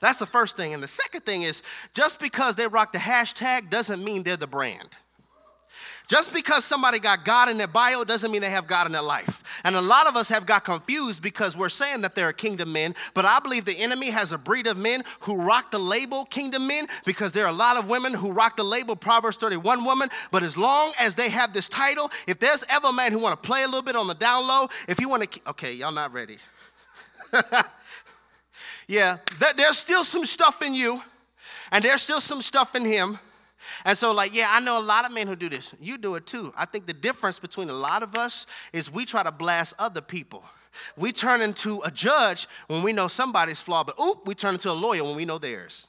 That's 0.00 0.18
the 0.18 0.26
first 0.26 0.56
thing. 0.56 0.74
And 0.74 0.82
the 0.82 0.88
second 0.88 1.22
thing 1.22 1.42
is 1.42 1.62
just 1.94 2.20
because 2.20 2.56
they 2.56 2.66
rock 2.66 2.92
the 2.92 2.98
hashtag 2.98 3.70
doesn't 3.70 4.04
mean 4.04 4.22
they're 4.22 4.36
the 4.36 4.46
brand. 4.46 4.96
Just 6.08 6.34
because 6.34 6.64
somebody 6.64 6.98
got 6.98 7.24
God 7.24 7.48
in 7.48 7.56
their 7.56 7.68
bio 7.68 8.02
doesn't 8.02 8.32
mean 8.32 8.40
they 8.40 8.50
have 8.50 8.66
God 8.66 8.86
in 8.86 8.92
their 8.92 9.00
life. 9.00 9.44
And 9.64 9.76
a 9.76 9.80
lot 9.80 10.08
of 10.08 10.16
us 10.16 10.28
have 10.28 10.44
got 10.44 10.64
confused 10.64 11.22
because 11.22 11.56
we're 11.56 11.68
saying 11.68 12.00
that 12.00 12.14
they're 12.14 12.30
a 12.30 12.34
kingdom 12.34 12.72
men, 12.72 12.96
but 13.14 13.24
I 13.24 13.38
believe 13.38 13.64
the 13.64 13.78
enemy 13.78 14.10
has 14.10 14.32
a 14.32 14.38
breed 14.38 14.66
of 14.66 14.76
men 14.76 15.04
who 15.20 15.36
rock 15.36 15.70
the 15.70 15.78
label 15.78 16.24
kingdom 16.24 16.66
men 16.66 16.88
because 17.04 17.30
there 17.30 17.44
are 17.44 17.50
a 17.50 17.52
lot 17.52 17.76
of 17.76 17.88
women 17.88 18.12
who 18.12 18.32
rock 18.32 18.56
the 18.56 18.64
label 18.64 18.96
Proverbs 18.96 19.36
31 19.36 19.84
woman, 19.84 20.08
but 20.30 20.42
as 20.42 20.56
long 20.56 20.92
as 20.98 21.14
they 21.14 21.28
have 21.28 21.52
this 21.52 21.68
title, 21.68 22.10
if 22.26 22.38
there's 22.38 22.64
ever 22.68 22.88
a 22.88 22.92
man 22.92 23.12
who 23.12 23.18
want 23.18 23.40
to 23.40 23.46
play 23.46 23.62
a 23.62 23.66
little 23.66 23.82
bit 23.82 23.94
on 23.94 24.08
the 24.08 24.14
down 24.14 24.46
low, 24.46 24.68
if 24.88 25.00
you 25.00 25.08
want 25.08 25.30
to 25.30 25.40
Okay, 25.50 25.74
y'all 25.74 25.92
not 25.92 26.12
ready. 26.12 26.38
yeah, 28.88 29.18
there's 29.56 29.78
still 29.78 30.04
some 30.04 30.26
stuff 30.26 30.60
in 30.62 30.74
you 30.74 31.00
and 31.72 31.84
there's 31.84 32.02
still 32.02 32.20
some 32.20 32.42
stuff 32.42 32.74
in 32.74 32.84
him 32.84 33.18
and 33.84 33.96
so, 33.96 34.12
like, 34.12 34.34
yeah, 34.34 34.48
I 34.50 34.60
know 34.60 34.78
a 34.78 34.82
lot 34.82 35.04
of 35.04 35.12
men 35.12 35.26
who 35.26 35.36
do 35.36 35.48
this. 35.48 35.74
You 35.80 35.98
do 35.98 36.14
it 36.16 36.26
too. 36.26 36.52
I 36.56 36.66
think 36.66 36.86
the 36.86 36.92
difference 36.92 37.38
between 37.38 37.70
a 37.70 37.74
lot 37.74 38.02
of 38.02 38.14
us 38.14 38.46
is 38.72 38.90
we 38.90 39.04
try 39.04 39.22
to 39.22 39.32
blast 39.32 39.74
other 39.78 40.00
people. 40.00 40.44
We 40.96 41.12
turn 41.12 41.40
into 41.40 41.80
a 41.84 41.90
judge 41.90 42.46
when 42.68 42.82
we 42.82 42.92
know 42.92 43.08
somebody's 43.08 43.60
flawed, 43.60 43.86
but 43.86 43.98
oop, 44.00 44.26
we 44.26 44.34
turn 44.34 44.54
into 44.54 44.70
a 44.70 44.72
lawyer 44.72 45.02
when 45.02 45.16
we 45.16 45.24
know 45.24 45.38
theirs. 45.38 45.88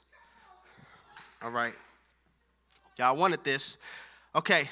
All 1.42 1.50
right. 1.50 1.74
Y'all 2.98 3.16
wanted 3.16 3.44
this. 3.44 3.76
Okay. 4.34 4.68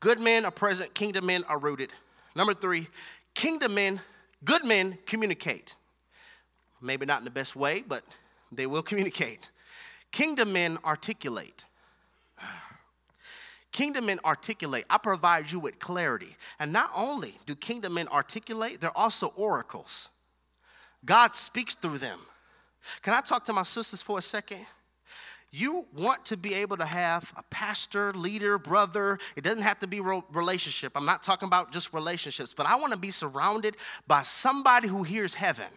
Good 0.00 0.18
men 0.18 0.44
are 0.44 0.50
present, 0.50 0.94
kingdom 0.94 1.26
men 1.26 1.44
are 1.44 1.58
rooted. 1.58 1.90
Number 2.34 2.54
three, 2.54 2.88
kingdom 3.34 3.74
men, 3.74 4.00
good 4.44 4.64
men 4.64 4.98
communicate. 5.06 5.76
Maybe 6.80 7.06
not 7.06 7.20
in 7.20 7.24
the 7.24 7.30
best 7.30 7.54
way, 7.54 7.84
but 7.86 8.02
they 8.50 8.66
will 8.66 8.82
communicate. 8.82 9.50
Kingdom 10.10 10.52
men 10.52 10.78
articulate. 10.84 11.64
Kingdom 13.72 14.06
men 14.06 14.20
articulate. 14.24 14.84
I 14.90 14.98
provide 14.98 15.50
you 15.50 15.58
with 15.58 15.78
clarity. 15.78 16.36
And 16.60 16.72
not 16.72 16.90
only 16.94 17.34
do 17.46 17.54
kingdom 17.54 17.94
men 17.94 18.06
articulate, 18.08 18.80
they're 18.80 18.96
also 18.96 19.28
oracles. 19.36 20.10
God 21.04 21.34
speaks 21.34 21.74
through 21.74 21.98
them. 21.98 22.20
Can 23.00 23.14
I 23.14 23.20
talk 23.22 23.44
to 23.46 23.52
my 23.52 23.62
sisters 23.62 24.02
for 24.02 24.18
a 24.18 24.22
second? 24.22 24.66
You 25.50 25.86
want 25.94 26.24
to 26.26 26.36
be 26.36 26.54
able 26.54 26.78
to 26.78 26.84
have 26.84 27.32
a 27.36 27.42
pastor, 27.44 28.12
leader, 28.14 28.58
brother. 28.58 29.18
It 29.36 29.44
doesn't 29.44 29.62
have 29.62 29.78
to 29.80 29.86
be 29.86 30.00
relationship. 30.00 30.92
I'm 30.94 31.04
not 31.04 31.22
talking 31.22 31.46
about 31.46 31.72
just 31.72 31.92
relationships, 31.92 32.54
but 32.54 32.66
I 32.66 32.76
want 32.76 32.92
to 32.92 32.98
be 32.98 33.10
surrounded 33.10 33.76
by 34.06 34.22
somebody 34.22 34.88
who 34.88 35.02
hears 35.02 35.34
heaven 35.34 35.68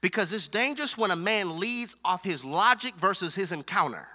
because 0.00 0.32
it's 0.32 0.46
dangerous 0.48 0.96
when 0.96 1.10
a 1.10 1.16
man 1.16 1.58
leads 1.58 1.96
off 2.04 2.22
his 2.22 2.44
logic 2.44 2.94
versus 2.96 3.34
his 3.34 3.50
encounter. 3.50 4.06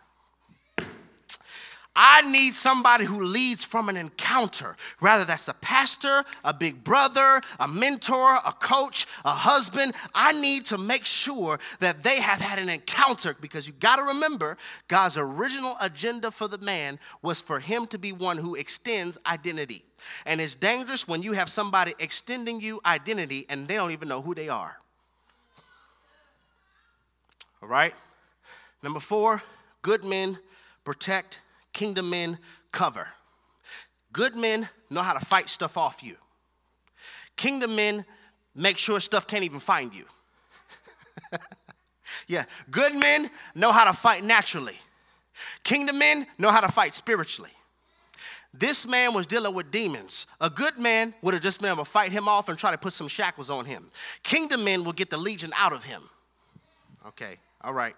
I 1.95 2.29
need 2.29 2.53
somebody 2.53 3.05
who 3.05 3.23
leads 3.23 3.63
from 3.63 3.87
an 3.87 3.95
encounter. 3.95 4.75
Rather, 4.99 5.23
that's 5.23 5.47
a 5.47 5.53
pastor, 5.53 6.25
a 6.43 6.53
big 6.53 6.83
brother, 6.83 7.39
a 7.59 7.67
mentor, 7.67 8.37
a 8.45 8.51
coach, 8.51 9.07
a 9.23 9.31
husband. 9.31 9.93
I 10.13 10.33
need 10.33 10.65
to 10.65 10.77
make 10.77 11.05
sure 11.05 11.57
that 11.79 12.03
they 12.03 12.19
have 12.19 12.41
had 12.41 12.59
an 12.59 12.67
encounter 12.67 13.35
because 13.39 13.65
you 13.65 13.73
got 13.79 13.95
to 13.95 14.03
remember 14.03 14.57
God's 14.89 15.17
original 15.17 15.77
agenda 15.79 16.31
for 16.31 16.49
the 16.49 16.57
man 16.57 16.99
was 17.21 17.39
for 17.39 17.59
him 17.59 17.87
to 17.87 17.97
be 17.97 18.11
one 18.11 18.37
who 18.37 18.55
extends 18.55 19.17
identity. 19.25 19.83
And 20.25 20.41
it's 20.41 20.55
dangerous 20.55 21.07
when 21.07 21.21
you 21.21 21.31
have 21.31 21.49
somebody 21.49 21.95
extending 21.99 22.59
you 22.59 22.81
identity 22.85 23.45
and 23.47 23.67
they 23.67 23.75
don't 23.75 23.91
even 23.91 24.09
know 24.09 24.21
who 24.21 24.35
they 24.35 24.49
are. 24.49 24.77
All 27.63 27.69
right? 27.69 27.93
Number 28.83 28.99
four, 28.99 29.41
good 29.81 30.03
men 30.03 30.37
protect 30.83 31.39
kingdom 31.75 32.09
men 32.09 32.39
cover. 32.71 33.07
Good 34.11 34.35
men 34.35 34.67
know 34.89 35.01
how 35.01 35.13
to 35.13 35.23
fight 35.23 35.49
stuff 35.49 35.77
off 35.77 36.01
you. 36.01 36.15
Kingdom 37.35 37.75
men 37.75 38.05
make 38.55 38.77
sure 38.77 38.99
stuff 38.99 39.27
can't 39.27 39.43
even 39.43 39.59
find 39.59 39.93
you. 39.93 40.05
yeah, 42.27 42.45
good 42.71 42.95
men 42.95 43.29
know 43.53 43.71
how 43.71 43.83
to 43.83 43.93
fight 43.93 44.23
naturally. 44.23 44.77
Kingdom 45.63 45.99
men 45.99 46.25
know 46.39 46.49
how 46.49 46.61
to 46.61 46.71
fight 46.71 46.95
spiritually. 46.95 47.51
This 48.53 48.87
man 48.87 49.13
was 49.13 49.27
dealing 49.27 49.53
with 49.53 49.69
demons. 49.69 50.27
A 50.39 50.49
good 50.49 50.79
man 50.79 51.13
would 51.21 51.33
have 51.33 51.43
just 51.43 51.59
been 51.59 51.73
able 51.73 51.83
to 51.83 51.91
fight 51.91 52.13
him 52.13 52.29
off 52.29 52.47
and 52.47 52.57
try 52.57 52.71
to 52.71 52.77
put 52.77 52.93
some 52.93 53.09
shackles 53.09 53.49
on 53.49 53.65
him. 53.65 53.91
Kingdom 54.23 54.63
men 54.63 54.85
will 54.85 54.93
get 54.93 55.09
the 55.09 55.17
legion 55.17 55.51
out 55.57 55.73
of 55.73 55.83
him. 55.83 56.03
Okay, 57.05 57.35
all 57.61 57.73
right. 57.73 57.95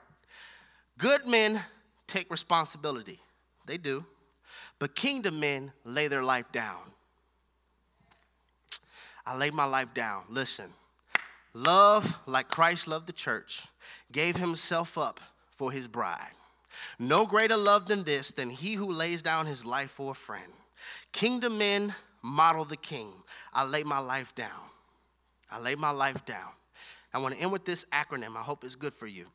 Good 0.97 1.27
men 1.27 1.61
take 2.07 2.31
responsibility. 2.31 3.19
They 3.67 3.77
do. 3.77 4.05
But 4.79 4.95
kingdom 4.95 5.39
men 5.39 5.71
lay 5.83 6.07
their 6.07 6.23
life 6.23 6.51
down. 6.51 6.79
I 9.25 9.35
lay 9.35 9.51
my 9.51 9.65
life 9.65 9.93
down. 9.93 10.23
Listen, 10.29 10.71
love 11.53 12.17
like 12.25 12.47
Christ 12.47 12.87
loved 12.87 13.07
the 13.07 13.13
church, 13.13 13.67
gave 14.11 14.37
himself 14.37 14.97
up 14.97 15.19
for 15.51 15.71
his 15.71 15.87
bride. 15.87 16.31
No 16.97 17.25
greater 17.25 17.57
love 17.57 17.87
than 17.87 18.03
this, 18.03 18.31
than 18.31 18.49
he 18.49 18.73
who 18.73 18.91
lays 18.91 19.21
down 19.21 19.45
his 19.45 19.65
life 19.65 19.91
for 19.91 20.11
a 20.11 20.15
friend. 20.15 20.51
Kingdom 21.11 21.57
men 21.57 21.93
model 22.21 22.63
the 22.63 22.77
king. 22.77 23.11
I 23.53 23.65
lay 23.65 23.83
my 23.83 23.99
life 23.99 24.33
down. 24.35 24.49
I 25.51 25.59
lay 25.59 25.75
my 25.75 25.91
life 25.91 26.25
down. 26.25 26.51
I 27.13 27.19
want 27.19 27.35
to 27.35 27.41
end 27.41 27.51
with 27.51 27.65
this 27.65 27.85
acronym. 27.91 28.35
I 28.35 28.43
hope 28.43 28.63
it's 28.63 28.75
good 28.75 28.93
for 28.93 29.07
you. 29.07 29.25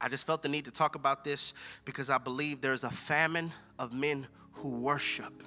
I 0.00 0.08
just 0.08 0.26
felt 0.26 0.42
the 0.42 0.48
need 0.48 0.64
to 0.64 0.70
talk 0.70 0.94
about 0.94 1.24
this 1.24 1.52
because 1.84 2.08
I 2.08 2.18
believe 2.18 2.60
there's 2.60 2.84
a 2.84 2.90
famine 2.90 3.52
of 3.78 3.92
men 3.92 4.26
who 4.54 4.68
worship. 4.68 5.42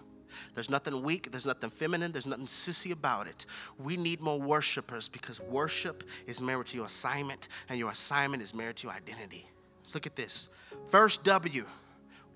There's 0.54 0.70
nothing 0.70 1.02
weak, 1.04 1.32
there's 1.32 1.46
nothing 1.46 1.70
feminine, 1.70 2.12
there's 2.12 2.26
nothing 2.26 2.46
sissy 2.46 2.92
about 2.92 3.28
it. 3.28 3.46
We 3.78 3.98
need 3.98 4.22
more 4.22 4.40
worshipers 4.40 5.10
because 5.10 5.40
worship 5.42 6.04
is 6.28 6.42
married 6.42 6.68
to 6.68 6.78
your 6.78 6.86
assignment, 6.86 7.48
and 7.70 7.78
your 7.78 7.92
assignment 7.92 8.44
is 8.44 8.54
married 8.54 8.78
to 8.78 8.88
your 8.88 8.96
identity. 8.96 9.48
Let's 9.82 9.94
look 9.94 10.06
at 10.08 10.16
this. 10.16 10.50
First 10.90 11.24
W, 11.24 11.66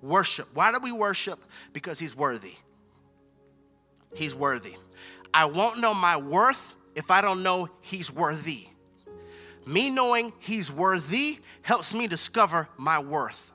worship. 0.02 0.48
Why 0.54 0.72
do 0.72 0.80
we 0.80 0.92
worship? 0.92 1.44
Because 1.74 2.00
He's 2.00 2.16
worthy. 2.16 2.54
He's 4.14 4.34
worthy. 4.34 4.74
I 5.34 5.46
won't 5.46 5.80
know 5.80 5.94
my 5.94 6.18
worth 6.18 6.76
if 6.96 7.12
I 7.12 7.22
don't 7.22 7.44
know 7.44 7.70
He's 7.82 8.12
worthy. 8.12 8.68
Me 9.68 9.90
knowing 9.90 10.32
He's 10.40 10.72
worthy 10.72 11.40
helps 11.62 11.94
me 11.94 12.08
discover 12.08 12.70
my 12.78 13.00
worth. 13.00 13.52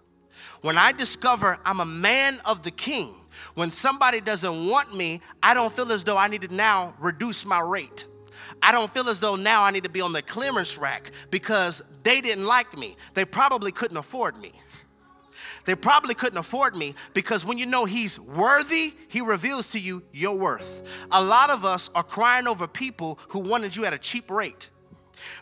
When 0.61 0.77
I 0.77 0.93
discover 0.93 1.59
I'm 1.65 1.81
a 1.81 1.87
man 1.87 2.39
of 2.45 2.63
the 2.63 2.71
king, 2.71 3.15
when 3.55 3.71
somebody 3.71 4.21
doesn't 4.21 4.69
want 4.69 4.95
me, 4.95 5.23
I 5.43 5.55
don't 5.55 5.73
feel 5.73 5.91
as 5.91 6.05
though 6.05 6.19
I 6.19 6.29
need 6.29 6.43
to 6.43 6.55
now 6.55 6.95
reduce 7.01 7.47
my 7.47 7.61
rate. 7.61 8.07
I 8.63 8.73
don't 8.73 8.93
feel 8.93 9.09
as 9.09 9.21
though 9.21 9.37
now 9.37 9.65
I 9.65 9.71
need 9.71 9.85
to 9.85 9.91
be 9.91 10.03
on 10.03 10.13
the 10.13 10.23
clearance 10.23 10.77
rack 10.77 11.11
because 11.31 11.83
they 12.03 12.21
didn't 12.21 12.45
like 12.45 12.77
me. 12.77 12.97
They 13.15 13.25
probably 13.25 13.73
couldn't 13.73 13.97
afford 13.97 14.37
me. 14.37 14.53
They 15.65 15.75
probably 15.75 16.15
couldn't 16.15 16.39
afford 16.39 16.77
me 16.77 16.95
because 17.15 17.45
when 17.45 17.57
you 17.57 17.67
know 17.67 17.85
He's 17.85 18.19
worthy, 18.21 18.93
He 19.09 19.21
reveals 19.23 19.71
to 19.73 19.79
you 19.79 20.03
your 20.13 20.37
worth. 20.37 20.83
A 21.11 21.23
lot 21.23 21.51
of 21.51 21.65
us 21.65 21.89
are 21.95 22.03
crying 22.03 22.47
over 22.47 22.67
people 22.67 23.19
who 23.29 23.39
wanted 23.39 23.75
you 23.75 23.87
at 23.87 23.95
a 23.95 23.99
cheap 23.99 24.31
rate. 24.31 24.71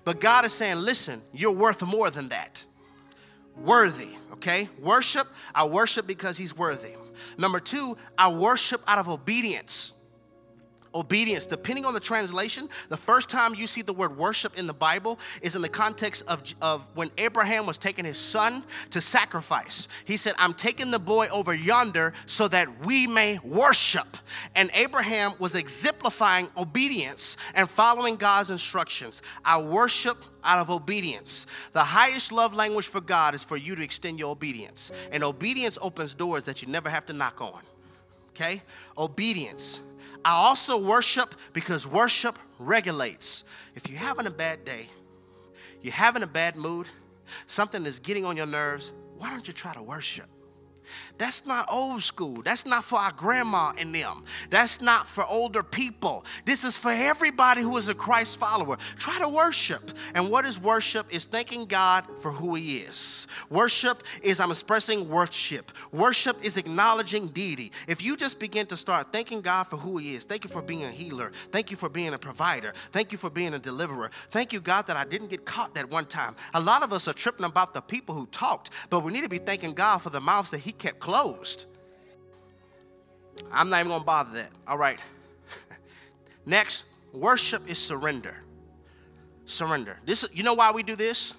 But 0.04 0.20
God 0.20 0.44
is 0.44 0.52
saying, 0.52 0.76
listen, 0.76 1.22
you're 1.32 1.52
worth 1.52 1.82
more 1.82 2.10
than 2.10 2.28
that. 2.30 2.64
Worthy, 3.56 4.10
okay? 4.32 4.68
Worship, 4.80 5.26
I 5.54 5.64
worship 5.66 6.06
because 6.06 6.36
He's 6.36 6.56
worthy. 6.56 6.94
Number 7.36 7.60
two, 7.60 7.96
I 8.16 8.32
worship 8.32 8.82
out 8.86 8.98
of 8.98 9.08
obedience 9.08 9.92
obedience. 10.94 11.46
Depending 11.46 11.84
on 11.84 11.94
the 11.94 12.00
translation, 12.00 12.68
the 12.88 12.96
first 12.96 13.28
time 13.28 13.54
you 13.54 13.66
see 13.66 13.82
the 13.82 13.92
word 13.92 14.16
worship 14.16 14.58
in 14.58 14.66
the 14.66 14.72
Bible 14.72 15.18
is 15.42 15.56
in 15.56 15.62
the 15.62 15.68
context 15.68 16.24
of, 16.26 16.42
of 16.60 16.88
when 16.94 17.10
Abraham 17.18 17.66
was 17.66 17.78
taking 17.78 18.04
his 18.04 18.18
son 18.18 18.64
to 18.90 19.00
sacrifice. 19.00 19.88
He 20.04 20.16
said, 20.16 20.34
I'm 20.38 20.54
taking 20.54 20.90
the 20.90 20.98
boy 20.98 21.28
over 21.28 21.54
yonder 21.54 22.12
so 22.26 22.48
that 22.48 22.84
we 22.84 23.06
may 23.06 23.38
worship. 23.44 24.16
And 24.54 24.70
Abraham 24.74 25.32
was 25.38 25.54
exemplifying 25.54 26.48
obedience 26.56 27.36
and 27.54 27.68
following 27.68 28.16
God's 28.16 28.50
instructions. 28.50 29.22
I 29.44 29.60
worship 29.60 30.24
out 30.42 30.58
of 30.58 30.70
obedience. 30.70 31.46
The 31.72 31.84
highest 31.84 32.32
love 32.32 32.54
language 32.54 32.86
for 32.86 33.00
God 33.00 33.34
is 33.34 33.44
for 33.44 33.56
you 33.56 33.76
to 33.76 33.82
extend 33.82 34.18
your 34.18 34.30
obedience. 34.30 34.90
And 35.12 35.22
obedience 35.22 35.78
opens 35.80 36.14
doors 36.14 36.44
that 36.44 36.62
you 36.62 36.68
never 36.68 36.88
have 36.88 37.06
to 37.06 37.12
knock 37.12 37.40
on. 37.40 37.62
Okay? 38.30 38.62
Obedience. 38.96 39.80
I 40.24 40.32
also 40.32 40.78
worship 40.78 41.34
because 41.52 41.86
worship 41.86 42.38
regulates. 42.58 43.44
If 43.74 43.88
you're 43.88 43.98
having 43.98 44.26
a 44.26 44.30
bad 44.30 44.64
day, 44.64 44.88
you're 45.82 45.92
having 45.92 46.22
a 46.22 46.26
bad 46.26 46.56
mood, 46.56 46.88
something 47.46 47.86
is 47.86 47.98
getting 47.98 48.24
on 48.24 48.36
your 48.36 48.46
nerves, 48.46 48.92
why 49.16 49.30
don't 49.30 49.46
you 49.46 49.54
try 49.54 49.72
to 49.74 49.82
worship? 49.82 50.26
That's 51.20 51.44
not 51.44 51.66
old 51.70 52.02
school. 52.02 52.40
That's 52.42 52.64
not 52.64 52.82
for 52.82 52.98
our 52.98 53.12
grandma 53.12 53.74
and 53.76 53.94
them. 53.94 54.24
That's 54.48 54.80
not 54.80 55.06
for 55.06 55.22
older 55.26 55.62
people. 55.62 56.24
This 56.46 56.64
is 56.64 56.78
for 56.78 56.90
everybody 56.90 57.60
who 57.60 57.76
is 57.76 57.90
a 57.90 57.94
Christ 57.94 58.38
follower. 58.38 58.78
Try 58.96 59.18
to 59.18 59.28
worship. 59.28 59.90
And 60.14 60.30
what 60.30 60.46
is 60.46 60.58
worship? 60.58 61.14
Is 61.14 61.26
thanking 61.26 61.66
God 61.66 62.06
for 62.22 62.32
who 62.32 62.54
He 62.54 62.78
is. 62.78 63.26
Worship 63.50 64.02
is 64.22 64.40
I'm 64.40 64.50
expressing 64.50 65.10
worship. 65.10 65.72
Worship 65.92 66.42
is 66.42 66.56
acknowledging 66.56 67.28
deity. 67.28 67.70
If 67.86 68.02
you 68.02 68.16
just 68.16 68.38
begin 68.38 68.64
to 68.68 68.76
start 68.78 69.12
thanking 69.12 69.42
God 69.42 69.64
for 69.64 69.76
who 69.76 69.98
He 69.98 70.14
is, 70.14 70.24
thank 70.24 70.42
you 70.42 70.48
for 70.48 70.62
being 70.62 70.84
a 70.84 70.90
healer. 70.90 71.32
Thank 71.52 71.70
you 71.70 71.76
for 71.76 71.90
being 71.90 72.14
a 72.14 72.18
provider. 72.18 72.72
Thank 72.92 73.12
you 73.12 73.18
for 73.18 73.28
being 73.28 73.52
a 73.52 73.58
deliverer. 73.58 74.10
Thank 74.30 74.54
you, 74.54 74.60
God, 74.60 74.86
that 74.86 74.96
I 74.96 75.04
didn't 75.04 75.28
get 75.28 75.44
caught 75.44 75.74
that 75.74 75.90
one 75.90 76.06
time. 76.06 76.34
A 76.54 76.60
lot 76.60 76.82
of 76.82 76.94
us 76.94 77.08
are 77.08 77.12
tripping 77.12 77.44
about 77.44 77.74
the 77.74 77.82
people 77.82 78.14
who 78.14 78.24
talked, 78.28 78.70
but 78.88 79.00
we 79.00 79.12
need 79.12 79.24
to 79.24 79.28
be 79.28 79.36
thanking 79.36 79.74
God 79.74 79.98
for 79.98 80.08
the 80.08 80.20
mouths 80.20 80.50
that 80.52 80.60
He 80.60 80.72
kept 80.72 80.98
closed. 80.98 81.09
I'm 83.52 83.70
not 83.70 83.80
even 83.80 83.90
gonna 83.90 84.04
bother 84.04 84.32
that. 84.34 84.50
All 84.66 84.78
right. 84.78 85.00
Next, 86.46 86.84
worship 87.12 87.68
is 87.68 87.78
surrender. 87.78 88.36
Surrender. 89.46 89.96
This, 90.04 90.24
you 90.32 90.42
know 90.42 90.54
why 90.54 90.70
we 90.70 90.82
do 90.82 90.96
this? 90.96 91.34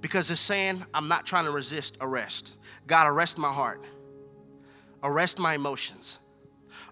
Because 0.00 0.30
it's 0.30 0.40
saying, 0.40 0.84
I'm 0.94 1.08
not 1.08 1.26
trying 1.26 1.44
to 1.44 1.50
resist 1.50 1.96
arrest. 2.00 2.56
God, 2.86 3.08
arrest 3.08 3.38
my 3.38 3.52
heart, 3.52 3.82
arrest 5.02 5.38
my 5.38 5.54
emotions, 5.54 6.20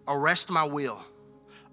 arrest 0.08 0.50
my 0.50 0.64
will, 0.64 1.00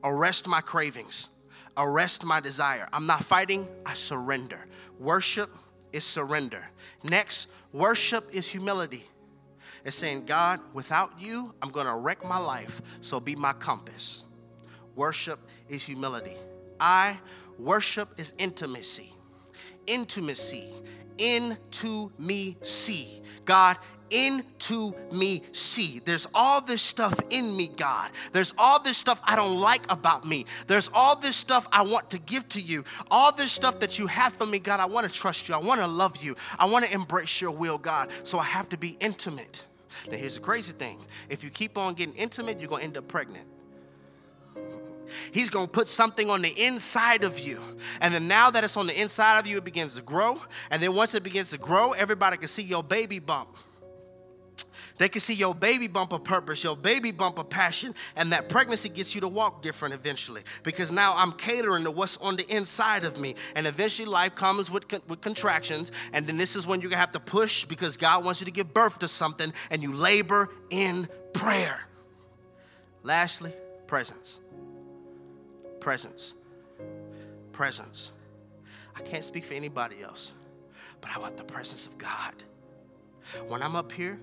arrest 0.04 0.48
my 0.48 0.62
cravings, 0.62 1.30
arrest 1.76 2.24
my 2.24 2.40
desire. 2.40 2.88
I'm 2.94 3.08
not 3.08 3.24
fighting, 3.24 3.68
I 3.86 3.94
surrender. 3.96 4.60
Worship 5.00 5.50
is 5.92 6.04
surrender. 6.04 6.64
Next, 7.04 7.48
worship 7.72 8.30
is 8.32 8.48
humility. 8.48 9.08
It's 9.86 9.96
saying, 9.96 10.26
God, 10.26 10.62
without 10.74 11.12
you, 11.20 11.54
I'm 11.62 11.72
going 11.72 11.88
to 11.88 11.96
wreck 11.96 12.24
my 12.24 12.38
life, 12.38 12.82
so 13.02 13.20
be 13.20 13.36
my 13.36 13.54
compass. 13.54 14.24
Worship 14.96 15.40
is 15.68 15.84
humility. 15.84 16.36
I 16.80 17.20
worship 17.60 18.10
is 18.18 18.34
intimacy. 18.38 19.14
Intimacy. 19.88 20.70
Into 21.18 22.12
me 22.18 22.58
see. 22.62 23.22
God, 23.46 23.78
into 24.10 24.96
me 25.12 25.42
see. 25.52 26.00
There's 26.06 26.28
all 26.34 26.62
this 26.62 26.82
stuff 26.82 27.14
in 27.30 27.58
me, 27.58 27.68
God. 27.68 28.12
There's 28.32 28.54
all 28.58 28.82
this 28.82 28.98
stuff 28.98 29.20
I 29.24 29.36
don't 29.36 29.60
like 29.60 29.92
about 29.92 30.26
me. 30.26 30.46
There's 30.68 30.90
all 30.94 31.16
this 31.16 31.36
stuff 31.36 31.68
I 31.72 31.82
want 31.82 32.10
to 32.12 32.20
give 32.20 32.48
to 32.50 32.62
you. 32.62 32.86
All 33.12 33.32
this 33.32 33.52
stuff 33.52 33.80
that 33.80 34.00
you 34.00 34.08
have 34.08 34.34
for 34.34 34.46
me, 34.46 34.60
God. 34.60 34.80
I 34.80 34.86
want 34.86 35.08
to 35.08 35.14
trust 35.14 35.50
you. 35.50 35.56
I 35.56 35.60
want 35.60 35.82
to 35.82 35.88
love 35.88 36.24
you. 36.24 36.36
I 36.58 36.66
want 36.66 36.86
to 36.86 36.94
embrace 36.94 37.42
your 37.42 37.52
will, 37.52 37.78
God. 37.78 38.10
So 38.24 38.40
I 38.40 38.46
have 38.46 38.70
to 38.70 38.78
be 38.78 38.98
intimate. 39.00 39.66
Now, 40.12 40.18
here's 40.18 40.36
the 40.36 40.42
crazy 40.42 40.74
thing 40.74 41.00
if 41.30 41.44
you 41.44 41.50
keep 41.50 41.78
on 41.78 41.94
getting 41.94 42.16
intimate, 42.16 42.60
you're 42.60 42.70
going 42.70 42.82
to 42.82 42.86
end 42.86 42.98
up 42.98 43.08
pregnant. 43.08 43.48
He's 45.32 45.50
going 45.50 45.68
to 45.68 45.72
put 45.72 45.88
something 45.88 46.30
on 46.30 46.42
the 46.42 46.50
inside 46.50 47.24
of 47.24 47.40
you. 47.40 47.60
And 48.02 48.14
then 48.14 48.28
now 48.28 48.50
that 48.52 48.64
it's 48.64 48.78
on 48.78 48.88
the 48.88 49.00
inside 49.00 49.40
of 49.40 49.48
you, 49.48 49.58
it 49.58 49.64
begins 49.64 49.96
to 49.96 50.02
grow. 50.02 50.42
And 50.72 50.82
then 50.82 50.96
once 50.96 51.14
it 51.14 51.24
begins 51.24 51.50
to 51.52 51.58
grow, 51.58 51.92
everybody 51.92 52.38
can 52.38 52.48
see 52.48 52.64
your 52.64 52.84
baby 52.84 53.20
bump. 53.20 53.50
They 54.98 55.10
can 55.10 55.22
see 55.22 55.34
your 55.34 55.56
baby 55.56 55.88
bump 55.88 56.14
of 56.14 56.24
purpose, 56.24 56.64
your 56.64 56.78
baby 56.78 57.12
bump 57.12 57.40
of 57.40 57.50
passion, 57.50 57.96
and 58.16 58.32
that 58.32 58.50
pregnancy 58.50 58.90
gets 58.90 59.16
you 59.16 59.22
to 59.22 59.28
walk 59.28 59.62
different 59.62 59.94
eventually. 59.94 60.42
Because 60.64 60.92
now 60.92 61.16
I'm 61.18 61.32
catering 61.34 61.84
to 61.86 61.92
what's 61.92 62.18
on 62.18 62.36
the 62.36 62.48
inside 62.56 63.04
of 63.04 63.20
me. 63.20 63.36
And 63.56 63.66
eventually 63.66 64.08
life 64.08 64.36
comes 64.36 64.70
with, 64.70 64.86
with 65.08 65.22
contractions. 65.22 65.92
And 66.14 66.28
then 66.28 66.38
this 66.38 66.56
is 66.56 66.68
when 66.68 66.82
you're 66.82 66.92
to 66.92 66.98
have 66.98 67.12
to 67.14 67.20
push 67.20 67.66
because 67.66 67.98
God 67.98 68.24
wants 68.24 68.40
you 68.40 68.46
to 68.46 68.52
give 68.52 68.74
birth 68.74 69.00
to 69.00 69.08
something 69.08 69.52
and 69.72 69.82
you 69.82 69.94
labor 69.94 70.50
in 70.70 71.08
prayer. 71.34 71.80
Lastly, 73.04 73.52
presence 73.88 74.40
presence. 75.84 76.34
Presence. 77.52 78.14
I 78.96 79.02
can't 79.02 79.24
speak 79.24 79.44
for 79.44 79.54
anybody 79.54 80.02
else, 80.02 80.34
but 81.02 81.12
I 81.16 81.20
want 81.20 81.38
the 81.38 81.44
presence 81.44 81.86
of 81.86 81.98
God. 81.98 82.34
When 83.48 83.62
I'm 83.62 83.76
up 83.76 83.92
here, 83.92 84.20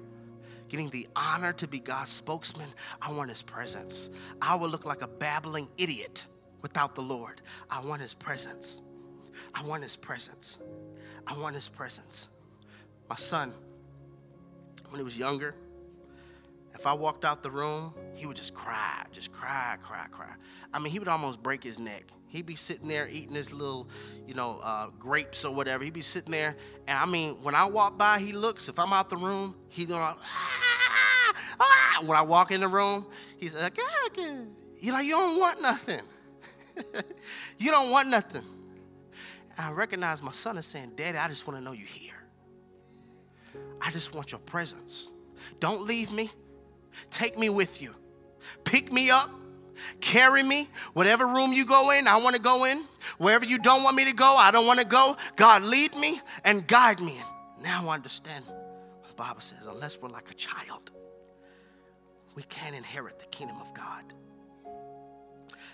getting 0.70 0.88
the 0.90 1.06
honor 1.16 1.52
to 1.52 1.68
be 1.68 1.80
God's 1.80 2.12
spokesman, 2.12 2.68
I 3.02 3.12
want 3.12 3.28
his 3.28 3.42
presence. 3.42 4.08
I 4.40 4.54
will 4.54 4.70
look 4.70 4.86
like 4.86 5.02
a 5.02 5.08
babbling 5.08 5.68
idiot 5.76 6.26
without 6.62 6.94
the 6.94 7.02
Lord. 7.02 7.42
I 7.68 7.84
want 7.84 8.00
his 8.00 8.14
presence. 8.14 8.80
I 9.54 9.66
want 9.66 9.82
his 9.82 9.96
presence. 9.96 10.58
I 11.26 11.36
want 11.36 11.56
his 11.56 11.68
presence. 11.68 12.28
My 13.08 13.16
son, 13.16 13.52
when 14.88 15.00
he 15.00 15.04
was 15.04 15.18
younger, 15.18 15.54
if 16.74 16.86
I 16.86 16.92
walked 16.92 17.24
out 17.24 17.42
the 17.42 17.50
room, 17.50 17.94
he 18.14 18.26
would 18.26 18.36
just 18.36 18.54
cry, 18.54 19.04
just 19.12 19.32
cry, 19.32 19.76
cry, 19.82 20.06
cry. 20.10 20.32
I 20.72 20.78
mean, 20.78 20.92
he 20.92 20.98
would 20.98 21.08
almost 21.08 21.42
break 21.42 21.64
his 21.64 21.78
neck. 21.78 22.04
He'd 22.30 22.46
be 22.46 22.54
sitting 22.54 22.86
there 22.86 23.08
eating 23.08 23.34
his 23.34 23.52
little, 23.52 23.88
you 24.26 24.34
know, 24.34 24.60
uh, 24.62 24.90
grapes 24.98 25.44
or 25.44 25.52
whatever. 25.52 25.82
He'd 25.82 25.92
be 25.92 26.00
sitting 26.00 26.30
there, 26.30 26.56
and 26.86 26.96
I 26.96 27.04
mean, 27.04 27.34
when 27.42 27.56
I 27.56 27.64
walk 27.64 27.98
by, 27.98 28.20
he 28.20 28.32
looks. 28.32 28.68
If 28.68 28.78
I'm 28.78 28.92
out 28.92 29.10
the 29.10 29.16
room, 29.16 29.56
he's 29.68 29.86
going, 29.86 30.00
ah, 30.00 30.16
ah. 31.60 32.02
When 32.06 32.16
I 32.16 32.22
walk 32.22 32.52
in 32.52 32.60
the 32.60 32.68
room, 32.68 33.04
he's 33.36 33.54
like, 33.54 33.76
ah, 33.80 34.06
okay. 34.06 34.38
You 34.78 34.92
know, 34.92 35.00
you 35.00 35.12
don't 35.12 35.40
want 35.40 35.60
nothing. 35.60 36.02
you 37.58 37.72
don't 37.72 37.90
want 37.90 38.08
nothing. 38.08 38.44
And 39.56 39.66
I 39.66 39.72
recognize 39.72 40.22
my 40.22 40.32
son 40.32 40.56
is 40.56 40.66
saying, 40.66 40.92
Daddy, 40.96 41.18
I 41.18 41.28
just 41.28 41.46
want 41.46 41.58
to 41.58 41.64
know 41.64 41.72
you're 41.72 41.86
here. 41.86 42.14
I 43.80 43.90
just 43.90 44.14
want 44.14 44.30
your 44.30 44.38
presence. 44.40 45.10
Don't 45.58 45.82
leave 45.82 46.12
me. 46.12 46.30
Take 47.10 47.36
me 47.36 47.50
with 47.50 47.82
you. 47.82 47.94
Pick 48.64 48.92
me 48.92 49.10
up. 49.10 49.30
Carry 50.00 50.42
me. 50.42 50.68
Whatever 50.92 51.26
room 51.26 51.52
you 51.52 51.64
go 51.64 51.90
in, 51.90 52.06
I 52.06 52.16
want 52.16 52.36
to 52.36 52.42
go 52.42 52.64
in. 52.64 52.84
Wherever 53.18 53.44
you 53.44 53.58
don't 53.58 53.82
want 53.82 53.96
me 53.96 54.04
to 54.06 54.14
go, 54.14 54.36
I 54.36 54.50
don't 54.50 54.66
want 54.66 54.80
to 54.80 54.86
go. 54.86 55.16
God, 55.36 55.62
lead 55.62 55.94
me 55.96 56.20
and 56.44 56.66
guide 56.66 57.00
me. 57.00 57.20
Now 57.60 57.88
I 57.88 57.94
understand 57.94 58.44
the 58.46 59.14
Bible 59.14 59.40
says 59.40 59.66
unless 59.66 60.00
we're 60.00 60.08
like 60.08 60.30
a 60.30 60.34
child, 60.34 60.90
we 62.34 62.42
can't 62.44 62.74
inherit 62.74 63.18
the 63.18 63.26
kingdom 63.26 63.60
of 63.60 63.74
God. 63.74 64.04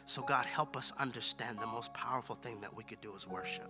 So, 0.06 0.22
God, 0.22 0.46
help 0.46 0.76
us 0.76 0.92
understand 0.98 1.58
the 1.58 1.66
most 1.66 1.92
powerful 1.92 2.36
thing 2.36 2.60
that 2.60 2.74
we 2.74 2.84
could 2.84 3.00
do 3.00 3.14
is 3.16 3.26
worship. 3.26 3.68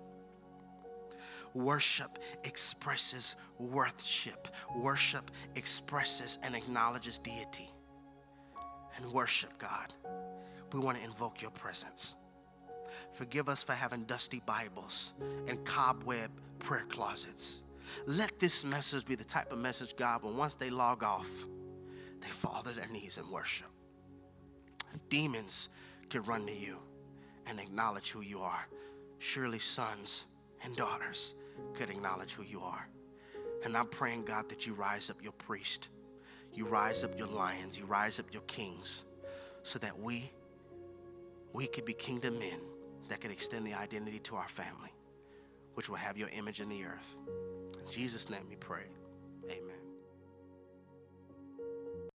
Worship 1.55 2.19
expresses 2.45 3.35
worship. 3.59 4.49
Worship 4.77 5.31
expresses 5.55 6.39
and 6.43 6.55
acknowledges 6.55 7.17
deity. 7.19 7.71
And 8.99 9.11
worship 9.13 9.59
God. 9.59 9.95
We 10.73 10.81
want 10.81 10.99
to 10.99 11.05
invoke 11.05 11.41
your 11.41 11.51
presence. 11.53 12.17
Forgive 13.13 13.49
us 13.49 13.63
for 13.63 13.73
having 13.73 14.05
dusty 14.05 14.43
Bibles 14.45 15.15
and 15.47 15.65
cobweb 15.65 16.31
prayer 16.59 16.87
closets. 16.89 17.63
Let 18.07 18.39
this 18.41 18.65
message 18.65 19.07
be 19.07 19.15
the 19.15 19.25
type 19.25 19.53
of 19.53 19.59
message, 19.59 19.97
God, 19.97 20.23
when 20.23 20.37
once 20.37 20.55
they 20.55 20.71
log 20.71 21.03
off, 21.03 21.31
they 22.21 22.29
fall 22.29 22.63
to 22.65 22.73
their 22.73 22.89
knees 22.89 23.19
and 23.19 23.29
worship. 23.31 23.69
Demons 25.09 25.69
can 26.11 26.23
run 26.23 26.47
to 26.47 26.53
you 26.55 26.79
and 27.47 27.61
acknowledge 27.61 28.11
who 28.11 28.23
you 28.23 28.41
are. 28.41 28.67
Surely 29.19 29.59
sons 29.59 30.27
and 30.63 30.77
daughters 30.77 31.35
could 31.75 31.91
acknowledge 31.91 32.33
who 32.33 32.43
you 32.43 32.61
are. 32.61 32.89
And 33.65 33.77
I'm 33.77 33.87
praying, 33.87 34.25
God, 34.25 34.49
that 34.49 34.67
you 34.67 34.75
rise 34.75 35.11
up 35.11 35.23
your 35.23 35.33
priest, 35.33 35.89
you 36.53 36.67
rise 36.67 37.05
up 37.05 37.17
your 37.19 37.29
lions, 37.29 37.79
you 37.79 37.85
rise 37.85 38.21
up 38.21 38.27
your 38.33 38.43
kings, 38.43 39.05
so 39.63 39.79
that 39.79 39.99
we, 39.99 40.31
we 41.53 41.67
could 41.67 41.85
be 41.85 41.93
kingdom 41.93 42.39
men 42.39 42.61
that 43.09 43.21
could 43.21 43.31
extend 43.31 43.67
the 43.67 43.75
identity 43.75 44.19
to 44.21 44.37
our 44.37 44.49
family, 44.49 44.93
which 45.75 45.89
will 45.89 45.97
have 45.97 46.17
your 46.17 46.29
image 46.31 46.61
in 46.61 46.69
the 46.69 46.85
earth. 46.85 47.17
In 47.85 47.91
Jesus' 47.91 48.29
name 48.29 48.47
we 48.49 48.57
pray. 48.57 48.85
Amen. 49.51 49.86